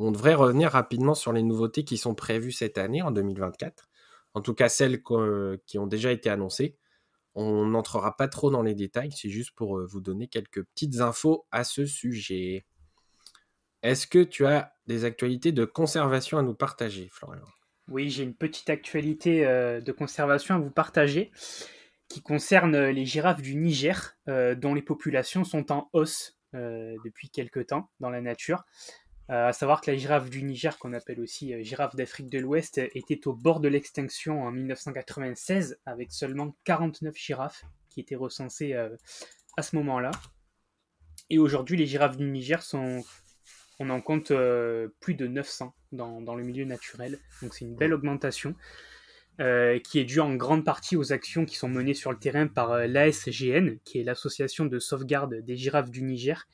On 0.00 0.12
devrait 0.12 0.34
revenir 0.34 0.70
rapidement 0.72 1.14
sur 1.14 1.32
les 1.32 1.42
nouveautés 1.42 1.84
qui 1.84 1.96
sont 1.96 2.14
prévues 2.14 2.52
cette 2.52 2.78
année, 2.78 3.02
en 3.02 3.10
2024. 3.10 3.88
En 4.34 4.40
tout 4.40 4.54
cas, 4.54 4.68
celles 4.68 5.02
qui 5.66 5.78
ont 5.78 5.86
déjà 5.86 6.12
été 6.12 6.30
annoncées. 6.30 6.76
On 7.34 7.66
n'entrera 7.66 8.16
pas 8.16 8.26
trop 8.26 8.50
dans 8.50 8.62
les 8.62 8.74
détails, 8.74 9.12
c'est 9.12 9.30
juste 9.30 9.52
pour 9.54 9.80
vous 9.86 10.00
donner 10.00 10.26
quelques 10.26 10.64
petites 10.64 11.00
infos 11.00 11.46
à 11.52 11.64
ce 11.64 11.86
sujet. 11.86 12.64
Est-ce 13.82 14.06
que 14.06 14.22
tu 14.22 14.46
as 14.46 14.74
des 14.86 15.04
actualités 15.04 15.52
de 15.52 15.64
conservation 15.64 16.38
à 16.38 16.42
nous 16.42 16.54
partager, 16.54 17.08
Florian? 17.12 17.44
Oui, 17.88 18.10
j'ai 18.10 18.22
une 18.22 18.34
petite 18.34 18.70
actualité 18.70 19.46
euh, 19.46 19.80
de 19.80 19.92
conservation 19.92 20.54
à 20.54 20.58
vous 20.58 20.70
partager 20.70 21.32
qui 22.08 22.22
concerne 22.22 22.74
euh, 22.74 22.92
les 22.92 23.06
girafes 23.06 23.42
du 23.42 23.56
Niger, 23.56 24.16
euh, 24.28 24.54
dont 24.54 24.74
les 24.74 24.82
populations 24.82 25.44
sont 25.44 25.72
en 25.72 25.88
hausse 25.92 26.36
depuis 26.52 27.30
quelque 27.30 27.60
temps 27.60 27.92
dans 28.00 28.10
la 28.10 28.20
nature. 28.20 28.64
À 29.32 29.52
savoir 29.52 29.80
que 29.80 29.90
la 29.90 29.96
girafe 29.96 30.28
du 30.28 30.42
Niger, 30.42 30.76
qu'on 30.78 30.92
appelle 30.92 31.20
aussi 31.20 31.54
girafe 31.64 31.94
d'Afrique 31.94 32.28
de 32.28 32.38
l'Ouest, 32.40 32.78
était 32.78 33.28
au 33.28 33.32
bord 33.32 33.60
de 33.60 33.68
l'extinction 33.68 34.42
en 34.42 34.50
1996 34.50 35.78
avec 35.86 36.10
seulement 36.12 36.56
49 36.64 37.14
girafes 37.16 37.64
qui 37.88 38.00
étaient 38.00 38.16
recensées 38.16 38.74
à 38.74 39.62
ce 39.62 39.76
moment-là. 39.76 40.10
Et 41.30 41.38
aujourd'hui, 41.38 41.76
les 41.76 41.86
girafes 41.86 42.16
du 42.16 42.24
Niger 42.24 42.60
sont 42.62 43.04
on 43.80 43.88
en 43.88 44.00
compte 44.02 44.30
euh, 44.30 44.88
plus 45.00 45.14
de 45.14 45.26
900 45.26 45.74
dans, 45.92 46.34
le 46.34 46.44
milieu 46.44 46.64
naturel. 46.66 47.18
Donc 47.42 47.54
c'est 47.54 47.64
une 47.64 47.74
belle 47.74 47.94
augmentation 47.94 48.54
euh, 49.40 49.78
qui 49.80 49.98
est 49.98 50.04
due 50.04 50.20
en 50.20 50.34
grande 50.34 50.64
partie 50.66 50.96
aux 50.96 51.12
actions 51.14 51.46
qui 51.46 51.56
sont 51.56 51.68
menées 51.68 51.94
sur 51.94 52.12
le 52.12 52.18
terrain 52.18 52.46
par 52.46 52.72
euh, 52.72 52.86
l'ASGN, 52.86 53.78
qui 53.84 53.98
est 53.98 54.04
l'association 54.04 54.66
de 54.66 54.78
sauvegarde 54.78 55.34
des 55.36 55.56
girafes 55.56 55.90
du 55.90 56.02
Niger, 56.02 56.46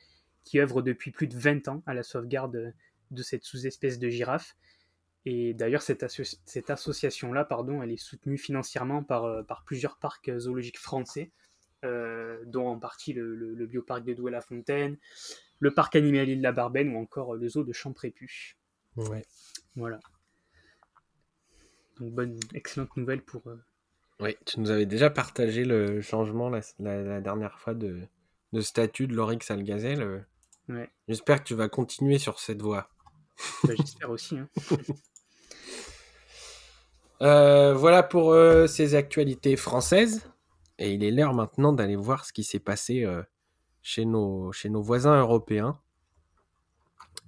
qui 0.47 0.59
œuvre 0.59 0.81
depuis 0.81 1.11
plus 1.11 1.27
de 1.27 1.37
20 1.37 1.69
ans 1.69 1.83
à 1.85 1.93
la 1.93 2.03
sauvegarde 2.03 2.73
de 3.11 3.23
cette 3.23 3.45
sous-espèce 3.45 3.99
de 3.99 4.09
girafe. 4.09 4.57
Et 5.27 5.53
d'ailleurs, 5.53 5.83
cette, 5.83 6.03
association-là, 6.71 7.45
pardon, 7.45 7.83
elle 7.83 7.91
est 7.91 7.97
soutenue 7.97 8.39
financièrement 8.39 9.03
par, 9.03 9.45
par 9.45 9.65
plusieurs 9.65 9.99
parcs 9.99 10.31
zoologiques 10.39 10.79
français, 10.79 11.31
dont 11.83 12.69
en 12.69 12.79
partie 12.79 13.13
le, 13.13 13.35
le 13.35 13.67
bioparc 13.67 14.05
de 14.05 14.15
Douai-la-Fontaine, 14.15 14.97
le 15.59 15.71
parc 15.73 15.97
animalier 15.97 16.37
de 16.37 16.43
la 16.43 16.53
Barbaine 16.53 16.95
ou 16.95 16.99
encore 16.99 17.35
le 17.35 17.49
zoo 17.49 17.65
de 17.65 17.73
Champrépus. 17.73 18.57
Ouais. 18.97 19.25
Voilà. 19.75 20.01
Donc 21.99 22.13
bonne, 22.13 22.39
excellente 22.55 22.97
nouvelle 22.97 23.23
pour. 23.23 23.47
Euh, 23.47 23.57
oui, 24.21 24.37
tu 24.45 24.61
nous 24.61 24.71
avais 24.71 24.87
déjà 24.87 25.11
partagé 25.11 25.65
le 25.65 26.01
changement 26.01 26.51
la, 26.79 27.21
dernière 27.21 27.59
fois 27.59 27.75
de, 27.75 28.01
statut 28.61 29.07
de 29.07 29.15
l'Oryx 29.15 29.51
Algazel. 29.51 30.27
Euh. 30.71 30.75
Ouais. 30.75 30.91
J'espère 31.09 31.43
que 31.43 31.49
tu 31.49 31.55
vas 31.55 31.69
continuer 31.69 32.19
sur 32.19 32.39
cette 32.39 32.63
voie. 32.63 32.89
Bah, 33.65 33.75
j'espère 33.77 34.11
aussi. 34.11 34.39
Hein. 34.39 34.49
Euh, 37.23 37.73
voilà 37.73 38.03
pour 38.03 38.37
ces 38.69 38.95
actualités 38.95 39.57
françaises. 39.57 40.29
Et 40.79 40.93
il 40.93 41.05
est 41.05 41.11
l'heure 41.11 41.35
maintenant 41.35 41.73
d'aller 41.73 41.97
voir 41.97 42.25
ce 42.25 42.33
qui 42.33 42.45
s'est 42.45 42.59
passé 42.59 43.05
euh, 43.05 43.23
chez, 43.83 44.05
nos, 44.05 44.53
chez 44.53 44.69
nos 44.69 44.83
voisins 44.83 45.19
européens. 45.19 45.79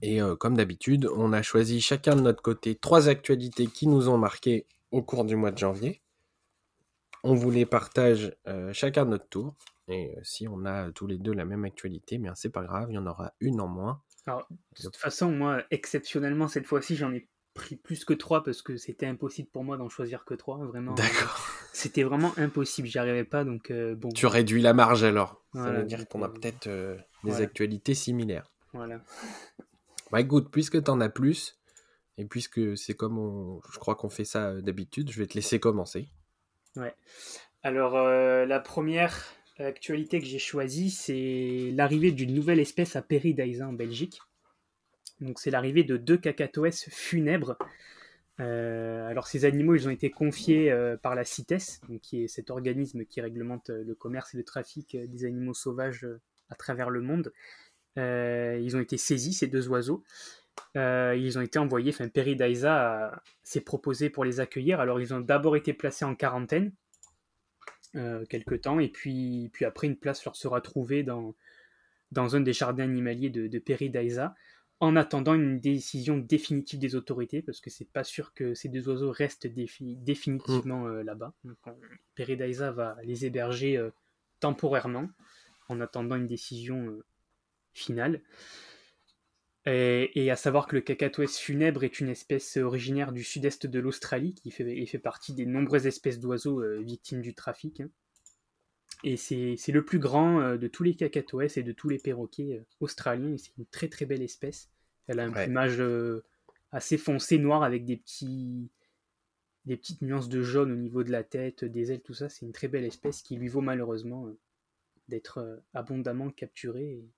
Et 0.03 0.21
euh, 0.21 0.37
comme 0.37 0.57
d'habitude, 0.57 1.09
on 1.17 1.33
a 1.33 1.43
choisi 1.43 1.81
chacun 1.81 2.15
de 2.15 2.21
notre 2.21 2.43
côté 2.43 2.75
trois 2.75 3.09
actualités 3.09 3.67
qui 3.67 3.87
nous 3.87 4.09
ont 4.09 4.19
marqué 4.19 4.67
au 4.91 5.03
cours 5.03 5.25
du 5.25 5.35
mois 5.35 5.51
de 5.51 5.59
janvier. 5.59 6.03
On 7.25 7.35
vous 7.35 7.51
les 7.51 7.67
partage 7.67 8.37
euh, 8.47 8.73
chacun 8.73 9.05
de 9.07 9.11
notre 9.11 9.29
tour. 9.29 9.55
Et 9.89 10.17
si 10.23 10.47
on 10.49 10.65
a 10.65 10.91
tous 10.93 11.07
les 11.07 11.19
deux 11.19 11.33
la 11.33 11.45
même 11.45 11.65
actualité, 11.65 12.19
bien 12.19 12.35
c'est 12.35 12.51
pas 12.51 12.63
grave, 12.63 12.89
il 12.91 12.95
y 12.95 12.99
en 12.99 13.07
aura 13.07 13.33
une 13.41 13.61
en 13.61 13.69
moins. 13.69 14.03
Alors, 14.27 14.47
de 14.51 14.83
toute 14.83 14.97
façon, 14.97 15.31
moi, 15.31 15.63
exceptionnellement, 15.71 16.49
cette 16.49 16.67
fois-ci, 16.67 16.97
j'en 16.97 17.13
ai 17.13 17.29
pris 17.55 17.77
plus 17.77 18.05
que 18.05 18.13
trois 18.13 18.45
parce 18.45 18.63
que 18.63 18.77
c'était 18.77 19.07
impossible 19.07 19.49
pour 19.51 19.65
moi 19.65 19.77
d'en 19.77 19.89
choisir 19.89 20.25
que 20.25 20.35
trois. 20.35 20.59
Vraiment. 20.59 20.95
D'accord. 20.95 21.39
C'était 21.73 22.03
vraiment 22.03 22.33
impossible, 22.37 22.89
j'y 22.89 22.99
arrivais 22.99 23.25
pas. 23.25 23.45
Donc, 23.45 23.71
euh, 23.71 23.95
bon. 23.95 24.09
Tu 24.11 24.27
réduis 24.27 24.63
la 24.63 24.75
marge 24.75 25.05
alors. 25.05 25.43
Ça 25.55 25.71
veut 25.71 25.85
dire 25.85 26.09
qu'on 26.09 26.23
a 26.23 26.27
euh, 26.27 26.29
peut-être 26.29 26.67
euh, 26.67 26.97
des 27.25 27.31
voilà. 27.31 27.45
actualités 27.45 27.95
similaires. 27.95 28.51
Voilà. 28.73 29.01
Bah 30.11 30.21
écoute, 30.21 30.51
puisque 30.51 30.83
t'en 30.83 31.01
as 31.01 31.09
plus, 31.09 31.59
et 32.19 32.25
puisque 32.25 32.77
c'est 32.77 32.95
comme 32.95 33.19
on... 33.19 33.61
je 33.73 33.79
crois 33.79 33.95
qu'on 33.95 34.09
fait 34.09 34.25
ça 34.25 34.49
euh, 34.49 34.61
d'habitude, 34.61 35.11
je 35.11 35.19
vais 35.19 35.27
te 35.27 35.35
laisser 35.35 35.61
commencer. 35.61 36.09
Alors, 37.63 37.97
euh, 37.97 38.45
la 38.45 38.61
première 38.61 39.25
actualité 39.59 40.21
que 40.21 40.27
j'ai 40.27 40.39
choisie, 40.39 40.91
c'est 40.91 41.73
l'arrivée 41.75 42.13
d'une 42.13 42.35
nouvelle 42.35 42.61
espèce 42.61 42.97
à 42.97 43.03
Peridaisa 43.03 43.67
en 43.67 43.73
Belgique. 43.73 44.21
C'est 45.37 45.51
l'arrivée 45.51 45.85
de 45.85 45.97
deux 45.97 46.17
cacatoès 46.17 46.89
funèbres. 46.91 47.57
Euh, 48.41 49.09
alors, 49.09 49.27
ces 49.27 49.45
animaux, 49.45 49.75
ils 49.75 49.89
ont 49.89 49.91
été 49.91 50.11
confiés 50.11 50.71
euh, 50.71 50.97
par 50.97 51.15
la 51.15 51.25
CITES, 51.25 51.81
qui 52.03 52.23
est 52.23 52.29
cet 52.29 52.51
organisme 52.51 53.05
qui 53.05 53.21
réglemente 53.21 53.71
euh, 53.71 53.83
le 53.85 53.95
commerce 53.95 54.35
et 54.35 54.37
le 54.37 54.45
trafic 54.45 54.97
des 54.97 55.25
animaux 55.25 55.55
sauvages 55.55 56.07
à 56.51 56.55
travers 56.55 56.91
le 56.91 57.01
monde. 57.01 57.33
Ils 57.97 58.77
ont 58.77 58.81
été 58.81 58.97
saisis, 58.97 59.33
ces 59.33 59.49
deux 59.49 59.69
oiseaux. 59.69 60.05
Ils 60.77 61.37
ont 61.37 61.41
été 61.41 61.59
envoyés, 61.59 61.91
enfin, 61.91 62.07
Peridaisa 62.07 63.21
s'est 63.43 63.61
proposé 63.61 64.09
pour 64.09 64.25
les 64.25 64.39
accueillir. 64.39 64.79
Alors, 64.79 65.01
ils 65.01 65.13
ont 65.15 65.21
d'abord 65.21 65.57
été 65.57 65.73
placés 65.73 66.05
en 66.05 66.15
quarantaine 66.15 66.71
euh, 67.95 68.25
quelque 68.27 68.55
temps, 68.55 68.79
et 68.79 68.89
puis, 68.89 69.51
puis 69.53 69.65
après, 69.65 69.87
une 69.87 69.97
place 69.97 70.25
leur 70.25 70.37
sera 70.37 70.61
trouvée 70.61 71.03
dans, 71.03 71.35
dans 72.13 72.37
un 72.37 72.41
des 72.41 72.53
jardins 72.53 72.85
animaliers 72.85 73.31
de, 73.31 73.47
de 73.47 73.59
en 74.81 74.95
attendant 74.95 75.35
une 75.35 75.59
décision 75.59 76.19
définitive 76.19 76.79
des 76.79 76.95
autorités, 76.95 77.43
parce 77.43 77.61
que 77.61 77.69
c'est 77.69 77.91
pas 77.91 78.05
sûr 78.05 78.33
que 78.33 78.55
ces 78.55 78.69
deux 78.69 78.89
oiseaux 78.89 79.11
restent 79.11 79.47
défi- 79.47 79.97
définitivement 79.97 80.87
euh, 80.87 81.03
là-bas. 81.03 81.33
Peridaisa 82.15 82.71
va 82.71 82.97
les 83.03 83.27
héberger 83.27 83.77
euh, 83.77 83.91
temporairement, 84.39 85.09
en 85.69 85.81
attendant 85.81 86.15
une 86.17 86.29
décision 86.29 86.87
euh, 86.87 87.05
finale. 87.75 88.21
Et, 89.71 90.11
et 90.15 90.31
à 90.31 90.37
savoir 90.37 90.67
que 90.67 90.77
le 90.77 90.81
cacatoès 90.81 91.37
funèbre 91.39 91.85
est 91.85 92.01
une 92.01 92.09
espèce 92.09 92.57
originaire 92.57 93.13
du 93.13 93.23
sud-est 93.23 93.67
de 93.67 93.79
l'Australie, 93.81 94.35
qui 94.35 94.51
fait, 94.51 94.99
partie 94.99 95.35
des 95.35 95.45
nombreuses 95.45 95.87
espèces 95.87 96.19
d'oiseaux 96.19 96.63
euh, 96.63 96.81
victimes 96.81 97.21
du 97.21 97.35
trafic. 97.35 97.81
hein. 97.81 97.91
Et 99.05 99.17
c'est 99.17 99.57
le 99.69 99.85
plus 99.85 99.99
grand 99.99 100.41
euh, 100.41 100.57
de 100.57 100.69
tous 100.69 100.85
les 100.85 100.95
cacatoès 100.95 101.57
et 101.59 101.63
de 101.63 101.73
tous 101.73 101.89
les 101.89 101.99
perroquets 101.99 102.55
euh, 102.59 102.67
australiens, 102.81 103.35
et 103.35 103.39
c'est 103.39 103.57
une 103.59 103.67
très 103.67 103.89
très 103.89 104.07
belle 104.07 104.23
espèce. 104.23 104.71
Elle 105.07 105.21
a 105.21 105.25
un 105.25 105.33
Ouais. 105.33 105.45
plumage 105.45 105.83
assez 106.71 106.97
foncé, 106.97 107.39
noir, 107.39 107.63
avec 107.63 107.85
des, 107.85 107.97
petits, 107.97 108.71
des 109.67 109.77
petites 109.77 110.03
nuances 110.03 110.29
de 110.29 110.43
jaune 110.43 110.73
au 110.73 110.77
niveau 110.77 111.03
de 111.03 111.11
la 111.11 111.25
tête, 111.25 111.65
des 111.65 111.93
ailes, 111.93 112.03
tout 112.03 112.15
ça. 112.15 112.29
C'est 112.29 112.47
une 112.47 112.53
très 112.53 112.69
belle 112.69 112.85
espèce 112.85 113.23
qui 113.23 113.37
lui 113.37 113.49
vaut 113.49 113.61
malheureusement 113.61 114.29
d'être 115.09 115.63
abondamment 115.75 116.31
capturée. 116.31 116.91
Et 116.91 117.09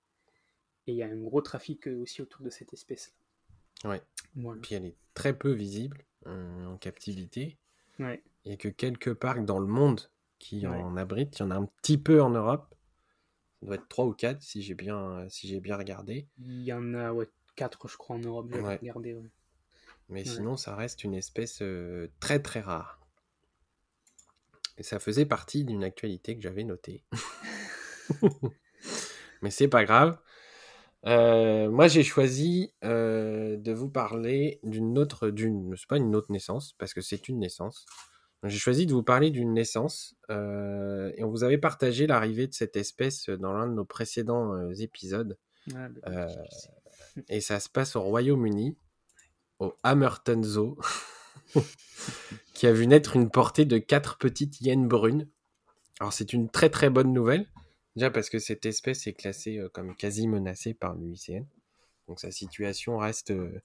et 0.87 0.91
il 0.93 0.97
y 0.97 1.03
a 1.03 1.07
un 1.07 1.17
gros 1.21 1.41
trafic 1.41 1.87
euh, 1.87 2.01
aussi 2.01 2.21
autour 2.21 2.41
de 2.43 2.49
cette 2.49 2.73
espèce-là. 2.73 3.89
Ouais. 3.89 4.01
Voilà. 4.35 4.61
Puis 4.61 4.75
elle 4.75 4.85
est 4.85 4.95
très 5.13 5.33
peu 5.37 5.51
visible 5.51 6.03
euh, 6.27 6.65
en 6.65 6.77
captivité. 6.77 7.57
Ouais. 7.99 8.21
Il 8.45 8.49
n'y 8.49 8.53
a 8.53 8.57
que 8.57 8.67
quelques 8.69 9.13
parcs 9.13 9.45
dans 9.45 9.59
le 9.59 9.67
monde 9.67 10.09
qui 10.39 10.65
Ouais. 10.67 10.75
en 10.75 10.97
abritent. 10.97 11.37
Il 11.37 11.41
y 11.41 11.45
en 11.45 11.51
a 11.51 11.55
un 11.55 11.65
petit 11.65 11.97
peu 11.97 12.21
en 12.21 12.29
Europe. 12.31 12.73
Ça 13.59 13.65
doit 13.67 13.75
être 13.75 13.87
3 13.89 14.05
ou 14.05 14.13
4 14.13 14.41
si 14.41 14.63
j'ai 14.63 14.73
bien, 14.73 15.27
si 15.29 15.47
j'ai 15.47 15.59
bien 15.59 15.77
regardé. 15.77 16.27
Il 16.39 16.63
y 16.63 16.73
en 16.73 16.93
a 16.95 17.11
ouais, 17.13 17.29
4, 17.55 17.87
je 17.87 17.97
crois, 17.97 18.15
en 18.15 18.19
Europe. 18.19 18.51
Ouais. 18.53 18.77
regardé, 18.77 19.13
ouais. 19.13 19.29
Mais 20.09 20.25
sinon, 20.25 20.57
ça 20.57 20.75
reste 20.75 21.03
une 21.03 21.13
espèce 21.13 21.61
euh, 21.61 22.09
très 22.19 22.41
très 22.41 22.59
rare. 22.59 22.99
Et 24.77 24.83
ça 24.83 24.99
faisait 24.99 25.25
partie 25.25 25.63
d'une 25.63 25.83
actualité 25.83 26.35
que 26.35 26.41
j'avais 26.41 26.63
notée. 26.63 27.03
Mais 29.41 29.51
c'est 29.51 29.67
pas 29.67 29.85
grave. 29.85 30.19
Euh, 31.07 31.69
moi, 31.69 31.87
j'ai 31.87 32.03
choisi 32.03 32.73
euh, 32.83 33.57
de 33.57 33.71
vous 33.71 33.89
parler 33.89 34.59
d'une 34.63 34.97
autre, 34.97 35.29
d'une, 35.29 35.75
c'est 35.75 35.87
pas 35.87 35.97
une 35.97 36.15
autre 36.15 36.31
naissance 36.31 36.73
parce 36.77 36.93
que 36.93 37.01
c'est 37.01 37.27
une 37.27 37.39
naissance. 37.39 37.85
J'ai 38.43 38.57
choisi 38.57 38.87
de 38.87 38.93
vous 38.93 39.03
parler 39.03 39.29
d'une 39.29 39.53
naissance 39.53 40.15
euh, 40.31 41.11
et 41.15 41.23
on 41.23 41.29
vous 41.29 41.43
avait 41.43 41.59
partagé 41.59 42.07
l'arrivée 42.07 42.47
de 42.47 42.53
cette 42.53 42.75
espèce 42.75 43.29
dans 43.29 43.53
l'un 43.53 43.67
de 43.67 43.73
nos 43.73 43.85
précédents 43.85 44.71
épisodes. 44.71 45.37
Ah, 45.75 45.89
bah, 45.89 46.27
et 47.29 47.39
ça 47.39 47.59
se 47.59 47.69
passe 47.69 47.95
au 47.95 48.01
Royaume-Uni, 48.01 48.75
au 49.59 49.75
Hammerton 49.83 50.43
Zoo, 50.43 50.77
qui 52.55 52.65
a 52.65 52.73
vu 52.73 52.87
naître 52.87 53.15
une 53.15 53.29
portée 53.29 53.65
de 53.65 53.77
quatre 53.77 54.17
petites 54.17 54.59
hyènes 54.61 54.87
brunes. 54.87 55.27
Alors 55.99 56.13
c'est 56.13 56.33
une 56.33 56.49
très 56.49 56.71
très 56.71 56.89
bonne 56.89 57.13
nouvelle, 57.13 57.45
déjà 57.95 58.11
parce 58.11 58.29
que 58.29 58.39
cette 58.39 58.65
espèce 58.65 59.07
est 59.07 59.13
classée 59.13 59.57
euh, 59.57 59.69
comme 59.69 59.95
quasi 59.95 60.27
menacée 60.27 60.73
par 60.73 60.95
l'UICN, 60.95 61.45
donc 62.07 62.19
sa 62.19 62.31
situation 62.31 62.97
reste 62.97 63.31
euh, 63.31 63.61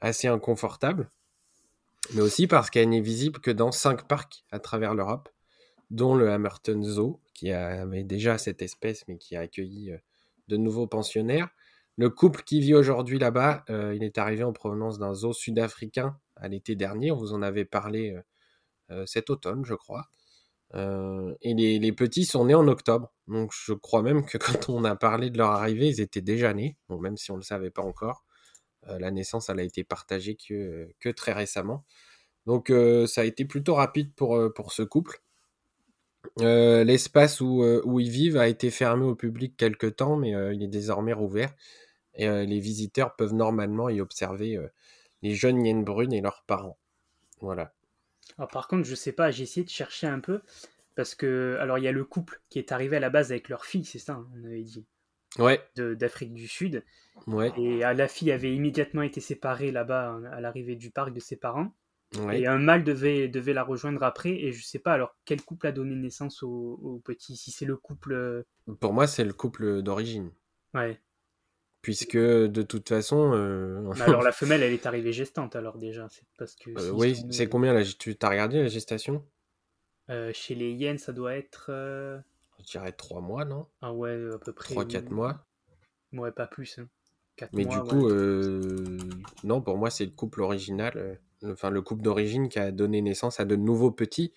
assez 0.00 0.28
inconfortable, 0.28 1.10
mais 2.14 2.22
aussi 2.22 2.46
parce 2.46 2.70
qu'elle 2.70 2.88
n'est 2.88 3.00
visible 3.00 3.40
que 3.40 3.50
dans 3.50 3.72
cinq 3.72 4.08
parcs 4.08 4.44
à 4.50 4.58
travers 4.58 4.94
l'Europe, 4.94 5.28
dont 5.90 6.14
le 6.14 6.30
Hammerton 6.30 6.82
Zoo, 6.84 7.20
qui 7.34 7.50
avait 7.50 8.04
déjà 8.04 8.38
cette 8.38 8.62
espèce 8.62 9.06
mais 9.08 9.16
qui 9.18 9.36
a 9.36 9.40
accueilli 9.40 9.90
euh, 9.90 9.98
de 10.48 10.56
nouveaux 10.56 10.86
pensionnaires. 10.86 11.48
Le 11.96 12.10
couple 12.10 12.42
qui 12.42 12.60
vit 12.60 12.74
aujourd'hui 12.74 13.18
là-bas, 13.18 13.64
il 13.68 14.02
est 14.02 14.16
arrivé 14.16 14.42
en 14.42 14.54
provenance 14.54 14.98
d'un 14.98 15.12
zoo 15.12 15.34
sud-africain 15.34 16.18
à 16.36 16.48
l'été 16.48 16.74
dernier. 16.74 17.10
Vous 17.10 17.34
en 17.34 17.42
avait 17.42 17.66
parlé 17.66 18.16
cet 19.04 19.28
automne, 19.28 19.66
je 19.66 19.74
crois. 19.74 20.08
Euh, 20.74 21.34
et 21.42 21.54
les, 21.54 21.92
petits 21.92 22.24
sont 22.24 22.46
nés 22.46 22.54
en 22.54 22.68
octobre. 22.68 23.12
Donc 23.28 23.52
je 23.54 23.72
crois 23.72 24.02
même 24.02 24.24
que 24.24 24.38
quand 24.38 24.68
on 24.68 24.84
a 24.84 24.96
parlé 24.96 25.30
de 25.30 25.38
leur 25.38 25.50
arrivée, 25.50 25.88
ils 25.88 26.00
étaient 26.00 26.20
déjà 26.20 26.54
nés. 26.54 26.76
Même 26.88 27.16
si 27.16 27.30
on 27.30 27.34
ne 27.34 27.40
le 27.40 27.44
savait 27.44 27.70
pas 27.70 27.82
encore. 27.82 28.24
Euh, 28.88 28.98
la 28.98 29.10
naissance, 29.10 29.50
elle 29.50 29.60
a 29.60 29.62
été 29.64 29.84
partagée 29.84 30.36
que, 30.36 31.10
très 31.12 31.32
récemment. 31.32 31.84
Donc 32.46 32.70
euh, 32.70 33.06
ça 33.06 33.22
a 33.22 33.24
été 33.24 33.44
plutôt 33.44 33.74
rapide 33.74 34.12
pour, 34.14 34.72
ce 34.72 34.82
couple. 34.82 35.22
L'espace 36.38 37.40
où, 37.40 37.64
où 37.84 38.00
ils 38.00 38.10
vivent 38.10 38.36
a 38.36 38.48
été 38.48 38.70
fermé 38.70 39.04
au 39.04 39.14
public 39.14 39.56
quelque 39.56 39.86
temps, 39.86 40.16
mais 40.16 40.30
il 40.54 40.62
est 40.62 40.68
désormais 40.68 41.12
rouvert. 41.12 41.52
Et 42.14 42.28
les 42.28 42.60
visiteurs 42.60 43.16
peuvent 43.16 43.34
normalement 43.34 43.88
y 43.88 44.00
observer 44.00 44.58
les 45.22 45.34
jeunes 45.34 45.64
hyènes 45.64 45.84
brunes 45.84 46.12
et 46.12 46.20
leurs 46.20 46.44
parents. 46.46 46.78
Voilà. 47.40 47.72
Alors, 48.38 48.50
par 48.50 48.68
contre, 48.68 48.86
je 48.88 48.94
sais 48.94 49.12
pas, 49.12 49.30
j'ai 49.30 49.42
essayé 49.44 49.64
de 49.64 49.70
chercher 49.70 50.06
un 50.06 50.20
peu. 50.20 50.40
Parce 50.96 51.14
que, 51.14 51.56
alors, 51.60 51.78
il 51.78 51.84
y 51.84 51.88
a 51.88 51.92
le 51.92 52.04
couple 52.04 52.42
qui 52.50 52.58
est 52.58 52.72
arrivé 52.72 52.96
à 52.96 53.00
la 53.00 53.10
base 53.10 53.30
avec 53.32 53.48
leur 53.48 53.64
fille, 53.64 53.84
c'est 53.84 53.98
ça, 53.98 54.14
hein, 54.14 54.28
on 54.40 54.44
avait 54.44 54.62
dit, 54.62 54.86
Ouais, 55.38 55.60
de- 55.76 55.94
d'Afrique 55.94 56.34
du 56.34 56.48
Sud. 56.48 56.84
ouais, 57.26 57.52
Et 57.56 57.84
ah, 57.84 57.94
la 57.94 58.08
fille 58.08 58.32
avait 58.32 58.54
immédiatement 58.54 59.02
été 59.02 59.20
séparée 59.20 59.72
là-bas 59.72 60.10
hein, 60.10 60.24
à 60.26 60.40
l'arrivée 60.40 60.76
du 60.76 60.90
parc 60.90 61.12
de 61.14 61.20
ses 61.20 61.36
parents. 61.36 61.74
ouais. 62.18 62.40
Et 62.40 62.46
un 62.46 62.58
mâle 62.58 62.84
devait, 62.84 63.28
devait 63.28 63.54
la 63.54 63.64
rejoindre 63.64 64.02
après. 64.04 64.30
Et 64.32 64.52
je 64.52 64.64
sais 64.64 64.78
pas 64.80 64.94
alors 64.94 65.16
quel 65.24 65.42
couple 65.42 65.66
a 65.68 65.72
donné 65.72 65.96
naissance 65.96 66.42
au, 66.42 66.78
au 66.82 66.98
petit. 67.00 67.36
Si 67.36 67.50
c'est 67.52 67.66
le 67.66 67.76
couple. 67.76 68.12
euh, 68.14 68.42
Pour 68.80 68.94
moi, 68.94 69.06
c'est 69.06 69.22
le 69.22 69.34
couple 69.34 69.82
d'origine. 69.82 70.32
Ouais. 70.74 71.00
Puisque 71.82 72.16
de 72.16 72.62
toute 72.62 72.88
façon. 72.88 73.32
euh, 73.34 73.90
alors 74.00 74.22
la 74.22 74.32
femelle, 74.32 74.62
elle 74.62 74.72
est 74.72 74.86
arrivée 74.86 75.12
gestante 75.12 75.56
alors 75.56 75.78
déjà. 75.78 76.08
C'est 76.10 76.24
parce 76.36 76.54
que. 76.54 76.70
euh, 76.78 76.92
oui, 76.92 77.16
sont 77.16 77.30
c'est 77.30 77.48
combien 77.48 77.72
là 77.72 77.82
Tu 77.84 78.16
as 78.20 78.28
regardé 78.28 78.60
la 78.62 78.68
gestation? 78.68 79.24
Euh, 80.10 80.30
Chez 80.34 80.54
les 80.54 80.72
hyènes, 80.72 80.98
ça 80.98 81.12
doit 81.12 81.34
être. 81.34 81.70
Je 82.58 82.64
dirais 82.64 82.92
3 82.92 83.20
mois, 83.20 83.44
non? 83.44 83.66
Ah 83.80 83.92
ouais, 83.92 84.18
à 84.34 84.38
peu 84.38 84.52
près. 84.52 84.74
3-4 84.74 85.04
oui. 85.08 85.14
mois. 85.14 85.46
Ouais, 86.12 86.32
pas 86.32 86.46
plus. 86.46 86.78
Hein. 86.78 86.88
Mais 87.54 87.64
mois, 87.64 87.76
du 87.76 87.88
coup, 87.88 88.10
non, 89.44 89.62
pour 89.62 89.78
moi, 89.78 89.88
c'est 89.90 90.04
le 90.04 90.10
couple 90.10 90.42
original, 90.42 91.18
enfin 91.42 91.70
le 91.70 91.80
couple 91.80 92.02
d'origine 92.02 92.50
qui 92.50 92.58
a 92.58 92.70
donné 92.70 93.00
naissance 93.00 93.40
à 93.40 93.46
de 93.46 93.56
nouveaux 93.56 93.90
petits, 93.90 94.34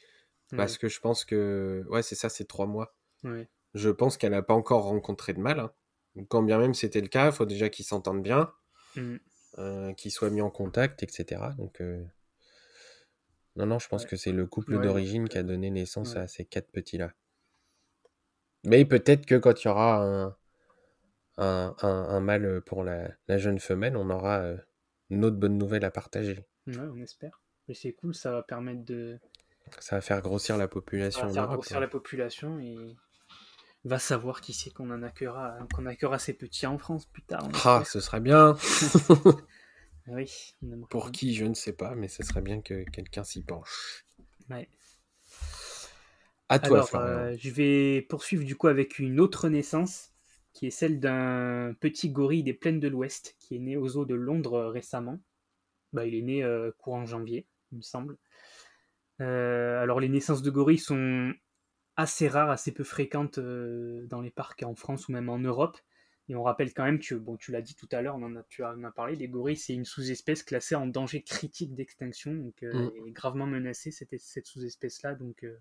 parce 0.56 0.78
que 0.78 0.88
je 0.88 1.02
pense 1.02 1.26
que, 1.26 1.84
ouais, 1.90 2.02
c'est 2.02 2.16
ça, 2.16 2.30
c'est 2.30 2.46
trois 2.46 2.66
mois. 2.68 2.96
Ouais, 3.24 3.32
ouais. 3.32 3.50
Je 3.74 3.90
pense 3.90 4.18
qu'elle 4.18 4.32
n'a 4.32 4.44
pas 4.44 4.54
encore 4.54 4.84
rencontré 4.84 5.34
de 5.34 5.40
mal. 5.40 5.60
hein. 5.60 5.72
Quand 6.30 6.44
bien 6.44 6.60
même 6.60 6.74
c'était 6.74 7.02
le 7.02 7.08
cas, 7.08 7.28
il 7.28 7.32
faut 7.34 7.46
déjà 7.46 7.70
qu'ils 7.70 7.86
s'entendent 7.86 8.22
bien, 8.24 8.52
Mm. 8.96 9.16
euh, 9.58 9.94
qu'ils 9.94 10.12
soient 10.12 10.30
mis 10.30 10.42
en 10.42 10.52
contact, 10.52 11.02
etc. 11.04 11.42
Donc, 11.58 11.82
euh, 11.82 12.04
non, 13.56 13.66
non, 13.66 13.80
je 13.80 13.88
pense 13.88 14.04
Ouais. 14.04 14.10
que 14.10 14.16
c'est 14.16 14.32
le 14.32 14.46
couple 14.46 14.76
Ouais, 14.76 14.84
d'origine 14.84 15.28
qui 15.28 15.38
a 15.38 15.44
donné 15.44 15.70
naissance 15.72 16.14
ouais. 16.14 16.20
à 16.22 16.28
ces 16.28 16.46
quatre 16.46 16.72
petits-là. 16.72 17.14
Mais 18.66 18.86
peut-être 18.86 19.26
que 19.26 19.36
quand 19.36 19.64
il 19.64 19.68
y 19.68 19.72
aura 19.72 20.04
un, 21.38 21.76
un, 21.82 22.20
mâle 22.20 22.62
pour 22.62 22.84
la, 22.84 23.10
jeune 23.30 23.60
femelle, 23.60 23.98
on 23.98 24.10
aura 24.10 24.40
euh, 24.42 24.58
une 25.10 25.26
autre 25.26 25.38
bonne 25.38 25.58
nouvelle 25.58 25.84
à 25.86 25.92
partager. 25.92 26.46
Ouais, 26.68 26.78
on 26.78 27.02
espère. 27.02 27.42
Mais 27.68 27.74
c'est 27.74 27.94
cool, 27.94 28.14
ça 28.16 28.32
va 28.32 28.44
permettre 28.44 28.84
de. 28.86 29.20
Ça 29.80 29.96
va 29.98 30.02
faire 30.02 30.22
grossir 30.22 30.58
la 30.58 30.68
population. 30.68 31.22
Ça 31.22 31.28
va 31.28 31.34
faire 31.34 31.48
grossir 31.48 31.80
la 31.80 31.88
population 31.88 32.60
et 32.60 32.96
va 33.86 34.00
savoir 34.00 34.42
qui 34.42 34.54
c'est 34.54 34.72
qu'on 34.72 34.90
en 34.92 35.04
accueillera, 35.04 35.58
qu'on 35.74 35.86
accueillera 35.86 36.20
ces 36.20 36.34
petits 36.34 36.66
en 36.66 36.78
France 36.78 37.06
plus 37.06 37.24
tard. 37.24 37.50
Ah, 37.66 37.84
ce 37.86 38.00
serait 38.00 38.22
bien. 38.22 38.56
oui. 40.08 40.32
Pour 40.90 41.12
qui, 41.12 41.36
je 41.36 41.46
ne 41.46 41.54
sais 41.54 41.74
pas, 41.74 41.96
mais 41.96 42.08
ce 42.08 42.24
serait 42.24 42.42
bien 42.42 42.62
que 42.62 42.84
quelqu'un 42.90 43.24
s'y 43.24 43.44
penche. 43.44 44.06
Ouais. 44.50 44.70
À 46.50 46.60
toi, 46.60 46.86
Alors, 46.90 46.96
euh, 46.96 47.36
je 47.38 47.50
vais 47.50 48.02
poursuivre 48.04 48.44
du 48.44 48.56
coup 48.56 48.68
avec 48.68 49.00
une 49.00 49.20
autre 49.20 49.50
naissance, 49.50 50.12
qui 50.54 50.68
est 50.68 50.72
celle 50.72 51.00
d'un 51.00 51.74
petit 51.80 52.10
gorille 52.10 52.44
des 52.44 52.54
plaines 52.54 52.80
de 52.80 52.88
l'Ouest, 52.88 53.36
qui 53.40 53.56
est 53.56 53.60
né 53.60 53.76
aux 53.76 53.98
eaux 53.98 54.06
de 54.06 54.16
Londres 54.16 54.54
euh, 54.54 54.70
récemment. 54.70 55.20
Bah, 55.94 56.06
il 56.06 56.16
est 56.16 56.22
né 56.22 56.44
euh, 56.44 56.72
courant 56.78 57.06
janvier, 57.06 57.48
il 57.72 57.80
me 57.80 57.82
semble. 57.82 58.18
alors 59.20 60.00
les 60.00 60.10
naissances 60.10 60.42
de 60.42 60.52
gorilles 60.52 60.80
sont 60.80 61.34
assez 61.96 62.28
rares, 62.28 62.50
assez 62.50 62.72
peu 62.72 62.84
fréquentes 62.84 63.40
dans 63.40 64.22
les 64.22 64.32
parcs 64.32 64.64
en 64.64 64.76
France 64.76 65.08
ou 65.08 65.12
même 65.12 65.30
en 65.30 65.40
Europe. 65.40 65.78
Et 66.30 66.36
on 66.36 66.44
rappelle 66.44 66.74
quand 66.74 66.86
même 66.86 67.00
que, 67.00 67.16
bon, 67.16 67.36
tu 67.36 67.52
l'as 67.52 67.62
dit 67.62 67.76
tout 67.76 67.90
à 67.92 68.02
l'heure, 68.02 68.16
on 68.16 68.24
en 68.24 68.36
a, 68.38 68.44
tu 68.44 68.64
en 68.64 68.82
as 68.84 68.92
parlé, 68.92 69.16
les 69.18 69.28
gorilles, 69.28 69.58
c'est 69.58 69.74
une 69.74 69.84
sous-espèce 69.84 70.44
classée 70.44 70.76
en 70.76 70.88
danger 70.88 71.22
critique 71.22 71.76
d'extinction, 71.76 72.34
donc 72.34 72.64
euh, 72.64 72.72
mm. 72.72 73.08
est 73.08 73.12
gravement 73.12 73.46
menacée, 73.46 73.92
cette, 73.92 74.18
cette 74.18 74.46
sous-espèce-là. 74.46 75.16
Donc, 75.16 75.44
euh, 75.44 75.60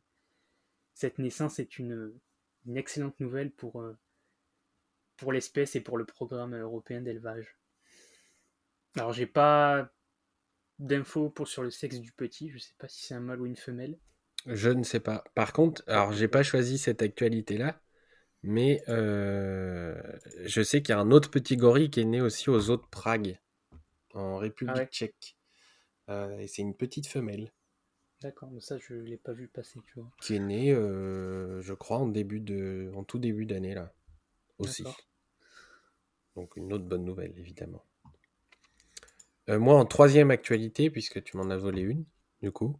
cette 0.94 1.18
naissance 1.18 1.58
est 1.58 1.78
une, 1.78 2.14
une 2.66 2.76
excellente 2.76 3.18
nouvelle 3.18 3.50
pour, 3.50 3.82
euh, 3.82 3.98
pour 5.16 5.32
l'espèce 5.32 5.74
et 5.74 5.80
pour 5.80 5.98
le 5.98 6.04
programme 6.04 6.54
européen 6.54 7.00
d'élevage. 7.00 7.56
Alors, 8.96 9.12
j'ai 9.12 9.26
pas 9.26 9.90
d'infos 10.78 11.28
pour 11.28 11.48
sur 11.48 11.64
le 11.64 11.70
sexe 11.70 11.98
du 11.98 12.12
petit, 12.12 12.50
je 12.50 12.58
sais 12.58 12.74
pas 12.78 12.86
si 12.86 13.04
c'est 13.04 13.14
un 13.14 13.20
mâle 13.20 13.40
ou 13.40 13.46
une 13.46 13.56
femelle. 13.56 13.98
Je 14.46 14.70
ne 14.70 14.82
sais 14.82 15.00
pas. 15.00 15.24
Par 15.34 15.52
contre, 15.52 15.82
alors 15.86 16.12
j'ai 16.12 16.28
pas 16.28 16.42
choisi 16.42 16.78
cette 16.78 17.02
actualité-là, 17.02 17.80
mais 18.42 18.82
euh, 18.88 20.00
je 20.44 20.62
sais 20.62 20.82
qu'il 20.82 20.94
y 20.94 20.98
a 20.98 21.00
un 21.00 21.10
autre 21.10 21.30
petit 21.30 21.56
gorille 21.56 21.90
qui 21.90 22.00
est 22.00 22.04
né 22.04 22.20
aussi 22.20 22.50
aux 22.50 22.70
eaux 22.70 22.76
de 22.76 22.86
Prague, 22.90 23.38
en 24.14 24.36
République 24.36 24.76
ah 24.78 24.86
tchèque. 24.86 25.36
Euh, 26.08 26.38
et 26.38 26.48
c'est 26.48 26.62
une 26.62 26.74
petite 26.74 27.06
femelle. 27.06 27.52
D'accord, 28.20 28.50
mais 28.50 28.60
ça 28.60 28.78
je 28.78 28.94
l'ai 28.94 29.16
pas 29.16 29.32
vu 29.32 29.48
passer, 29.48 29.80
tu 29.86 30.00
vois. 30.00 30.10
Qui 30.20 30.36
est 30.36 30.40
née, 30.40 30.72
euh, 30.72 31.60
je 31.62 31.74
crois, 31.74 31.98
en 31.98 32.08
début 32.08 32.40
de, 32.40 32.90
en 32.96 33.04
tout 33.04 33.18
début 33.18 33.46
d'année 33.46 33.74
là, 33.74 33.92
aussi. 34.58 34.84
Donc 36.34 36.56
une 36.56 36.72
autre 36.72 36.84
bonne 36.84 37.04
nouvelle 37.04 37.34
évidemment. 37.38 37.84
moi 39.48 39.76
en 39.76 39.84
troisième 39.84 40.32
actualité, 40.32 40.90
puisque 40.90 41.22
tu 41.22 41.36
m'en 41.36 41.50
as 41.50 41.56
volé 41.56 41.82
une, 41.82 42.04
du 42.42 42.50
coup. 42.50 42.76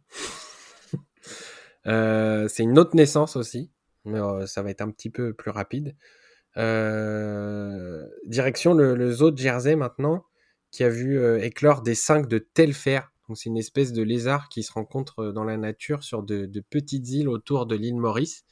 C'est 1.85 2.63
une 2.63 2.79
autre 2.79 2.95
naissance 2.95 3.35
aussi 3.35 3.71
mais 4.05 4.19
ça 4.47 4.61
va 4.61 4.69
être 4.69 4.81
un 4.81 4.91
petit 4.91 5.09
peu 5.09 5.33
plus 5.33 5.51
rapide. 5.51 5.95
direction 8.25 8.73
le, 8.73 9.11
zoo 9.11 9.31
de 9.31 9.37
Jersey 9.37 9.75
maintenant, 9.75 10.25
qui 10.71 10.83
a 10.83 10.89
vu 10.89 11.41
éclore 11.41 11.81
des 11.81 11.95
cinq 11.95 12.27
de 12.27 12.37
Telfer. 12.39 13.01
Donc 13.27 13.37
c'est 13.37 13.49
une 13.49 13.57
espèce 13.57 13.93
de 13.93 14.03
lézard 14.03 14.49
qui 14.49 14.63
se 14.63 14.73
rencontre 14.73 15.31
dans 15.31 15.45
la 15.45 15.57
nature 15.57 16.03
sur 16.03 16.23
de, 16.23 16.47
petites 16.69 17.09
îles 17.09 17.29
autour 17.29 17.65
de 17.65 17.75
l'île 17.75 17.95
Maurice. 17.95 18.45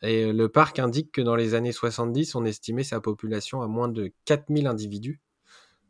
Et 0.00 0.32
le 0.32 0.48
parc 0.48 0.78
indique 0.78 1.10
que 1.10 1.20
dans 1.20 1.34
les 1.34 1.54
années 1.54 1.72
70, 1.72 2.36
on 2.36 2.44
estimait 2.44 2.84
sa 2.84 3.00
population 3.00 3.62
à 3.62 3.66
moins 3.66 3.88
de 3.88 4.12
4000 4.26 4.68
individus, 4.68 5.20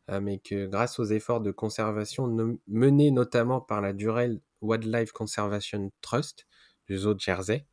mais 0.08 0.38
que 0.38 0.66
grâce 0.66 0.98
aux 0.98 1.04
efforts 1.04 1.42
de 1.42 1.50
conservation 1.50 2.58
menés 2.66 3.10
notamment 3.10 3.60
par 3.60 3.82
la 3.82 3.92
Durell 3.92 4.40
Wildlife 4.62 5.12
Conservation 5.12 5.92
Trust 6.00 6.47
du 6.88 6.98
zoo 6.98 7.14
de 7.14 7.20
Jersey, 7.20 7.66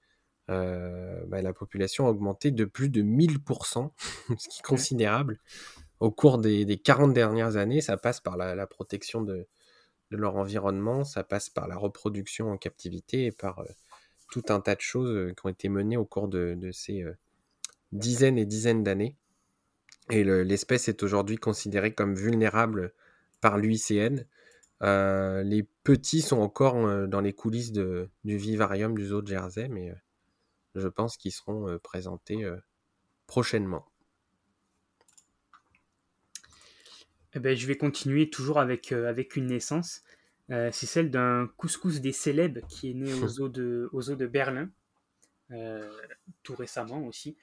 euh, 0.50 1.24
bah, 1.28 1.42
la 1.42 1.54
population 1.54 2.08
a 2.08 2.10
augmenté 2.10 2.52
de 2.52 2.66
plus 2.66 2.90
de 2.90 3.02
1000%, 3.02 3.92
ce 4.38 4.50
qui 4.50 4.60
est 4.60 4.66
considérable. 4.66 5.40
Au 6.00 6.12
cours 6.12 6.38
des, 6.38 6.66
40 6.78 7.14
dernières 7.14 7.56
années, 7.56 7.82
ça 7.82 7.98
passe 7.98 8.20
par 8.20 8.38
la, 8.38 8.68
protection 8.68 9.22
de, 9.22 9.48
leur 10.12 10.36
environnement, 10.36 11.04
ça 11.04 11.24
passe 11.24 11.50
par 11.50 11.68
la 11.68 11.76
reproduction 11.76 12.52
en 12.52 12.58
captivité 12.58 13.26
et 13.26 13.32
par 13.32 13.60
euh, 13.60 13.66
tout 14.32 14.44
un 14.50 14.60
tas 14.60 14.76
de 14.76 14.82
choses 14.82 15.12
euh, 15.12 15.34
qui 15.34 15.46
ont 15.46 15.50
été 15.50 15.70
menées 15.70 15.98
au 15.98 16.06
cours 16.06 16.28
de, 16.28 16.70
ces 16.72 17.06
dizaines 17.92 18.38
et 18.38 18.46
dizaines 18.46 18.84
d'années. 18.84 19.16
Et 20.12 20.24
l'espèce 20.24 20.88
est 20.88 21.02
aujourd'hui 21.02 21.38
considérée 21.38 21.96
comme 21.96 22.14
vulnérable 22.14 22.94
par 23.42 23.58
l'UICN. 23.58 24.26
Les 24.82 25.68
petits 25.84 26.22
sont 26.22 26.40
encore 26.40 27.08
dans 27.08 27.22
les 27.22 27.34
coulisses 27.34 27.72
du 27.72 28.08
vivarium 28.24 28.96
du 28.98 29.06
zoo 29.06 29.22
de 29.22 29.28
Jersey, 29.28 29.68
mais 29.68 29.94
je 30.76 30.88
pense 30.88 31.18
qu'ils 31.18 31.32
seront 31.32 31.80
présentés 31.80 32.46
prochainement. 33.28 33.86
Eh 37.34 37.40
ben, 37.40 37.56
je 37.56 37.68
vais 37.68 37.76
continuer 37.76 38.30
toujours 38.30 38.60
avec, 38.60 38.92
avec 38.92 39.36
une 39.36 39.48
naissance. 39.48 40.04
c'est 40.50 40.86
celle 40.86 41.12
d'un 41.12 41.48
couscous 41.58 42.00
des 42.00 42.14
célèbres 42.14 42.62
qui 42.68 42.92
est 42.92 42.94
né 42.94 43.14
aux 43.14 43.42
eaux 43.42 43.50
de, 43.50 43.90
aux 43.92 44.10
eaux 44.10 44.16
de 44.16 44.28
Berlin, 44.28 44.70
tout 46.44 46.56
récemment 46.56 47.06
aussi. 47.06 47.38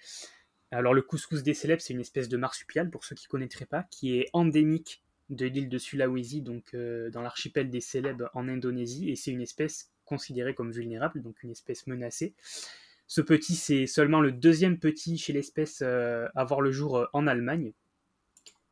Alors 0.73 0.95
le 0.95 1.03
couscous 1.03 1.43
des 1.43 1.53
célèbres, 1.53 1.83
c'est 1.83 1.93
une 1.93 2.01
espèce 2.01 2.31
de 2.31 2.39
marsupial, 2.39 2.91
pour 2.91 3.05
ceux 3.05 3.15
qui 3.15 3.27
ne 3.27 3.31
connaîtraient 3.31 3.67
pas, 3.67 3.83
qui 3.91 4.19
est 4.19 4.31
endémique 4.33 5.02
de 5.31 5.47
l'île 5.47 5.69
de 5.69 5.79
Sulawesi, 5.79 6.43
donc 6.43 6.75
dans 6.75 7.23
l'archipel 7.23 7.71
des 7.71 7.81
célèbres 7.81 8.31
en 8.35 8.49
Indonésie, 8.49 9.11
et 9.11 9.17
c'est 9.17 9.31
une 9.31 9.41
espèce 9.41 9.91
considérée 10.05 10.55
comme 10.55 10.73
vulnérable, 10.73 11.23
donc 11.23 11.43
une 11.43 11.51
espèce 11.51 11.87
menacée. 11.87 12.35
Ce 13.07 13.21
petit, 13.21 13.57
c'est 13.57 13.87
seulement 13.87 14.21
le 14.21 14.33
deuxième 14.33 14.79
petit 14.79 15.19
chez 15.19 15.33
l'espèce 15.33 15.83
euh, 15.83 16.29
à 16.35 16.45
voir 16.45 16.63
le 16.63 16.73
jour 16.73 16.97
euh, 16.97 17.07
en 17.13 17.27
Allemagne. 17.27 17.73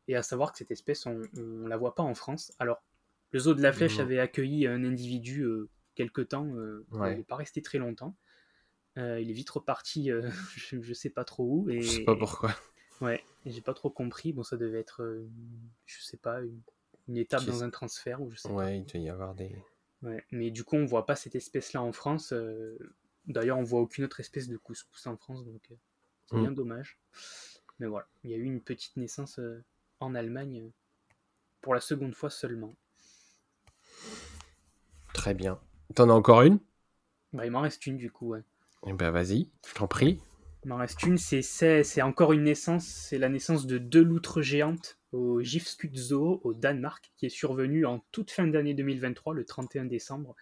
Et 0.08 0.16
à 0.16 0.22
savoir 0.22 0.52
que 0.52 0.58
cette 0.58 0.70
espèce, 0.70 1.06
on 1.06 1.20
ne 1.34 1.68
la 1.68 1.76
voit 1.76 1.94
pas 1.94 2.02
en 2.02 2.14
France. 2.14 2.52
Alors, 2.58 2.82
le 3.32 3.38
zoo 3.38 3.54
de 3.54 3.62
la 3.62 3.70
Flèche 3.72 3.98
avait 3.98 4.18
accueilli 4.18 4.66
un 4.66 4.82
individu 4.82 5.42
euh, 5.42 5.68
quelque 5.94 6.22
temps. 6.22 6.50
Il 6.90 7.16
n'est 7.16 7.22
pas 7.22 7.36
resté 7.36 7.62
très 7.62 7.76
longtemps. 7.76 8.16
il 8.96 9.30
est 9.30 9.34
vite 9.34 9.50
reparti, 9.50 10.10
je 10.56 10.76
ne 10.76 10.94
sais 10.94 11.10
pas 11.10 11.24
trop 11.24 11.44
où. 11.44 11.70
Et, 11.70 11.82
je 11.82 11.90
sais 11.90 12.04
pas 12.04 12.16
pourquoi. 12.16 12.54
Ouais, 13.00 13.24
j'ai 13.46 13.60
pas 13.60 13.74
trop 13.74 13.90
compris. 13.90 14.32
Bon, 14.32 14.42
ça 14.42 14.56
devait 14.56 14.80
être, 14.80 15.24
je 15.86 16.02
sais 16.02 16.16
pas, 16.16 16.40
une, 17.08 17.16
étape 17.16 17.44
dans 17.44 17.64
un 17.64 17.70
transfert 17.70 18.20
ou 18.20 18.30
je 18.30 18.36
sais 18.36 18.48
ouais, 18.50 18.78
il 18.78 18.84
doit 18.84 19.00
y 19.00 19.08
avoir 19.08 19.34
des. 19.34 19.56
Ouais, 20.02 20.24
mais 20.30 20.50
du 20.50 20.64
coup, 20.64 20.76
on 20.76 20.84
voit 20.84 21.06
pas 21.06 21.16
cette 21.16 21.34
espèce-là 21.34 21.82
en 21.82 21.92
France. 21.92 22.32
D'ailleurs, 23.26 23.58
on 23.58 23.62
voit 23.62 23.80
aucune 23.80 24.04
autre 24.04 24.20
espèce 24.20 24.48
de 24.48 24.56
couscous 24.56 25.06
en 25.06 25.16
France, 25.16 25.44
donc 25.44 25.62
euh, 25.70 25.74
c'est 26.26 26.36
mm. 26.36 26.40
bien 26.40 26.52
dommage. 26.52 26.98
Mais 27.78 27.86
voilà, 27.86 28.06
il 28.24 28.30
y 28.30 28.34
a 28.34 28.36
eu 28.36 28.44
une 28.44 28.60
petite 28.60 28.96
naissance 28.96 29.38
euh, 29.38 29.64
en 30.00 30.14
Allemagne 30.14 30.62
euh, 30.62 30.70
pour 31.60 31.74
la 31.74 31.80
seconde 31.80 32.14
fois 32.14 32.30
seulement. 32.30 32.74
Très 35.14 35.34
bien. 35.34 35.60
T'en 35.94 36.08
as 36.08 36.12
encore 36.12 36.42
une? 36.42 36.58
Bah, 37.32 37.46
Il 37.46 37.52
m'en 37.52 37.60
reste 37.60 37.86
une 37.86 37.96
du 37.96 38.10
coup, 38.10 38.30
ouais. 38.30 38.42
Eh 38.86 38.92
ben 38.94 39.10
vas-y, 39.10 39.48
je 39.66 39.74
t'en 39.74 39.86
prie. 39.86 40.20
Il 40.64 40.68
m'en 40.68 40.76
reste 40.76 41.02
une, 41.04 41.16
c'est 41.16 42.02
encore 42.02 42.32
une 42.32 42.44
naissance, 42.44 42.86
c'est 42.86 43.18
la 43.18 43.30
naissance 43.30 43.66
de 43.66 43.78
deux 43.78 44.02
loutres 44.02 44.42
géantes 44.42 44.98
au 45.12 45.40
Gifskud 45.40 45.96
Zoo 45.96 46.40
au 46.44 46.52
Danemark, 46.52 47.12
qui 47.16 47.26
est 47.26 47.30
survenue 47.30 47.86
en 47.86 48.04
toute 48.12 48.30
fin 48.30 48.46
d'année 48.46 48.74
2023, 48.74 49.34
le 49.34 49.44
31 49.44 49.86
décembre. 49.86 50.36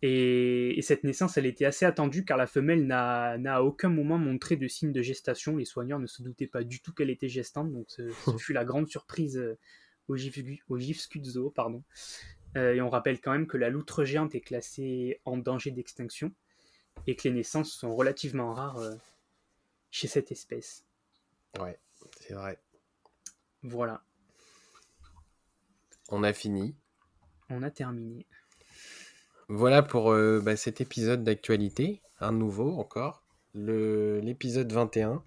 Et, 0.00 0.78
cette 0.82 1.02
naissance, 1.02 1.36
elle 1.36 1.46
était 1.46 1.64
assez 1.64 1.84
attendue 1.84 2.24
car 2.24 2.36
la 2.36 2.46
femelle 2.46 2.86
n'a 2.86 3.32
à 3.32 3.62
aucun 3.62 3.88
moment 3.88 4.16
montré 4.16 4.56
de 4.56 4.68
signe 4.68 4.92
de 4.92 5.02
gestation. 5.02 5.56
Les 5.56 5.64
soigneurs 5.64 5.98
ne 5.98 6.06
se 6.06 6.22
doutaient 6.22 6.46
pas 6.46 6.62
du 6.62 6.80
tout 6.80 6.92
qu'elle 6.92 7.10
était 7.10 7.28
gestante, 7.28 7.72
donc 7.72 7.86
ce, 7.88 8.10
fut 8.38 8.52
la 8.52 8.64
grande 8.64 8.88
surprise 8.88 9.36
euh, 9.38 9.58
au 10.06 10.16
GIF, 10.16 11.08
Zoo. 11.24 11.50
Pardon. 11.50 11.82
Euh, 12.56 12.74
et 12.74 12.80
on 12.80 12.88
rappelle 12.88 13.20
quand 13.20 13.32
même 13.32 13.48
que 13.48 13.56
la 13.56 13.70
loutre 13.70 14.04
géante 14.04 14.34
est 14.34 14.40
classée 14.40 15.20
en 15.24 15.36
danger 15.36 15.72
d'extinction 15.72 16.32
et 17.06 17.16
que 17.16 17.28
les 17.28 17.34
naissances 17.34 17.72
sont 17.72 17.94
relativement 17.94 18.54
rares 18.54 18.78
euh, 18.78 18.94
chez 19.90 20.08
cette 20.08 20.32
espèce. 20.32 20.84
Ouais, 21.60 21.78
c'est 22.20 22.34
vrai. 22.34 22.58
Voilà. 23.62 24.02
On 26.10 26.22
a 26.22 26.32
fini. 26.32 26.74
On 27.50 27.62
a 27.62 27.70
terminé. 27.70 28.26
Voilà 29.48 29.82
pour 29.82 30.12
euh, 30.12 30.40
bah, 30.40 30.56
cet 30.56 30.80
épisode 30.80 31.24
d'actualité, 31.24 32.02
un 32.20 32.32
nouveau 32.32 32.78
encore, 32.78 33.22
l'épisode 33.54 34.70
21. 34.70 35.22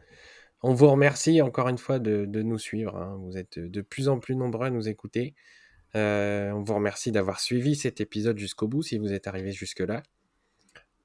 On 0.63 0.73
vous 0.73 0.89
remercie 0.89 1.41
encore 1.41 1.69
une 1.69 1.79
fois 1.79 1.97
de, 1.97 2.25
nous 2.25 2.59
suivre. 2.59 2.95
Hein. 2.95 3.19
Vous 3.21 3.37
êtes 3.37 3.57
de 3.57 3.81
plus 3.81 4.09
en 4.09 4.19
plus 4.19 4.35
nombreux 4.35 4.67
à 4.67 4.69
nous 4.69 4.87
écouter. 4.87 5.33
Euh, 5.95 6.51
on 6.51 6.61
vous 6.61 6.75
remercie 6.75 7.11
d'avoir 7.11 7.39
suivi 7.39 7.75
cet 7.75 7.99
épisode 7.99 8.37
jusqu'au 8.37 8.67
bout 8.67 8.83
si 8.83 8.97
vous 8.97 9.11
êtes 9.11 9.27
arrivé 9.27 9.51
jusque-là. 9.51 10.03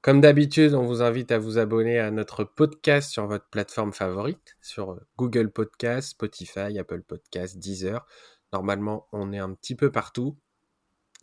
Comme 0.07 0.20
d'habitude, 0.20 0.72
on 0.74 0.84
vous 0.84 1.02
invite 1.02 1.32
à 1.32 1.38
vous 1.40 1.59
abonner 1.59 1.98
à 1.98 2.12
notre 2.12 2.44
podcast 2.44 3.11
sur 3.11 3.26
votre 3.26 3.48
plateforme 3.48 3.92
favorite, 3.92 4.57
sur 4.62 5.00
Google 5.16 5.50
Podcast, 5.50 6.11
Spotify, 6.11 6.78
Apple 6.78 7.02
Podcast, 7.02 7.59
Deezer. 7.59 8.07
Normalement, 8.52 9.09
on 9.11 9.32
est 9.32 9.40
un 9.40 9.52
petit 9.52 9.74
peu 9.74 9.90
partout. 9.90 10.38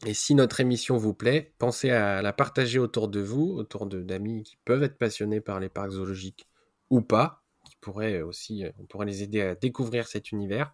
Et 0.05 0.13
si 0.13 0.35
notre 0.35 0.59
émission 0.59 0.97
vous 0.97 1.13
plaît, 1.13 1.53
pensez 1.59 1.91
à 1.91 2.21
la 2.21 2.33
partager 2.33 2.77
autour 2.77 3.07
de 3.07 3.21
vous, 3.21 3.53
autour 3.55 3.85
d'amis 3.85 4.43
qui 4.43 4.57
peuvent 4.65 4.83
être 4.83 4.97
passionnés 4.97 5.39
par 5.39 5.61
les 5.61 5.69
parcs 5.69 5.91
zoologiques 5.91 6.49
ou 6.89 6.99
pas, 6.99 7.45
qui 7.63 7.77
pourraient 7.79 8.21
aussi, 8.21 8.65
on 8.79 8.85
pourrait 8.85 9.05
les 9.05 9.23
aider 9.23 9.39
à 9.39 9.55
découvrir 9.55 10.09
cet 10.09 10.33
univers, 10.33 10.73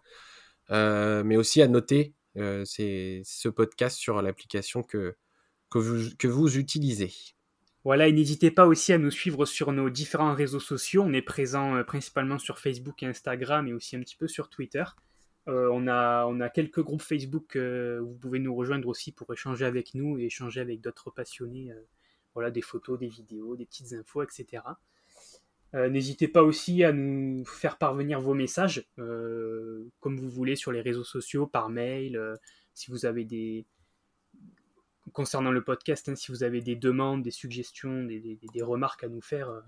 euh, 0.70 1.22
mais 1.22 1.36
aussi 1.36 1.62
à 1.62 1.68
noter 1.68 2.16
euh, 2.38 2.64
ce 2.64 3.48
podcast 3.48 3.96
sur 3.96 4.20
l'application 4.20 4.82
que 4.82 5.14
vous 5.78 6.58
utilisez. 6.58 7.12
Voilà, 7.82 8.08
et 8.08 8.12
n'hésitez 8.12 8.50
pas 8.50 8.66
aussi 8.66 8.92
à 8.92 8.98
nous 8.98 9.10
suivre 9.10 9.46
sur 9.46 9.72
nos 9.72 9.88
différents 9.88 10.34
réseaux 10.34 10.60
sociaux. 10.60 11.02
On 11.02 11.14
est 11.14 11.22
présent 11.22 11.76
euh, 11.76 11.82
principalement 11.82 12.38
sur 12.38 12.58
Facebook 12.58 13.02
et 13.02 13.06
Instagram 13.06 13.66
et 13.68 13.72
aussi 13.72 13.96
un 13.96 14.00
petit 14.00 14.16
peu 14.16 14.28
sur 14.28 14.50
Twitter. 14.50 14.84
Euh, 15.48 15.70
on, 15.72 15.86
a, 15.86 16.26
on 16.26 16.40
a 16.40 16.50
quelques 16.50 16.82
groupes 16.82 17.00
Facebook 17.00 17.56
où 17.56 18.06
vous 18.06 18.18
pouvez 18.20 18.38
nous 18.38 18.54
rejoindre 18.54 18.86
aussi 18.88 19.12
pour 19.12 19.32
échanger 19.32 19.64
avec 19.64 19.94
nous 19.94 20.18
et 20.18 20.24
échanger 20.24 20.60
avec 20.60 20.82
d'autres 20.82 21.10
passionnés. 21.10 21.72
voilà, 22.34 22.50
des 22.50 22.60
photos, 22.60 22.98
des 22.98 23.08
vidéos, 23.08 23.56
des 23.56 23.64
petites 23.64 23.94
infos, 23.94 24.22
etc. 24.22 24.62
N'hésitez 25.72 26.28
pas 26.28 26.42
aussi 26.42 26.84
à 26.84 26.92
nous 26.92 27.44
faire 27.46 27.78
parvenir 27.78 28.20
vos 28.20 28.34
messages, 28.34 28.84
comme 28.96 30.16
vous 30.18 30.28
voulez, 30.28 30.56
sur 30.56 30.72
les 30.72 30.82
réseaux 30.82 31.04
sociaux, 31.04 31.46
par 31.46 31.70
mail, 31.70 32.20
si 32.74 32.90
vous 32.90 33.06
avez 33.06 33.24
des, 33.24 33.64
concernant 35.12 35.50
le 35.50 35.62
podcast, 35.62 36.08
hein, 36.08 36.16
si 36.16 36.32
vous 36.32 36.42
avez 36.42 36.60
des 36.60 36.76
demandes, 36.76 37.22
des 37.22 37.30
suggestions, 37.30 38.04
des, 38.04 38.38
remarques 38.62 39.04
à 39.04 39.08
nous 39.08 39.20
faire 39.20 39.50
euh, 39.50 39.60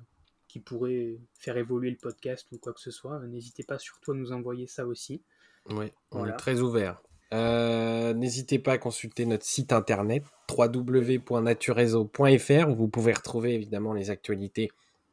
qui 0.49 0.61
pourraient 0.61 1.19
faire 1.39 1.57
évoluer 1.57 1.91
le 1.91 1.97
podcast 1.97 2.47
ou 2.53 2.59
quoi 2.59 2.73
que 2.73 2.81
ce 2.81 2.91
soit, 2.91 3.21
euh, 3.21 3.27
n'hésitez 3.27 3.63
pas 3.63 3.79
surtout 3.79 4.13
à 4.13 4.15
nous 4.15 4.33
envoyer 4.33 4.67
ça 4.67 4.87
aussi. 4.87 5.23
Oui, 5.71 5.93
on 6.11 6.27
est 6.27 6.37
très 6.37 6.61
ouvert. 6.61 7.01
Euh, 7.33 8.13
n'hésitez 8.13 8.59
pas 8.59 8.73
à 8.73 8.79
consulter 8.79 9.25
notre 9.25 9.47
site 9.47 9.73
internet 9.73 10.25
www.naturezo.fr 10.51 12.69
où 12.69 12.75
vous 12.75 12.89
pouvez 12.89 13.15
retrouver 13.15 13.55
évidemment 13.55 13.95
les 13.95 14.11
actualités 14.11 14.71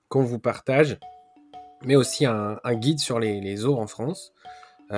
qu'on 0.09 0.23
vous 0.23 0.39
partage, 0.39 0.97
mais 1.85 1.95
aussi 1.95 2.25
un, 2.25 2.59
guide 2.73 2.99
sur 2.99 3.19
les, 3.19 3.39
les, 3.39 3.65
eaux 3.65 3.77
en 3.77 3.87
France, 3.87 4.33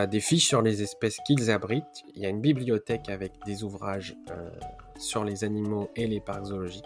des 0.10 0.20
fiches 0.20 0.48
sur 0.48 0.62
les 0.62 0.82
espèces 0.82 1.18
qu'ils 1.26 1.52
abritent. 1.52 2.04
Il 2.16 2.22
y 2.22 2.26
a 2.26 2.30
une 2.30 2.42
bibliothèque 2.42 3.10
avec 3.10 3.34
des 3.46 3.64
ouvrages 3.64 4.16
sur 4.98 5.24
les 5.24 5.44
animaux 5.44 5.90
et 5.96 6.08
les 6.08 6.20
parcs 6.22 6.46
zoologiques. 6.46 6.84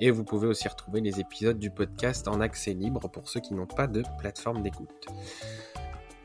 Et 0.00 0.10
vous 0.10 0.24
pouvez 0.24 0.46
aussi 0.46 0.68
retrouver 0.68 1.00
les 1.00 1.20
épisodes 1.20 1.58
du 1.58 1.70
podcast 1.70 2.28
en 2.28 2.40
accès 2.40 2.72
libre 2.72 3.08
pour 3.10 3.28
ceux 3.28 3.40
qui 3.40 3.54
n'ont 3.54 3.66
pas 3.66 3.86
de 3.86 4.02
plateforme 4.18 4.62
d'écoute. 4.62 5.08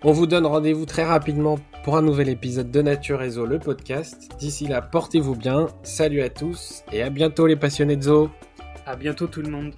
On 0.04 0.12
vous 0.12 0.28
donne 0.28 0.46
rendez-vous 0.46 0.86
très 0.86 1.06
rapidement 1.06 1.58
pour 1.84 1.96
un 1.96 2.02
nouvel 2.02 2.28
épisode 2.28 2.70
de 2.70 2.82
Nature 2.82 3.20
Réseau, 3.20 3.46
le 3.46 3.58
podcast. 3.58 4.30
D'ici 4.38 4.68
là, 4.68 4.82
portez-vous 4.82 5.36
bien. 5.36 5.68
Salut 5.82 6.22
à 6.22 6.30
tous 6.30 6.84
et 6.92 7.02
à 7.02 7.10
bientôt 7.10 7.48
les 7.48 7.56
passionnés 7.56 7.96
de 7.96 8.04
zoo. 8.04 8.30
À 8.86 8.98
bientôt 8.98 9.28
tout 9.28 9.42
le 9.42 9.50
monde. 9.50 9.74